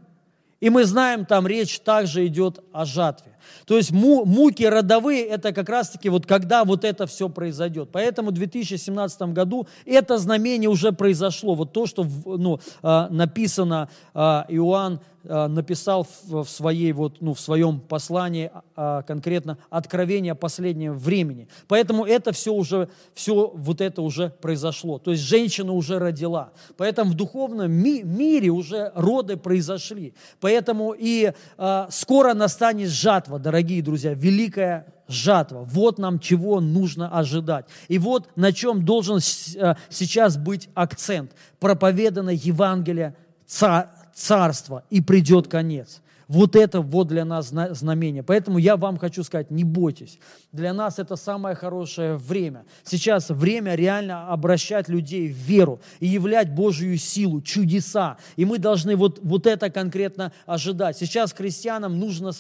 И 0.61 0.71
мы 0.71 0.85
знаем, 0.85 1.27
там 1.27 1.47
речь 1.47 1.81
также 1.81 2.27
идет 2.27 2.61
о 2.73 2.85
жатве. 2.85 3.34
То 3.67 3.77
есть 3.77 3.91
муки 3.93 4.65
родовые– 4.65 5.27
это 5.29 5.53
как 5.53 5.69
раз-таки 5.69 6.09
вот 6.09 6.27
когда 6.27 6.65
вот 6.65 6.85
это 6.85 7.07
все 7.07 7.29
произойдет. 7.29 7.91
Поэтому 7.93 8.31
в 8.31 8.35
2017 8.35 9.23
году 9.33 9.67
это 9.85 10.19
знамение 10.19 10.69
уже 10.69 10.93
произошло. 10.93 11.55
Вот 11.55 11.73
то, 11.73 11.87
что 11.87 12.07
ну, 12.25 12.61
а, 12.83 13.09
написано 13.11 13.89
а, 14.13 14.47
Иоанн 14.49 15.01
Э, 15.27 15.47
написал 15.47 16.07
в 16.25 16.45
своей 16.45 16.93
вот, 16.93 17.23
ну, 17.23 17.33
в 17.33 17.41
своем 17.41 17.81
послании 17.81 18.51
а, 18.77 19.01
конкретно 19.03 19.57
откровение 19.71 20.35
последнего 20.35 20.93
времени. 20.93 21.49
Поэтому 21.67 22.05
это 22.05 22.33
все 22.33 22.53
уже, 22.53 22.91
все 23.15 23.51
вот 23.55 23.81
это 23.81 24.03
уже 24.03 24.35
произошло. 24.43 24.99
То 24.99 25.13
есть 25.13 25.23
женщина 25.23 25.73
уже 25.73 25.99
родила. 25.99 26.51
Поэтому 26.77 27.13
в 27.13 27.15
духовном 27.15 27.73
ми- 27.73 28.03
мире 28.03 28.51
уже 28.51 28.93
роды 28.95 29.39
произошли. 29.39 30.13
Поэтому 30.41 30.95
и 30.97 31.33
а, 31.57 31.89
скоро 31.91 32.35
настанет 32.35 32.91
жатва, 32.91 33.39
дорогие 33.39 33.54
друзья, 33.63 34.15
великая 34.15 34.87
жатва. 35.09 35.65
Вот 35.65 35.99
нам 35.99 36.19
чего 36.19 36.61
нужно 36.61 37.09
ожидать. 37.09 37.67
И 37.89 37.99
вот 37.99 38.29
на 38.37 38.53
чем 38.53 38.85
должен 38.85 39.19
э, 39.19 39.75
сейчас 39.89 40.37
быть 40.37 40.69
акцент. 40.75 41.33
Проповедано 41.61 42.31
Евангелие 42.31 43.17
царство, 43.47 44.85
и 44.91 45.01
придет 45.01 45.49
конец. 45.49 46.01
Вот 46.27 46.57
это 46.57 46.81
вот 46.81 47.09
для 47.09 47.25
нас 47.25 47.53
знамение. 47.73 48.23
Поэтому 48.23 48.57
я 48.59 48.77
вам 48.77 48.97
хочу 48.97 49.23
сказать, 49.23 49.51
не 49.51 49.63
бойтесь. 49.63 50.19
Для 50.53 50.73
нас 50.73 50.99
это 50.99 51.17
самое 51.17 51.55
хорошее 51.55 52.17
время. 52.17 52.65
Сейчас 52.83 53.29
время 53.29 53.75
реально 53.75 54.29
обращать 54.29 54.89
людей 54.89 55.29
в 55.29 55.37
веру 55.37 55.81
и 56.01 56.07
являть 56.07 56.55
Божью 56.55 56.97
силу, 56.97 57.43
чудеса. 57.43 58.17
И 58.37 58.47
мы 58.47 58.59
должны 58.59 58.97
вот, 58.97 59.19
вот 59.23 59.47
это 59.47 59.69
конкретно 59.69 60.33
ожидать. 60.47 60.97
Сейчас 60.97 61.33
христианам 61.33 61.99
нужно 61.99 62.33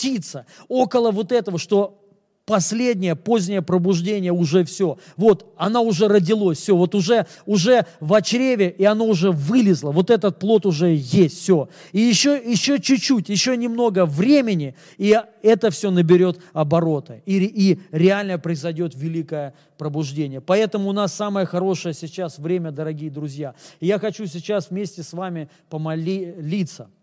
сплотиться 0.00 0.46
около 0.68 1.10
вот 1.10 1.32
этого, 1.32 1.58
что 1.58 1.96
последнее, 2.46 3.14
позднее 3.14 3.62
пробуждение 3.62 4.32
уже 4.32 4.64
все. 4.64 4.98
Вот, 5.16 5.54
она 5.56 5.82
уже 5.82 6.08
родилась, 6.08 6.58
все, 6.58 6.76
вот 6.76 6.96
уже, 6.96 7.26
уже 7.46 7.86
в 8.00 8.20
чреве, 8.22 8.70
и 8.70 8.84
оно 8.84 9.04
уже 9.04 9.30
вылезло, 9.30 9.92
вот 9.92 10.10
этот 10.10 10.40
плод 10.40 10.66
уже 10.66 10.96
есть, 10.96 11.38
все. 11.38 11.68
И 11.92 12.00
еще, 12.00 12.42
еще 12.44 12.80
чуть-чуть, 12.80 13.28
еще 13.28 13.56
немного 13.56 14.04
времени, 14.04 14.74
и 14.98 15.16
это 15.42 15.70
все 15.70 15.92
наберет 15.92 16.40
обороты. 16.52 17.22
И, 17.24 17.38
и 17.44 17.80
реально 17.92 18.36
произойдет 18.38 18.96
великое 18.96 19.54
пробуждение. 19.78 20.40
Поэтому 20.40 20.88
у 20.88 20.92
нас 20.92 21.14
самое 21.14 21.46
хорошее 21.46 21.94
сейчас 21.94 22.40
время, 22.40 22.72
дорогие 22.72 23.10
друзья. 23.10 23.54
И 23.78 23.86
я 23.86 24.00
хочу 24.00 24.26
сейчас 24.26 24.70
вместе 24.70 25.04
с 25.04 25.12
вами 25.12 25.48
помолиться– 25.68 26.90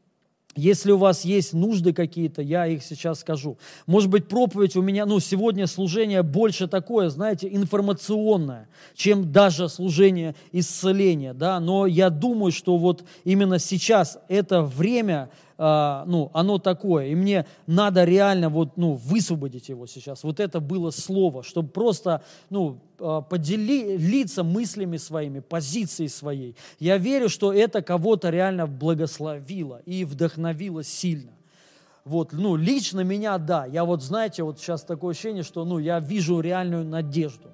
если 0.58 0.91
у 0.91 0.97
вас 0.97 1.24
есть 1.24 1.53
нужды 1.53 1.93
какие-то, 1.93 2.41
я 2.41 2.68
их 2.68 2.84
сейчас 2.84 3.22
скажу. 3.22 3.58
Может 3.86 4.10
быть, 4.10 4.28
проповедь 4.28 4.76
у 4.76 4.82
меня, 4.82 5.05
ну, 5.05 5.20
сегодня 5.20 5.68
служение 5.68 6.24
больше 6.24 6.68
такое, 6.68 7.10
знаете, 7.10 7.47
информационное, 7.49 8.68
чем 8.95 9.32
даже 9.32 9.70
служение 9.70 10.36
исцеления, 10.51 11.34
да, 11.34 11.60
но 11.60 11.86
я 11.86 12.10
думаю, 12.10 12.51
что 12.51 12.78
вот 12.78 13.03
именно 13.24 13.60
сейчас 13.60 14.20
это 14.28 14.64
время 14.64 15.30
а, 15.60 16.03
ну, 16.05 16.30
оно 16.34 16.60
такое, 16.60 17.08
и 17.08 17.16
мне 17.16 17.47
надо 17.66 18.03
реально 18.03 18.49
вот, 18.49 18.78
ну, 18.78 18.93
высвободить 18.93 19.70
его 19.70 19.88
сейчас. 19.88 20.24
Вот 20.24 20.39
это 20.39 20.60
было 20.60 20.91
слово, 20.91 21.41
чтобы 21.41 21.70
просто, 21.70 22.22
ну, 22.51 22.78
поделиться 22.98 24.43
мыслями 24.43 24.98
своими, 24.98 25.39
позицией 25.39 26.10
своей. 26.10 26.56
Я 26.80 26.98
верю, 26.98 27.30
что 27.30 27.54
это 27.54 27.82
кого-то 27.82 28.30
реально 28.30 28.68
благословило 28.68 29.82
и 29.86 30.04
вдохновило 30.04 30.84
сильно. 30.84 31.32
Вот, 32.06 32.32
ну, 32.32 32.56
лично 32.56 33.02
меня, 33.02 33.38
да. 33.38 33.66
Я 33.66 33.84
вот, 33.84 34.02
знаете, 34.02 34.43
вот 34.43 34.60
сейчас 34.60 34.84
такое 34.84 35.12
ощущение, 35.12 35.43
что, 35.43 35.66
ну, 35.66 35.78
я 35.78 36.00
вижу 36.00 36.39
реальную 36.39 36.86
надежду, 36.86 37.50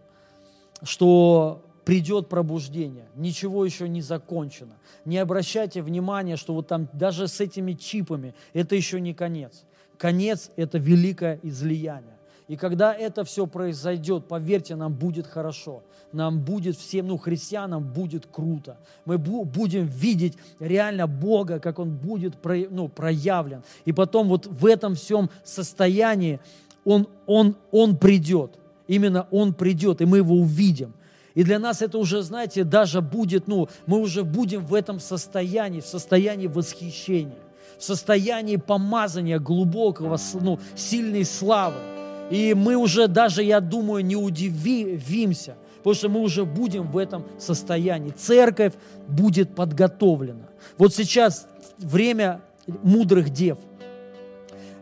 что 0.83 1.65
придет 1.85 2.29
пробуждение, 2.29 3.05
ничего 3.15 3.65
еще 3.65 3.89
не 3.89 4.01
закончено. 4.01 4.77
Не 5.05 5.17
обращайте 5.17 5.81
внимания, 5.81 6.37
что 6.37 6.53
вот 6.53 6.67
там 6.67 6.87
даже 6.93 7.27
с 7.27 7.41
этими 7.41 7.73
чипами 7.73 8.35
это 8.53 8.75
еще 8.75 9.01
не 9.01 9.13
конец. 9.13 9.63
Конец– 9.97 10.51
это 10.55 10.77
великое 10.77 11.39
излияние. 11.43 12.12
И 12.53 12.55
когда 12.55 12.93
это 12.93 13.23
все 13.23 13.47
произойдет, 13.47 14.27
поверьте, 14.27 14.75
нам 14.75 14.93
будет 14.93 15.25
хорошо. 15.25 15.81
Нам 16.11 16.39
будет 16.39 16.77
всем, 16.77 17.07
ну, 17.07 17.17
христианам 17.17 17.83
будет 17.83 18.27
круто. 18.31 18.77
Мы 19.05 19.17
будем 19.17 19.87
видеть 19.87 20.37
реально 20.59 21.07
Бога, 21.07 21.59
как 21.59 21.79
Он 21.79 21.89
будет 21.89 22.35
ну, 22.69 22.89
проявлен. 22.89 23.63
И 23.85 23.91
потом 23.91 24.27
вот 24.27 24.45
в 24.45 24.67
этом 24.67 24.93
всем 24.93 25.31
состоянии 25.43 26.39
Он, 26.85 27.07
он, 27.25 27.55
он 27.71 27.97
придет. 27.97 28.51
Именно 28.87 29.25
Он 29.31 29.55
придет, 29.55 30.01
и 30.01 30.05
мы 30.05 30.17
Его 30.17 30.35
увидим. 30.35 30.93
И 31.33 31.43
для 31.43 31.57
нас 31.57 31.81
это 31.81 31.97
уже, 31.97 32.21
знаете, 32.21 32.63
даже 32.63 33.01
будет, 33.01 33.47
ну, 33.47 33.67
мы 33.87 33.97
уже 33.97 34.23
будем 34.23 34.63
в 34.63 34.75
этом 34.75 34.99
состоянии, 34.99 35.81
в 35.81 35.87
состоянии 35.87 36.45
восхищения, 36.45 37.39
в 37.79 37.83
состоянии 37.83 38.57
помазания 38.57 39.39
глубокого, 39.39 40.19
ну, 40.39 40.59
сильной 40.75 41.25
славы. 41.25 41.92
И 42.29 42.53
мы 42.53 42.75
уже 42.75 43.07
даже, 43.07 43.43
я 43.43 43.59
думаю, 43.59 44.03
не 44.03 44.15
удивимся, 44.15 45.55
потому 45.77 45.93
что 45.93 46.09
мы 46.09 46.21
уже 46.21 46.45
будем 46.45 46.89
в 46.89 46.97
этом 46.97 47.25
состоянии. 47.37 48.11
Церковь 48.11 48.73
будет 49.07 49.55
подготовлена. 49.55 50.47
Вот 50.77 50.93
сейчас 50.93 51.47
время 51.77 52.41
мудрых 52.65 53.29
дев, 53.29 53.57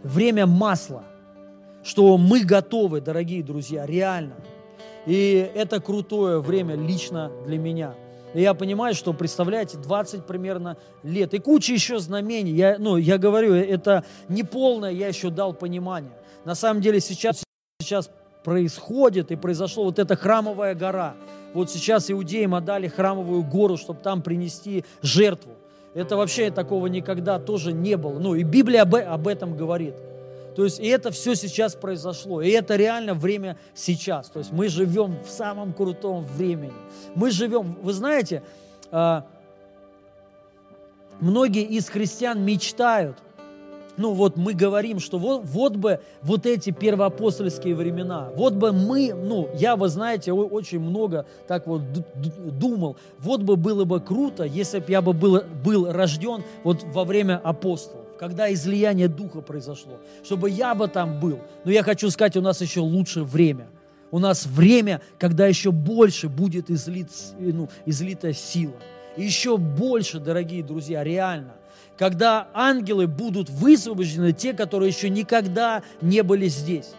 время 0.04 0.46
масла, 0.46 1.04
что 1.84 2.18
мы 2.18 2.44
готовы, 2.44 3.02
дорогие 3.02 3.44
друзья, 3.44 3.86
реально– 3.86 4.36
и 5.06 5.52
это 5.56 5.80
крутое 5.80 6.39
время 6.42 6.76
лично 6.76 7.32
для 7.46 7.58
меня. 7.58 7.96
И 8.34 8.42
я 8.42 8.54
понимаю, 8.54 8.94
что, 8.94 9.14
представляете, 9.14 9.78
20 9.78 10.26
примерно 10.26 10.78
лет. 11.04 11.34
И 11.34 11.39
куча 11.39 11.74
еще 11.74 12.00
знамений. 12.00 12.52
Я, 12.52 12.78
ну, 12.80 12.98
я 12.98 13.18
говорю, 13.18 13.54
это 13.54 14.06
не 14.30 14.44
полное, 14.44 14.92
я 14.92 15.08
еще 15.08 15.30
дал 15.30 15.54
понимание. 15.54 16.14
На 16.46 16.56
самом 16.56 16.82
деле 16.82 17.00
сейчас, 17.00 17.44
сейчас 17.82 18.10
происходит 18.44 19.32
и 19.32 19.36
произошло 19.36 19.86
вот 19.86 20.00
эта 20.00 20.16
храмовая 20.16 20.76
гора. 20.76 21.16
Вот 21.54 21.70
сейчас 21.70 22.10
иудеям 22.10 22.56
отдали 22.56 22.88
храмовую 22.88 23.44
гору, 23.44 23.78
чтобы 23.78 24.00
там 24.02 24.22
принести 24.22 24.86
жертву. 25.02 25.52
Это 25.94 26.16
вообще 26.16 26.52
такого 26.52 26.88
никогда 26.88 27.39
тоже 27.39 27.74
не 27.74 27.98
было. 27.98 28.18
Ну 28.18 28.36
и 28.36 28.44
Библия 28.44 28.84
об, 28.84 28.96
об 28.96 29.28
этом 29.28 29.58
говорит. 29.58 29.96
То 30.56 30.64
есть 30.64 30.80
и 30.80 30.88
это 30.88 31.12
все 31.12 31.36
сейчас 31.36 31.76
произошло. 31.76 32.42
И 32.42 32.50
это 32.50 32.76
реально 32.76 33.14
время 33.14 33.58
сейчас. 33.74 34.30
То 34.30 34.39
есть 34.39 34.52
мы 34.52 34.70
живем 34.70 35.18
в 35.26 35.30
самом 35.30 35.74
крутом 35.74 36.24
времени. 36.24 36.74
Мы 37.16 37.32
живем, 37.32 37.78
вы 37.82 37.94
знаете, 37.94 38.44
а, 38.92 39.26
многие 41.20 41.64
из 41.64 41.89
христиан 41.89 42.44
мечтают, 42.44 43.18
ну 44.02 44.14
вот 44.14 44.36
мы 44.36 44.54
говорим, 44.54 44.99
что 44.99 45.20
вот, 45.20 45.43
вот 45.45 45.76
бы 45.76 45.99
вот 46.22 46.45
эти 46.45 46.72
первоапостольские 46.72 47.76
времена, 47.76 48.30
вот 48.36 48.54
бы 48.54 48.74
мы, 48.74 49.14
ну 49.14 49.49
я, 49.54 49.76
вы 49.76 49.88
знаете, 49.88 50.34
очень 50.34 50.80
много 50.80 51.26
так 51.47 51.68
вот 51.68 51.82
думал, 52.60 52.97
вот 53.20 53.43
бы 53.43 53.56
было 53.56 53.86
бы 53.86 54.02
круто, 54.02 54.43
если 54.43 54.80
бы 54.80 54.86
я 54.89 55.02
бы 55.02 55.14
был, 55.14 55.43
был 55.64 55.91
рожден 55.91 56.43
вот 56.64 56.84
во 56.84 57.06
время 57.06 57.39
апостолов 57.43 58.02
когда 58.20 58.54
излияние 58.54 59.08
Духа 59.08 59.41
произошло, 59.41 59.93
чтобы 60.24 60.52
я 60.52 60.76
бы 60.76 60.88
там 60.88 61.20
был. 61.20 61.39
Но 61.64 61.72
я 61.72 61.82
хочу 61.82 62.08
сказать, 62.12 62.38
у 62.38 62.41
нас 62.41 62.62
еще 62.62 62.82
лучше 62.82 63.24
время. 63.24 63.68
У 64.12 64.20
нас 64.20 64.45
время, 64.45 65.02
когда 65.18 65.47
еще 65.47 65.72
больше 65.72 66.30
будет 66.30 66.70
излит, 66.70 67.08
ну, 67.39 67.68
излита 67.88 68.32
сила. 68.32 68.76
Еще 69.18 69.58
больше, 69.58 70.20
дорогие 70.20 70.62
друзья, 70.62 71.04
реально. 71.04 71.56
Когда 72.02 72.47
ангелы 72.56 73.06
будут 73.06 73.52
высвобождены, 73.52 74.34
те, 74.34 74.54
которые 74.54 74.89
еще 74.89 75.08
никогда 75.08 75.84
не 76.02 76.24
были 76.24 76.47
здесь. 76.47 76.93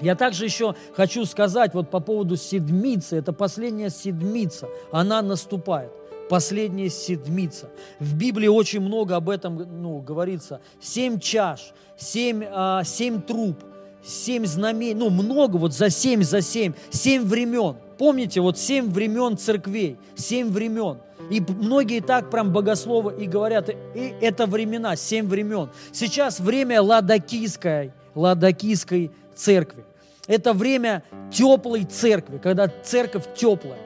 Я 0.00 0.14
также 0.14 0.46
еще 0.46 0.74
хочу 0.96 1.26
сказать 1.26 1.74
вот 1.74 1.90
по 1.90 2.00
поводу 2.00 2.38
седмицы. 2.38 3.16
Это 3.16 3.34
последняя 3.34 3.90
седмица. 3.90 4.70
Она 4.90 5.20
наступает. 5.20 5.92
Последняя 6.30 6.88
седмица. 6.88 7.68
В 8.00 8.14
Библии 8.14 8.48
очень 8.48 8.80
много 8.80 9.14
об 9.16 9.28
этом 9.28 9.58
ну, 9.82 10.00
говорится. 10.00 10.62
Семь 10.80 11.20
чаш, 11.20 11.74
семь, 11.98 12.44
а, 12.50 12.82
семь 12.82 13.20
труб, 13.20 13.62
семь 14.02 14.46
знамений. 14.46 14.94
Ну, 14.94 15.10
много 15.10 15.58
вот 15.58 15.74
за 15.74 15.90
семь, 15.90 16.22
за 16.22 16.40
семь. 16.40 16.72
Семь 16.88 17.24
времен. 17.24 17.76
Помните, 17.98 18.40
вот 18.40 18.58
семь 18.58 18.90
времен 18.90 19.36
церквей. 19.36 19.98
Семь 20.16 20.48
времен. 20.48 20.96
И 21.30 21.40
многие 21.40 22.00
так 22.00 22.30
прям 22.30 22.52
богословы 22.52 23.14
и 23.22 23.26
говорят, 23.26 23.70
и 23.70 24.14
это 24.20 24.46
времена, 24.46 24.96
семь 24.96 25.26
времен. 25.26 25.70
Сейчас 25.92 26.40
время 26.40 26.82
ладокийской, 26.82 27.92
ладокийской 28.14 29.10
церкви. 29.34 29.84
Это 30.26 30.52
время 30.52 31.02
теплой 31.32 31.84
церкви, 31.84 32.38
когда 32.38 32.70
церковь 32.82 33.24
теплая. 33.34 33.78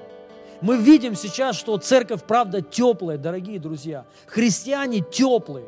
Мы 0.60 0.76
видим 0.76 1.14
сейчас, 1.14 1.56
что 1.56 1.76
церковь, 1.78 2.22
правда, 2.24 2.62
теплая, 2.62 3.16
дорогие 3.16 3.58
друзья. 3.58 4.04
Христиане 4.26 5.00
теплые. 5.00 5.66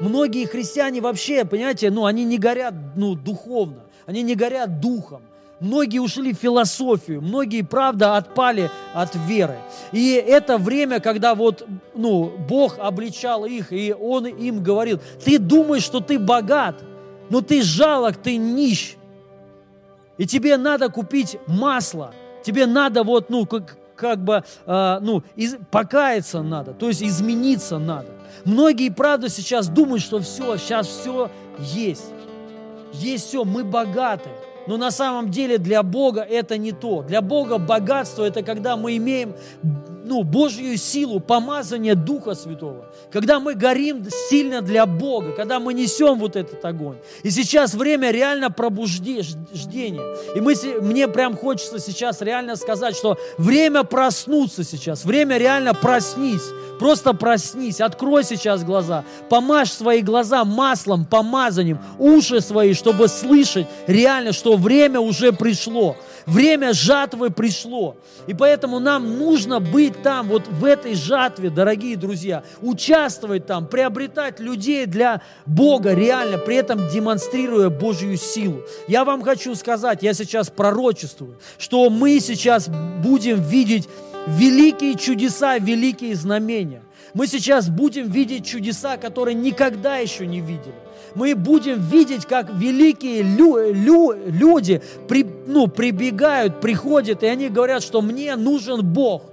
Многие 0.00 0.46
христиане 0.46 1.00
вообще, 1.00 1.44
понимаете, 1.44 1.90
ну, 1.90 2.06
они 2.06 2.24
не 2.24 2.38
горят 2.38 2.74
ну, 2.96 3.14
духовно, 3.14 3.84
они 4.06 4.22
не 4.22 4.34
горят 4.34 4.80
духом. 4.80 5.22
Многие 5.62 6.00
ушли 6.00 6.34
в 6.34 6.38
философию, 6.38 7.22
многие, 7.22 7.62
правда, 7.62 8.16
отпали 8.16 8.68
от 8.94 9.14
веры. 9.14 9.58
И 9.92 10.14
это 10.14 10.58
время, 10.58 10.98
когда 10.98 11.36
вот, 11.36 11.64
ну, 11.94 12.32
Бог 12.48 12.80
обличал 12.80 13.44
их, 13.44 13.72
и 13.72 13.94
Он 13.94 14.26
им 14.26 14.60
говорил, 14.60 15.00
ты 15.24 15.38
думаешь, 15.38 15.84
что 15.84 16.00
ты 16.00 16.18
богат, 16.18 16.82
но 17.30 17.42
ты 17.42 17.62
жалок, 17.62 18.16
ты 18.16 18.38
нищ. 18.38 18.96
И 20.18 20.26
тебе 20.26 20.56
надо 20.56 20.88
купить 20.88 21.38
масло, 21.46 22.12
тебе 22.42 22.66
надо 22.66 23.04
вот, 23.04 23.30
ну, 23.30 23.46
как, 23.46 23.76
как 23.94 24.18
бы, 24.18 24.42
э, 24.66 24.98
ну, 25.00 25.22
из, 25.36 25.54
покаяться 25.70 26.42
надо, 26.42 26.72
то 26.72 26.88
есть 26.88 27.04
измениться 27.04 27.78
надо. 27.78 28.08
Многие, 28.44 28.90
правда, 28.90 29.28
сейчас 29.28 29.68
думают, 29.68 30.02
что 30.02 30.18
все, 30.18 30.56
сейчас 30.56 30.88
все 30.88 31.30
есть. 31.60 32.10
Есть 32.94 33.28
все, 33.28 33.44
мы 33.44 33.62
богаты. 33.62 34.28
Но 34.66 34.76
на 34.76 34.90
самом 34.90 35.30
деле 35.30 35.58
для 35.58 35.82
Бога 35.82 36.20
это 36.20 36.56
не 36.58 36.72
то. 36.72 37.02
Для 37.02 37.20
Бога 37.20 37.58
богатство– 37.58 38.24
это 38.24 38.42
когда 38.42 38.76
мы 38.76 38.96
имеем 38.96 39.34
ну, 40.04 40.22
Божью 40.22 40.76
силу, 40.76 41.20
помазание 41.20 41.94
Духа 41.94 42.34
Святого. 42.34 42.86
Когда 43.10 43.40
мы 43.40 43.54
горим 43.54 44.04
сильно 44.28 44.62
для 44.62 44.86
Бога, 44.86 45.32
когда 45.32 45.60
мы 45.60 45.74
несем 45.74 46.18
вот 46.18 46.36
этот 46.36 46.64
огонь. 46.64 46.96
И 47.22 47.30
сейчас 47.30 47.74
время 47.74 48.10
реально 48.10 48.50
пробуждения. 48.50 49.22
И 50.34 50.40
мы, 50.40 50.54
мне 50.80 51.08
прям 51.08 51.36
хочется 51.36 51.78
сейчас 51.78 52.20
реально 52.20 52.56
сказать, 52.56 52.96
что 52.96 53.18
время 53.38 53.84
проснуться 53.84 54.64
сейчас, 54.64 55.04
время 55.04 55.38
реально 55.38 55.74
проснись. 55.74 56.42
Просто 56.78 57.12
проснись, 57.12 57.80
открой 57.80 58.24
сейчас 58.24 58.64
глаза, 58.64 59.04
помажь 59.28 59.70
свои 59.70 60.02
глаза 60.02 60.44
маслом, 60.44 61.04
помазанием, 61.04 61.78
уши 61.96 62.40
свои, 62.40 62.74
чтобы 62.74 63.06
слышать 63.06 63.68
реально, 63.86 64.32
что 64.32 64.56
время 64.56 64.98
уже 64.98 65.32
пришло. 65.32 65.96
Время 66.26 66.72
жатвы 66.72 67.30
пришло. 67.30 67.96
И 68.26 68.34
поэтому 68.34 68.78
нам 68.78 69.18
нужно 69.18 69.60
быть 69.60 70.02
там, 70.02 70.28
вот 70.28 70.46
в 70.46 70.64
этой 70.64 70.94
жатве, 70.94 71.50
дорогие 71.50 71.96
друзья, 71.96 72.44
участвовать 72.60 73.46
там, 73.46 73.66
приобретать 73.66 74.40
людей 74.40 74.86
для 74.86 75.22
Бога 75.46 75.94
реально, 75.94 76.38
при 76.38 76.56
этом 76.56 76.88
демонстрируя 76.88 77.68
Божью 77.68 78.16
силу. 78.16 78.62
Я 78.86 79.04
вам 79.04 79.22
хочу 79.22 79.54
сказать, 79.54 80.02
я 80.02 80.14
сейчас 80.14 80.50
пророчествую, 80.50 81.36
что 81.58 81.90
мы 81.90 82.20
сейчас 82.20 82.68
будем 82.68 83.42
видеть 83.42 83.88
великие 84.26 84.96
чудеса, 84.96 85.58
великие 85.58 86.14
знамения. 86.14 86.82
Мы 87.14 87.26
сейчас 87.26 87.68
будем 87.68 88.10
видеть 88.10 88.46
чудеса, 88.46 88.96
которые 88.96 89.34
никогда 89.34 89.96
еще 89.96 90.26
не 90.26 90.40
видели. 90.40 90.74
Мы 91.14 91.34
будем 91.34 91.80
видеть, 91.80 92.26
как 92.26 92.50
великие 92.52 93.22
лю, 93.22 93.72
лю, 93.72 94.14
люди 94.26 94.82
при, 95.08 95.26
ну, 95.46 95.66
прибегают, 95.66 96.60
приходят, 96.60 97.22
и 97.22 97.26
они 97.26 97.48
говорят, 97.48 97.82
что 97.82 98.00
мне 98.02 98.36
нужен 98.36 98.84
Бог. 98.84 99.31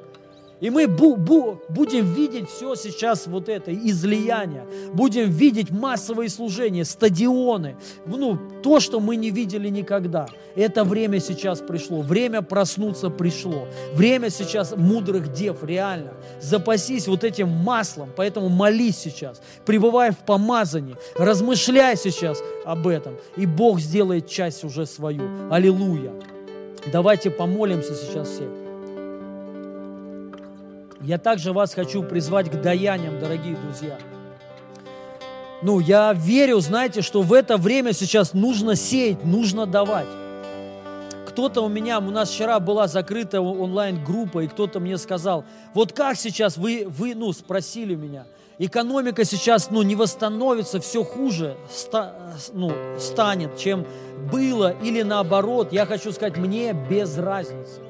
И 0.61 0.69
мы 0.69 0.87
бу 0.87 1.15
бу 1.15 1.61
будем 1.69 2.05
видеть 2.13 2.49
все 2.49 2.75
сейчас 2.75 3.27
вот 3.27 3.47
это 3.47 3.73
излияние, 3.73 4.65
будем 4.93 5.29
видеть 5.29 5.71
массовые 5.71 6.29
служения, 6.29 6.83
стадионы, 6.83 7.77
ну, 8.05 8.37
то, 8.61 8.79
что 8.79 8.99
мы 8.99 9.15
не 9.15 9.29
видели 9.29 9.69
никогда. 9.69 10.27
Это 10.55 10.83
время 10.83 11.19
сейчас 11.19 11.59
пришло, 11.59 12.01
время 12.01 12.41
проснуться 12.41 13.09
пришло, 13.09 13.67
время 13.93 14.29
сейчас 14.29 14.75
мудрых 14.75 15.31
дев, 15.31 15.63
реально. 15.63 16.13
Запасись 16.41 17.07
вот 17.07 17.23
этим 17.23 17.47
маслом, 17.47 18.09
поэтому 18.15 18.49
молись 18.49 18.97
сейчас, 18.97 19.41
пребывай 19.65 20.11
в 20.11 20.17
помазании, 20.17 20.95
размышляй 21.15 21.95
сейчас 21.95 22.43
об 22.65 22.87
этом, 22.87 23.15
и 23.37 23.45
Бог 23.45 23.79
сделает 23.79 24.27
часть 24.27 24.63
уже 24.65 24.85
свою. 24.85 25.23
Аллилуйя. 25.49 26.11
Давайте 26.91 27.29
помолимся 27.29 27.93
сейчас 27.93 28.29
все. 28.29 28.68
Я 31.09 31.17
также 31.17 31.53
вас 31.53 31.73
хочу 31.73 32.03
призвать 32.03 32.51
к 32.51 32.61
даяниям, 32.61 33.19
дорогие 33.19 33.55
друзья. 33.55 33.97
Ну, 35.63 35.79
я 35.79 36.13
верю, 36.13 36.59
знаете, 36.59 37.01
что 37.01 37.23
в 37.23 37.33
это 37.33 37.57
время 37.57 37.93
сейчас 37.93 38.35
нужно 38.35 38.75
сеять, 38.75 39.25
нужно 39.25 39.65
давать. 39.65 40.05
Кто-то 41.27 41.61
у 41.61 41.67
меня, 41.67 41.97
у 41.97 42.11
нас 42.11 42.29
вчера 42.29 42.59
была 42.59 42.87
закрыта 42.87 43.41
онлайн-группа, 43.41 44.41
и 44.43 44.47
кто-то 44.47 44.79
мне 44.79 44.99
сказал, 44.99 45.45
вот 45.73 45.93
как 45.93 46.15
сейчас 46.15 46.57
вы, 46.57 46.85
вы, 46.87 47.15
ну, 47.15 47.33
спросили 47.33 47.95
меня, 47.95 48.25
экономика 48.59 49.25
сейчас, 49.25 49.71
ну, 49.71 49.81
не 49.81 49.95
восстановится, 49.95 50.79
все 50.79 51.03
хуже 51.03 51.57
ста, 51.73 52.35
ну, 52.53 52.71
станет, 52.99 53.57
чем 53.57 53.87
было, 54.31 54.75
или 54.83 55.01
наоборот, 55.01 55.73
я 55.73 55.87
хочу 55.87 56.11
сказать, 56.11 56.37
мне 56.37 56.71
без 56.73 57.17
разницы. 57.17 57.88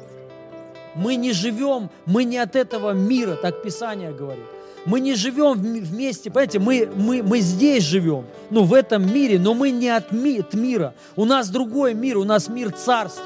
Мы 0.96 1.16
не 1.16 1.32
живем, 1.34 1.90
мы 2.06 2.24
не 2.24 2.38
от 2.38 2.56
этого 2.56 2.92
мира, 2.92 3.36
так 3.36 3.62
Писание 3.62 4.12
говорит. 4.12 4.46
Мы 4.86 5.02
не 5.02 5.14
живем 5.14 5.54
вместе, 5.54 6.32
понимаете, 6.32 6.60
мы, 6.60 6.90
мы, 6.96 7.22
мы 7.22 7.40
здесь 7.42 7.84
живем, 7.84 8.26
ну, 8.50 8.64
в 8.64 8.74
этом 8.74 9.14
мире, 9.14 9.38
но 9.38 9.54
мы 9.54 9.72
не 9.72 9.90
от, 9.90 10.12
ми, 10.12 10.40
от 10.40 10.54
мира. 10.54 10.94
У 11.16 11.26
нас 11.26 11.50
другой 11.50 11.94
мир, 11.94 12.18
у 12.18 12.24
нас 12.24 12.48
мир 12.48 12.72
царства. 12.72 13.26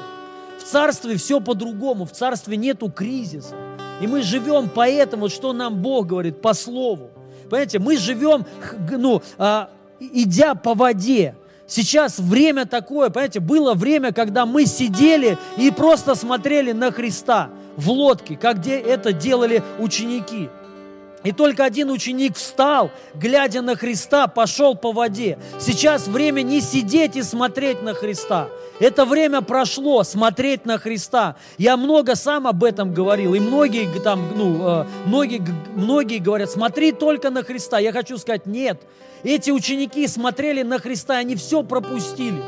В 0.58 0.64
царстве 0.64 1.16
все 1.16 1.40
по-другому, 1.40 2.06
в 2.06 2.12
царстве 2.12 2.56
нету 2.56 2.90
кризиса. 2.90 3.54
И 4.00 4.06
мы 4.06 4.22
живем 4.22 4.68
поэтому, 4.74 5.28
что 5.28 5.52
нам 5.52 5.80
Бог 5.80 6.06
говорит, 6.06 6.40
по 6.40 6.54
слову. 6.54 7.10
Понимаете, 7.44 7.78
мы 7.78 7.96
живем, 7.96 8.44
ну, 8.90 9.22
а, 9.38 9.70
идя 10.00 10.54
по 10.54 10.74
воде. 10.74 11.36
Сейчас 11.66 12.18
время 12.18 12.66
такое, 12.66 13.08
понимаете, 13.08 13.40
было 13.40 13.74
время, 13.74 14.12
когда 14.12 14.44
мы 14.44 14.66
сидели 14.66 15.38
и 15.56 15.70
просто 15.70 16.14
смотрели 16.14 16.72
на 16.72 16.92
Христа 16.92 17.50
в 17.76 17.90
лодке, 17.90 18.36
как 18.36 18.58
где 18.58 18.78
это 18.78 19.12
делали 19.12 19.62
ученики. 19.78 20.50
И 21.24 21.32
только 21.32 21.64
один 21.64 21.90
ученик 21.90 22.36
встал, 22.36 22.90
глядя 23.14 23.62
на 23.62 23.76
Христа, 23.76 24.26
пошел 24.26 24.76
по 24.76 24.92
воде. 24.92 25.38
Сейчас 25.58 26.06
время 26.06 26.42
не 26.42 26.60
сидеть 26.60 27.16
и 27.16 27.22
смотреть 27.22 27.82
на 27.82 27.94
Христа. 27.94 28.48
Это 28.78 29.06
время 29.06 29.40
прошло, 29.40 30.04
смотреть 30.04 30.66
на 30.66 30.78
Христа. 30.78 31.36
Я 31.56 31.78
много 31.78 32.14
сам 32.14 32.46
об 32.46 32.62
этом 32.62 32.92
говорил, 32.92 33.32
и 33.32 33.40
многие 33.40 33.88
там, 34.00 34.22
ну, 34.36 34.82
э, 34.82 34.86
многие, 35.06 35.42
многие 35.74 36.18
говорят, 36.18 36.50
смотри 36.50 36.92
только 36.92 37.30
на 37.30 37.42
Христа. 37.42 37.78
Я 37.78 37.92
хочу 37.92 38.18
сказать, 38.18 38.44
нет. 38.44 38.82
Эти 39.24 39.50
ученики 39.50 40.06
смотрели 40.06 40.62
на 40.62 40.78
Христа, 40.78 41.16
они 41.16 41.34
все 41.34 41.62
пропустили. 41.62 42.40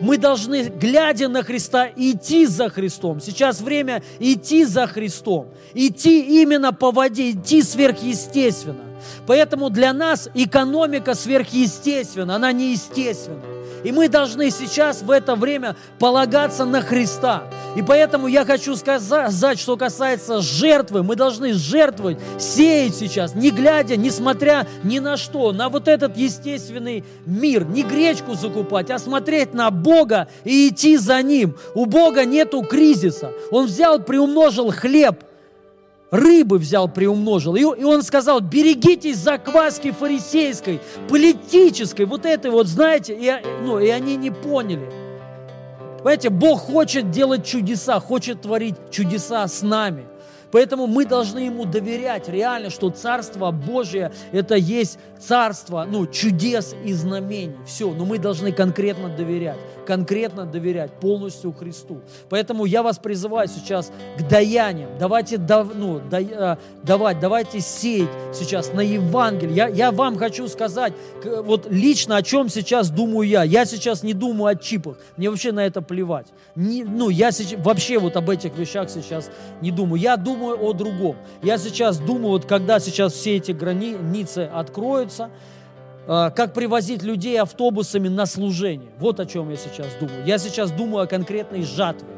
Мы 0.00 0.16
должны, 0.16 0.64
глядя 0.64 1.28
на 1.28 1.42
Христа, 1.42 1.88
идти 1.94 2.46
за 2.46 2.70
Христом. 2.70 3.20
Сейчас 3.20 3.60
время 3.60 4.02
идти 4.18 4.64
за 4.64 4.86
Христом. 4.86 5.48
Идти 5.74 6.42
именно 6.42 6.72
по 6.72 6.92
воде, 6.92 7.32
идти 7.32 7.62
сверхъестественно. 7.62 8.87
Поэтому 9.26 9.70
для 9.70 9.92
нас 9.92 10.28
экономика 10.34 11.14
сверхъестественна, 11.14 12.36
она 12.36 12.52
неестественна. 12.52 13.42
И 13.84 13.92
мы 13.92 14.08
должны 14.08 14.50
сейчас 14.50 15.02
в 15.02 15.10
это 15.10 15.36
время 15.36 15.76
полагаться 15.98 16.64
на 16.64 16.82
Христа. 16.82 17.44
И 17.76 17.82
поэтому 17.82 18.26
я 18.26 18.44
хочу 18.44 18.74
сказать, 18.74 19.60
что 19.60 19.76
касается 19.76 20.40
жертвы, 20.40 21.04
мы 21.04 21.14
должны 21.14 21.52
жертвовать, 21.52 22.18
сеять 22.38 22.96
сейчас, 22.96 23.34
не 23.34 23.50
глядя, 23.50 23.96
не 23.96 24.10
смотря 24.10 24.66
ни 24.82 24.98
на 24.98 25.16
что, 25.16 25.52
на 25.52 25.68
вот 25.68 25.86
этот 25.86 26.16
естественный 26.16 27.04
мир, 27.24 27.64
не 27.64 27.84
гречку 27.84 28.34
закупать, 28.34 28.90
а 28.90 28.98
смотреть 28.98 29.54
на 29.54 29.70
Бога 29.70 30.28
и 30.44 30.68
идти 30.68 30.96
за 30.96 31.22
Ним. 31.22 31.54
У 31.74 31.86
Бога 31.86 32.24
нету 32.24 32.62
кризиса. 32.62 33.30
Он 33.52 33.66
взял, 33.66 34.00
приумножил 34.00 34.72
хлеб, 34.72 35.22
рыбы 36.10 36.58
взял, 36.58 36.88
приумножил. 36.88 37.54
И, 37.54 37.64
он 37.64 38.02
сказал, 38.02 38.40
берегитесь 38.40 39.18
закваски 39.18 39.90
фарисейской, 39.90 40.80
политической, 41.08 42.04
вот 42.04 42.26
этой 42.26 42.50
вот, 42.50 42.66
знаете, 42.66 43.16
и, 43.18 43.32
ну, 43.62 43.78
и 43.78 43.88
они 43.88 44.16
не 44.16 44.30
поняли. 44.30 44.90
Понимаете, 45.98 46.30
Бог 46.30 46.60
хочет 46.60 47.10
делать 47.10 47.44
чудеса, 47.44 48.00
хочет 48.00 48.42
творить 48.42 48.76
чудеса 48.90 49.46
с 49.46 49.62
нами– 49.62 50.06
Поэтому 50.50 50.86
мы 50.86 51.04
должны 51.04 51.40
Ему 51.40 51.64
доверять 51.64 52.28
реально, 52.28 52.70
что 52.70 52.90
Царство 52.90 53.50
Божие– 53.50 54.12
это 54.32 54.54
есть 54.54 54.98
Царство 55.18 55.86
ну, 55.88 56.06
чудес 56.06 56.74
и 56.84 56.92
знамений. 56.92 57.56
Все, 57.66 57.92
но 57.92 58.04
мы 58.04 58.18
должны 58.18 58.52
конкретно 58.52 59.08
доверять, 59.08 59.58
конкретно 59.88 60.44
доверять 60.44 60.92
полностью 61.00 61.50
Христу. 61.50 62.02
Поэтому 62.28 62.66
я 62.66 62.82
вас 62.82 62.98
призываю 62.98 63.48
сейчас 63.48 63.90
к 64.18 64.28
даяниям. 64.28 64.90
Давайте 64.98 65.38
ну, 65.38 66.02
да, 66.10 66.20
э, 66.20 66.56
давать, 66.82 67.20
давайте 67.20 67.60
сеять 67.60 68.10
сейчас 68.34 68.74
на 68.74 68.82
Евангелие. 68.82 69.56
Я, 69.56 69.68
я 69.68 69.90
вам 69.90 70.18
хочу 70.18 70.46
сказать, 70.48 70.92
вот 71.24 71.68
лично 71.70 72.16
о 72.16 72.22
чем 72.22 72.50
сейчас 72.50 72.90
думаю 72.90 73.26
я. 73.26 73.44
Я 73.44 73.64
сейчас 73.64 74.02
не 74.02 74.12
думаю 74.12 74.48
о 74.48 74.56
чипах. 74.56 74.98
Мне 75.16 75.30
вообще 75.30 75.52
на 75.52 75.64
это 75.64 75.80
плевать. 75.80 76.26
Не, 76.54 76.84
ну, 76.84 77.08
я 77.08 77.32
сейчас, 77.32 77.58
вообще 77.64 77.98
вот 77.98 78.14
об 78.16 78.28
этих 78.28 78.58
вещах 78.58 78.90
сейчас 78.90 79.30
не 79.62 79.70
думаю. 79.70 80.02
Я 80.02 80.18
думаю 80.18 80.62
о 80.62 80.74
другом. 80.74 81.16
Я 81.42 81.56
сейчас 81.56 81.98
думаю, 81.98 82.32
вот 82.32 82.44
когда 82.44 82.78
сейчас 82.78 83.14
все 83.14 83.36
эти 83.36 83.52
границы 83.52 84.50
откроются, 84.52 85.30
как 86.08 86.54
привозить 86.54 87.02
людей 87.02 87.38
автобусами 87.38 88.08
на 88.08 88.24
служение. 88.24 88.88
Вот 88.98 89.20
о 89.20 89.26
чем 89.26 89.50
я 89.50 89.56
сейчас 89.56 89.88
думаю. 90.00 90.24
Я 90.24 90.38
сейчас 90.38 90.70
думаю 90.70 91.04
о 91.04 91.06
конкретной 91.06 91.62
жатве. 91.64 92.08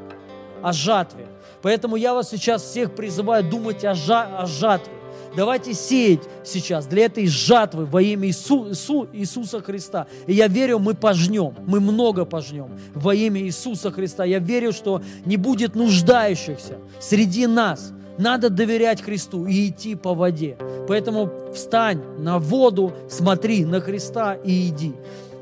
О 0.63 0.73
жатве. 0.73 1.27
Поэтому 1.61 1.97
я 1.97 2.15
вас 2.15 2.31
сейчас 2.31 2.63
всех 2.63 2.95
призываю 2.95 3.43
думать 3.43 3.85
о, 3.85 3.95
жа 3.95 4.39
о 4.39 4.47
жатве. 4.47 4.93
Давайте 5.37 5.75
сеять 5.75 6.23
сейчас 6.45 6.87
для 6.87 7.07
этой 7.07 7.27
жатвы 7.27 7.85
во 7.85 8.01
имя 8.01 8.29
Иису, 8.29 8.69
Иису, 8.69 9.09
Иисуса 9.13 9.61
Христа. 9.61 10.07
И 10.29 10.35
я 10.35 10.47
верю, 10.47 10.79
мы 10.79 10.95
пожнем, 10.95 11.55
мы 11.67 11.81
много 11.81 12.25
пожнем 12.25 12.79
во 12.95 13.13
имя 13.13 13.41
Иисуса 13.41 13.91
Христа. 13.91 14.25
Я 14.25 14.39
верю, 14.39 14.73
что 14.73 15.03
не 15.25 15.37
будет 15.37 15.75
нуждающихся 15.75 16.79
среди 17.01 17.49
нас– 17.49 17.93
надо 18.21 18.51
доверять 18.51 19.03
Христу 19.03 19.47
и 19.47 19.69
идти 19.69 19.95
по 19.95 20.15
воде. 20.15 20.57
Поэтому 20.87 21.31
встань 21.55 22.03
на 22.19 22.39
воду, 22.39 22.93
смотри 23.09 23.65
на 23.65 23.81
Христа 23.81 24.35
и 24.35 24.69
иди. 24.69 24.93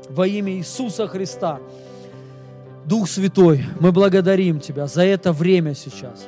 Во 0.09 0.25
имя 0.25 0.53
Иисуса 0.53 1.07
Христа. 1.07 1.59
Дух 2.85 3.07
Святой, 3.09 3.65
мы 3.79 3.91
благодарим 3.91 4.59
Тебя 4.59 4.87
за 4.87 5.03
это 5.03 5.33
время 5.33 5.75
сейчас. 5.75 6.25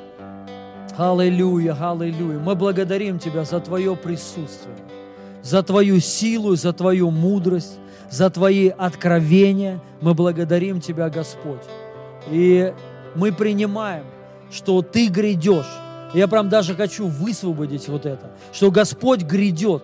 Аллилуйя, 0.98 1.76
аллилуйя. 1.80 2.40
Мы 2.40 2.56
благодарим 2.56 3.18
Тебя 3.18 3.46
за 3.46 3.60
Твое 3.60 3.96
присутствие, 3.96 4.76
за 5.42 5.64
Твою 5.64 6.00
силу, 6.00 6.56
за 6.56 6.74
Твою 6.74 7.12
мудрость, 7.12 7.80
за 8.12 8.30
Твои 8.30 8.68
откровения. 8.68 9.80
Мы 10.02 10.14
благодарим 10.14 10.82
Тебя, 10.82 11.10
Господь. 11.10 11.64
И 12.30 12.74
мы 13.16 13.32
принимаем, 13.32 14.04
что 14.52 14.82
Ты 14.82 15.08
грядешь, 15.08 15.66
я 16.14 16.28
прям 16.28 16.50
даже 16.50 16.76
хочу 16.76 17.08
высвободить 17.08 17.88
вот 17.88 18.06
это, 18.06 18.32
что 18.52 18.72
Господь 18.72 19.22
грядет. 19.22 19.84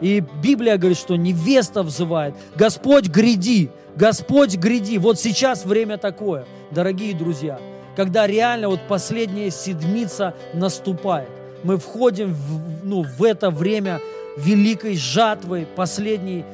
И 0.00 0.22
Библия 0.42 0.76
говорит, 0.76 0.98
что 0.98 1.16
невеста 1.16 1.82
взывает, 1.82 2.34
Господь 2.54 3.08
гряди, 3.08 3.70
Господь 3.94 4.56
гряди. 4.56 4.98
Вот 4.98 5.18
сейчас 5.18 5.64
время 5.64 5.96
такое, 5.96 6.44
дорогие 6.70 7.14
друзья, 7.14 7.58
когда 7.96 8.26
реально 8.26 8.68
вот 8.68 8.80
последняя 8.88 9.50
седмица 9.50 10.34
наступает. 10.52 11.30
Мы 11.64 11.78
входим 11.78 12.34
в, 12.34 12.84
ну, 12.84 13.02
в 13.02 13.24
это 13.24 13.50
время 13.50 14.00
великой 14.36 14.96
жатвы, 14.96 15.66
последней 15.74 16.44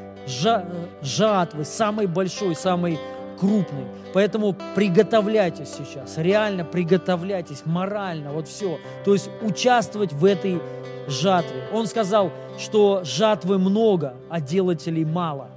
жатвы, 1.03 1.65
самой 1.65 2.07
большой, 2.07 2.55
самой 2.55 2.99
крупный. 3.39 3.87
Поэтому 4.13 4.55
приготовляйтесь 4.75 5.71
сейчас, 5.71 6.19
реально 6.19 6.65
приготовляйтесь, 6.65 7.63
морально, 7.65 8.33
вот 8.33 8.49
все. 8.49 8.79
То 9.05 9.15
есть 9.15 9.31
участвовать 9.41 10.13
в 10.13 10.25
этой 10.25 10.61
жатве. 11.09 11.63
Он 11.73 11.87
сказал, 11.87 12.31
что 12.59 13.03
жатвы 13.05 13.59
много, 13.59 14.15
а 14.29 14.41
делателей 14.41 15.05
мало. 15.05 15.49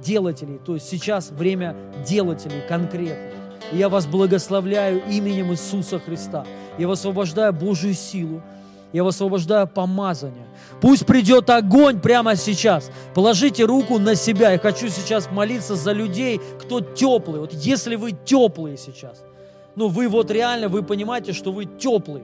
Делателей, 0.00 0.58
то 0.64 0.74
есть 0.74 0.88
сейчас 0.88 1.30
время 1.30 1.74
делателей 2.06 2.60
конкретно. 2.68 3.32
Я 3.72 3.88
вас 3.88 4.06
благословляю 4.06 5.02
именем 5.08 5.52
Иисуса 5.52 5.98
Христа. 5.98 6.44
Я 6.76 6.88
высвобождаю 6.88 7.52
Божью 7.52 7.94
силу, 7.94 8.42
я 8.94 9.02
высвобождаю 9.02 9.66
помазание. 9.66 10.46
Пусть 10.80 11.04
придет 11.04 11.50
огонь 11.50 12.00
прямо 12.00 12.36
сейчас. 12.36 12.92
Положите 13.12 13.64
руку 13.64 13.98
на 13.98 14.14
себя. 14.14 14.52
Я 14.52 14.58
хочу 14.58 14.88
сейчас 14.88 15.28
молиться 15.32 15.74
за 15.74 15.90
людей, 15.90 16.40
кто 16.60 16.80
теплый. 16.80 17.40
Вот 17.40 17.52
если 17.52 17.96
вы 17.96 18.12
теплые 18.12 18.76
сейчас, 18.76 19.24
ну 19.74 19.88
вы 19.88 20.08
вот 20.08 20.30
реально, 20.30 20.68
вы 20.68 20.84
понимаете, 20.84 21.32
что 21.32 21.50
вы 21.50 21.64
теплый. 21.64 22.22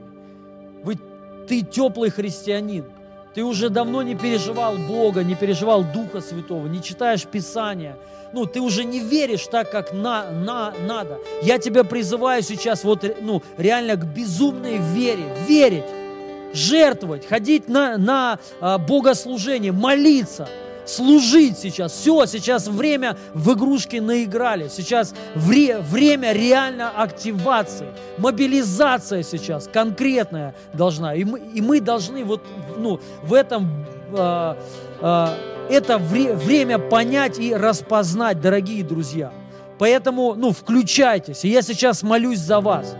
Вы, 0.81 0.97
ты 1.45 1.61
теплый 1.61 2.09
христианин. 2.09 2.85
Ты 3.33 3.43
уже 3.43 3.69
давно 3.69 4.01
не 4.01 4.15
переживал 4.15 4.77
Бога, 4.77 5.25
не 5.25 5.35
переживал 5.35 5.83
Духа 5.83 6.21
Святого, 6.21 6.67
не 6.67 6.81
читаешь 6.81 7.25
Писания. 7.25 7.97
Ну, 8.31 8.45
ты 8.45 8.61
уже 8.61 8.85
не 8.85 9.01
веришь 9.01 9.45
так, 9.47 9.69
как 9.71 9.91
на, 9.91 10.31
на, 10.31 10.73
надо. 10.87 11.19
Я 11.41 11.57
тебя 11.57 11.83
призываю 11.83 12.41
сейчас 12.43 12.85
вот, 12.85 13.03
ну, 13.19 13.43
реально 13.57 13.97
к 13.97 14.05
безумной 14.05 14.77
вере. 14.77 15.25
Верить 15.49 15.83
жертвовать, 16.53 17.27
ходить 17.27 17.67
на, 17.69 17.97
на 17.97 18.39
а, 18.59 18.77
богослужение, 18.77 19.71
молиться, 19.71 20.47
служить 20.85 21.57
сейчас. 21.57 21.93
Все, 21.93 22.25
сейчас 22.25 22.67
время 22.67 23.17
в 23.33 23.53
игрушки 23.53 23.97
наиграли. 23.97 24.67
Сейчас 24.67 25.13
вре, 25.35 25.79
время 25.79 26.33
реально 26.33 26.89
активации, 26.89 27.87
мобилизация 28.17 29.23
сейчас 29.23 29.69
конкретная 29.71 30.55
должна. 30.73 31.15
И 31.15 31.23
мы, 31.23 31.39
и 31.39 31.61
мы 31.61 31.79
должны 31.79 32.23
вот 32.23 32.41
ну, 32.77 32.99
в 33.23 33.33
этом 33.33 33.85
э, 34.13 34.55
э, 35.01 35.27
это 35.69 35.97
вре, 35.97 36.33
время 36.33 36.79
понять 36.79 37.39
и 37.39 37.53
распознать, 37.55 38.41
дорогие 38.41 38.83
друзья. 38.83 39.31
Поэтому, 39.77 40.35
ну, 40.35 40.51
включайтесь. 40.51 41.43
Я 41.43 41.61
сейчас 41.63 42.03
молюсь 42.03 42.39
за 42.39 42.59
вас 42.59 42.95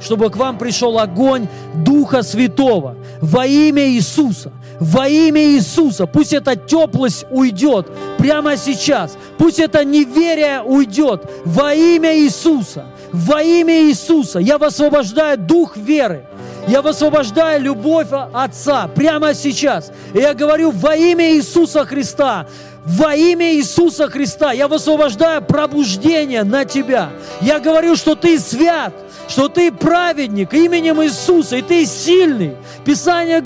чтобы 0.00 0.30
к 0.30 0.36
вам 0.36 0.58
пришел 0.58 0.98
огонь 0.98 1.48
Духа 1.84 2.22
Святого 2.22 2.96
во 3.20 3.46
имя 3.46 3.88
Иисуса. 3.88 4.52
Во 4.80 5.08
имя 5.08 5.42
Иисуса. 5.42 6.06
Пусть 6.06 6.32
эта 6.32 6.56
теплость 6.56 7.26
уйдет 7.30 7.86
прямо 8.18 8.56
сейчас. 8.56 9.16
Пусть 9.38 9.58
это 9.58 9.84
неверие 9.84 10.62
уйдет 10.62 11.22
во 11.44 11.72
имя 11.72 12.16
Иисуса. 12.18 12.86
Во 13.12 13.42
имя 13.42 13.82
Иисуса. 13.88 14.40
Я 14.40 14.58
высвобождаю 14.58 15.38
дух 15.38 15.76
веры. 15.76 16.26
Я 16.66 16.82
высвобождаю 16.82 17.62
любовь 17.62 18.08
Отца 18.32 18.88
прямо 18.88 19.34
сейчас. 19.34 19.92
И 20.12 20.18
я 20.18 20.34
говорю 20.34 20.70
во 20.70 20.96
имя 20.96 21.32
Иисуса 21.34 21.84
Христа. 21.84 22.46
Во 22.84 23.14
имя 23.14 23.54
Иисуса 23.54 24.08
Христа 24.08 24.52
я 24.52 24.68
высвобождаю 24.68 25.40
пробуждение 25.40 26.44
на 26.44 26.64
тебя. 26.66 27.10
Я 27.40 27.58
говорю, 27.58 27.96
что 27.96 28.14
ты 28.14 28.38
свят, 28.38 28.92
что 29.34 29.48
ты 29.48 29.72
праведник 29.72 30.54
именем 30.54 31.02
Иисуса, 31.02 31.56
и 31.56 31.62
ты 31.62 31.84
сильный. 31.86 32.56
Писание, 32.84 33.42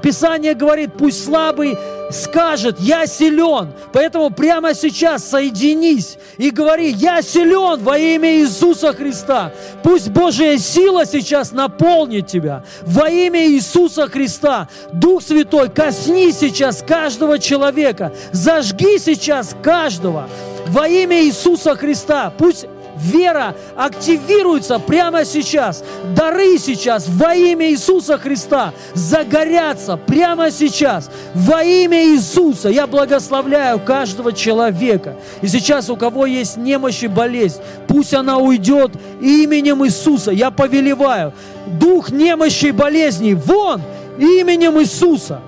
Писание 0.00 0.54
говорит, 0.54 0.92
пусть 0.96 1.24
слабый 1.24 1.76
скажет, 2.12 2.78
я 2.78 3.06
силен. 3.08 3.72
Поэтому 3.92 4.30
прямо 4.30 4.72
сейчас 4.72 5.28
соединись 5.28 6.16
и 6.36 6.50
говори, 6.50 6.90
я 6.90 7.22
силен 7.22 7.82
во 7.82 7.98
имя 7.98 8.36
Иисуса 8.36 8.92
Христа. 8.92 9.52
Пусть 9.82 10.10
Божья 10.10 10.56
сила 10.58 11.04
сейчас 11.06 11.50
наполнит 11.50 12.28
тебя. 12.28 12.62
Во 12.82 13.10
имя 13.10 13.44
Иисуса 13.48 14.06
Христа. 14.06 14.68
Дух 14.92 15.24
Святой, 15.24 15.70
коснись 15.70 16.38
сейчас 16.38 16.84
каждого 16.86 17.40
человека. 17.40 18.12
Зажги 18.30 18.96
сейчас 18.98 19.56
каждого. 19.60 20.28
Во 20.68 20.86
имя 20.86 21.24
Иисуса 21.24 21.74
Христа. 21.74 22.32
Пусть 22.38 22.66
Вера 23.02 23.56
активируется 23.76 24.78
прямо 24.78 25.24
сейчас. 25.24 25.82
Дары 26.14 26.58
сейчас 26.58 27.08
во 27.08 27.34
имя 27.34 27.70
Иисуса 27.70 28.16
Христа 28.18 28.72
загорятся 28.94 29.96
прямо 29.96 30.50
сейчас. 30.50 31.10
Во 31.34 31.62
имя 31.62 32.04
Иисуса 32.04 32.68
я 32.68 32.86
благословляю 32.86 33.80
каждого 33.80 34.32
человека. 34.32 35.16
И 35.40 35.48
сейчас 35.48 35.90
у 35.90 35.96
кого 35.96 36.26
есть 36.26 36.56
немощь 36.56 37.02
и 37.02 37.08
болезнь, 37.08 37.60
пусть 37.88 38.14
она 38.14 38.38
уйдет 38.38 38.92
именем 39.20 39.84
Иисуса. 39.84 40.30
Я 40.30 40.50
повелеваю. 40.50 41.32
Дух 41.80 42.10
немощи 42.10 42.66
и 42.66 42.72
болезней 42.72 43.34
вон 43.34 43.80
именем 44.18 44.80
Иисуса 44.80 45.40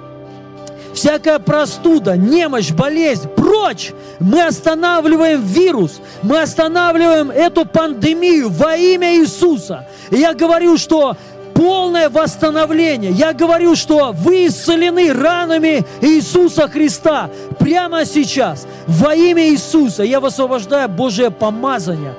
всякая 0.95 1.39
простуда, 1.39 2.17
немощь, 2.17 2.71
болезнь, 2.71 3.29
прочь. 3.29 3.93
Мы 4.21 4.43
останавливаем 4.43 5.43
вирус, 5.43 6.01
мы 6.23 6.41
останавливаем 6.41 7.31
эту 7.31 7.67
пандемию 7.67 8.49
во 8.49 8.77
имя 8.77 9.17
Иисуса. 9.17 9.87
И 10.11 10.17
я 10.17 10.35
говорю, 10.35 10.79
что 10.79 11.17
полное 11.55 12.11
восстановление. 12.11 13.13
Я 13.13 13.33
говорю, 13.33 13.77
что 13.77 14.13
вы 14.13 14.47
исцелены 14.47 15.13
ранами 15.13 15.85
Иисуса 16.01 16.69
Христа 16.69 17.31
прямо 17.59 18.05
сейчас. 18.05 18.67
Во 18.87 19.15
имя 19.15 19.49
Иисуса 19.49 20.03
я 20.03 20.21
высвобождаю 20.21 20.89
Божие 20.89 21.31
помазание. 21.31 22.15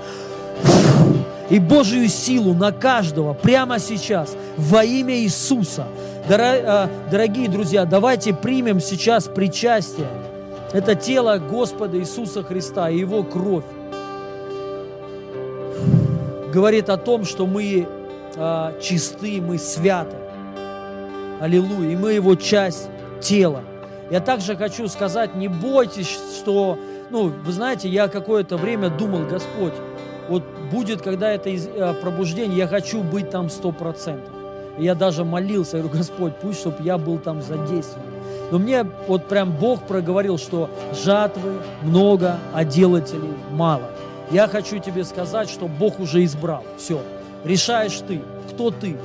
и 1.50 1.60
Божию 1.60 2.10
силу 2.10 2.54
на 2.54 2.72
каждого 2.72 3.34
прямо 3.34 3.78
сейчас 3.78 4.36
во 4.58 4.84
имя 4.84 5.16
Иисуса. 5.18 5.86
Э, 6.28 6.88
дорогие 7.12 7.48
друзья, 7.48 7.86
давайте 7.86 8.34
примем 8.34 8.80
сейчас 8.80 9.26
причастие. 9.26 10.08
Это 10.74 10.96
тело 10.96 11.38
Господа 11.38 12.00
Иисуса 12.00 12.42
Христа 12.42 12.90
и 12.90 12.98
Его 12.98 13.24
кровь. 13.24 13.64
Говорит 16.52 16.90
о 16.90 16.98
том, 16.98 17.26
что 17.26 17.46
мы 17.46 17.88
э, 18.36 18.80
чисты, 18.82 19.40
мы 19.40 19.60
святы. 19.60 20.16
Аллилуйя. 21.40 21.92
И 21.92 21.96
мы 21.96 22.14
Его 22.14 22.36
часть 22.36 22.90
тела. 23.22 23.62
Я 24.10 24.20
также 24.20 24.56
хочу 24.56 24.88
сказать, 24.88 25.36
не 25.36 25.48
бойтесь, 25.48 26.10
что, 26.40 26.80
ну, 27.12 27.32
вы 27.44 27.52
знаете, 27.52 27.88
я 27.88 28.08
какое-то 28.08 28.58
время 28.58 28.90
думал, 28.90 29.28
Господь, 29.30 29.74
вот 30.28 30.44
будет, 30.72 31.04
когда 31.04 31.32
это 31.32 31.52
э, 31.52 31.94
пробуждение, 32.02 32.58
я 32.58 32.68
хочу 32.68 33.04
быть 33.04 33.30
там 33.30 33.48
сто 33.52 33.72
процентов. 33.72 34.35
Я 34.78 34.96
даже 34.96 35.24
молился, 35.24 35.78
я 35.78 35.84
говорю, 35.84 36.00
Господь, 36.00 36.36
пусть, 36.38 36.60
чтобы 36.60 36.78
я 36.82 36.98
был 36.98 37.18
там 37.18 37.42
задействован. 37.42 38.08
Но 38.52 38.60
мне 38.60 38.86
вот 39.08 39.28
прям 39.28 39.52
Бог 39.52 39.84
проговорил, 39.88 40.38
что 40.38 40.70
жатвы 40.94 41.54
много, 41.82 42.38
а 42.54 42.64
делателей 42.64 43.34
мало. 43.52 43.90
Я 44.32 44.48
хочу 44.48 44.80
тебе 44.80 45.04
сказать, 45.04 45.50
что 45.50 45.68
Бог 45.68 46.00
уже 46.00 46.24
избрал. 46.24 46.64
Все. 46.78 47.02
Решаешь 47.44 48.00
ты. 48.08 48.22
Кто 48.52 48.72
ты? 48.72 48.98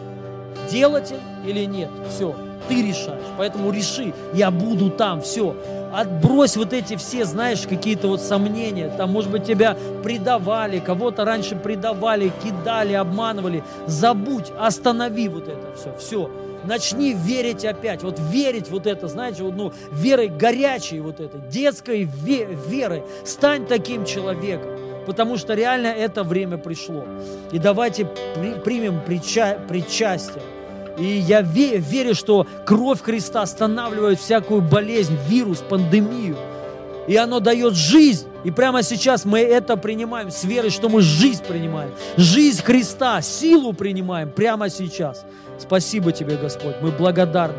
Делатель 0.71 1.21
или 1.47 1.65
нет? 1.65 1.91
Все 2.09 2.35
ты 2.71 2.87
решаешь. 2.87 3.23
Поэтому 3.37 3.73
реши, 3.73 4.15
я 4.33 4.51
буду 4.51 4.91
там, 4.91 5.21
все. 5.21 5.57
Отбрось 5.93 6.57
вот 6.57 6.73
эти 6.73 6.97
все, 6.97 7.25
знаешь, 7.25 7.67
какие-то 7.67 8.09
вот 8.09 8.21
сомнения. 8.21 8.93
Там, 8.97 9.11
может 9.11 9.31
быть, 9.31 9.45
тебя 9.45 9.77
предавали, 10.03 10.79
кого-то 10.79 11.25
раньше 11.25 11.57
предавали, 11.57 12.33
кидали, 12.43 12.93
обманывали. 12.93 13.65
Забудь, 13.87 14.53
останови 14.59 15.29
вот 15.29 15.49
это 15.49 15.73
все. 15.77 15.95
Все. 15.99 16.31
Начни 16.65 17.15
верить 17.15 17.65
опять. 17.65 18.03
Вот 18.03 18.19
верить 18.19 18.71
вот 18.71 18.87
это, 18.87 19.09
знаете, 19.09 19.43
вот, 19.43 19.57
ну, 19.57 19.73
верой 19.91 20.29
горячей 20.29 21.01
вот 21.01 21.21
этой, 21.21 21.41
детской 21.41 22.03
ве- 22.03 22.57
верой. 22.69 23.03
Стань 23.25 23.67
таким 23.67 24.05
человеком 24.05 24.71
потому 25.07 25.39
что 25.39 25.55
реально 25.55 25.89
это 25.89 26.23
время 26.23 26.57
пришло. 26.57 27.05
И 27.51 27.59
давайте 27.59 28.05
при, 28.37 28.55
примем 28.63 29.01
прича, 29.05 29.59
причастие. 29.69 30.43
И 31.01 31.07
я 31.19 31.41
верю, 31.41 32.15
что 32.15 32.47
кровь 32.67 33.01
Христа 33.01 33.43
останавливает 33.43 34.21
всякую 34.21 34.61
болезнь, 34.61 35.17
вирус, 35.29 35.65
пандемию. 35.67 36.37
И 37.09 37.17
оно 37.17 37.41
дает 37.41 37.75
жизнь. 37.75 38.27
И 38.45 38.51
прямо 38.51 38.83
сейчас 38.83 39.25
мы 39.25 39.41
это 39.41 39.77
принимаем 39.77 40.31
с 40.31 40.45
верой, 40.45 40.71
что 40.71 40.89
мы 40.89 41.01
жизнь 41.01 41.43
принимаем. 41.43 41.91
Жизнь 42.17 42.63
Христа, 42.63 43.21
силу 43.23 43.73
принимаем 43.73 44.31
прямо 44.31 44.69
сейчас. 44.69 45.25
Спасибо 45.59 46.13
тебе, 46.13 46.37
Господь. 46.37 46.77
Мы 46.83 46.91
благодарны. 46.91 47.57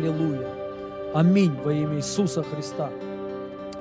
Аллилуйя. 0.00 0.48
Аминь 1.12 1.54
во 1.62 1.74
имя 1.74 1.98
Иисуса 1.98 2.42
Христа. 2.42 2.88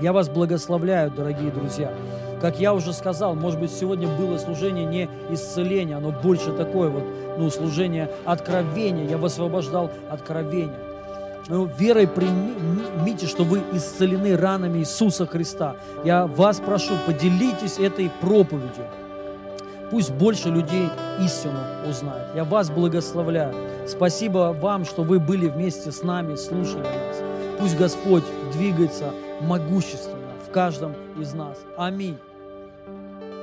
Я 0.01 0.11
вас 0.11 0.27
благословляю, 0.27 1.09
дорогие 1.11 1.49
друзья. 1.49 1.93
Как 2.41 2.59
я 2.59 2.73
уже 2.73 2.91
сказал, 2.91 3.35
может 3.35 3.57
быть, 3.57 3.71
сегодня 3.71 4.09
было 4.17 4.37
служение 4.37 4.85
не 4.85 5.09
исцеления, 5.29 5.95
оно 5.95 6.11
больше 6.11 6.51
такое 6.51 6.89
вот, 6.89 7.03
ну, 7.37 7.49
служение 7.49 8.11
откровения. 8.25 9.07
Я 9.07 9.17
высвобождал 9.17 9.91
откровение. 10.09 10.75
Ну, 11.47 11.69
верой 11.77 12.05
примите, 12.05 13.25
что 13.25 13.45
вы 13.45 13.61
исцелены 13.71 14.35
ранами 14.35 14.79
Иисуса 14.79 15.25
Христа. 15.25 15.77
Я 16.03 16.27
вас 16.27 16.59
прошу, 16.59 16.95
поделитесь 17.07 17.79
этой 17.79 18.11
проповедью. 18.19 18.83
Пусть 19.89 20.11
больше 20.11 20.49
людей 20.49 20.89
истину 21.23 21.59
узнают. 21.89 22.35
Я 22.35 22.43
вас 22.43 22.69
благословляю. 22.69 23.55
Спасибо 23.89 24.55
вам, 24.57 24.85
что 24.85 25.01
вы 25.01 25.19
были 25.19 25.47
вместе 25.47 25.91
с 25.91 26.03
нами, 26.03 26.35
слушали 26.35 26.83
нас. 26.83 27.23
Пусть 27.59 27.75
Господь 27.75 28.23
двигается 28.53 29.11
могущественно 29.41 30.33
в 30.47 30.51
каждом 30.51 30.93
из 31.19 31.33
нас. 31.33 31.57
Аминь. 31.75 32.17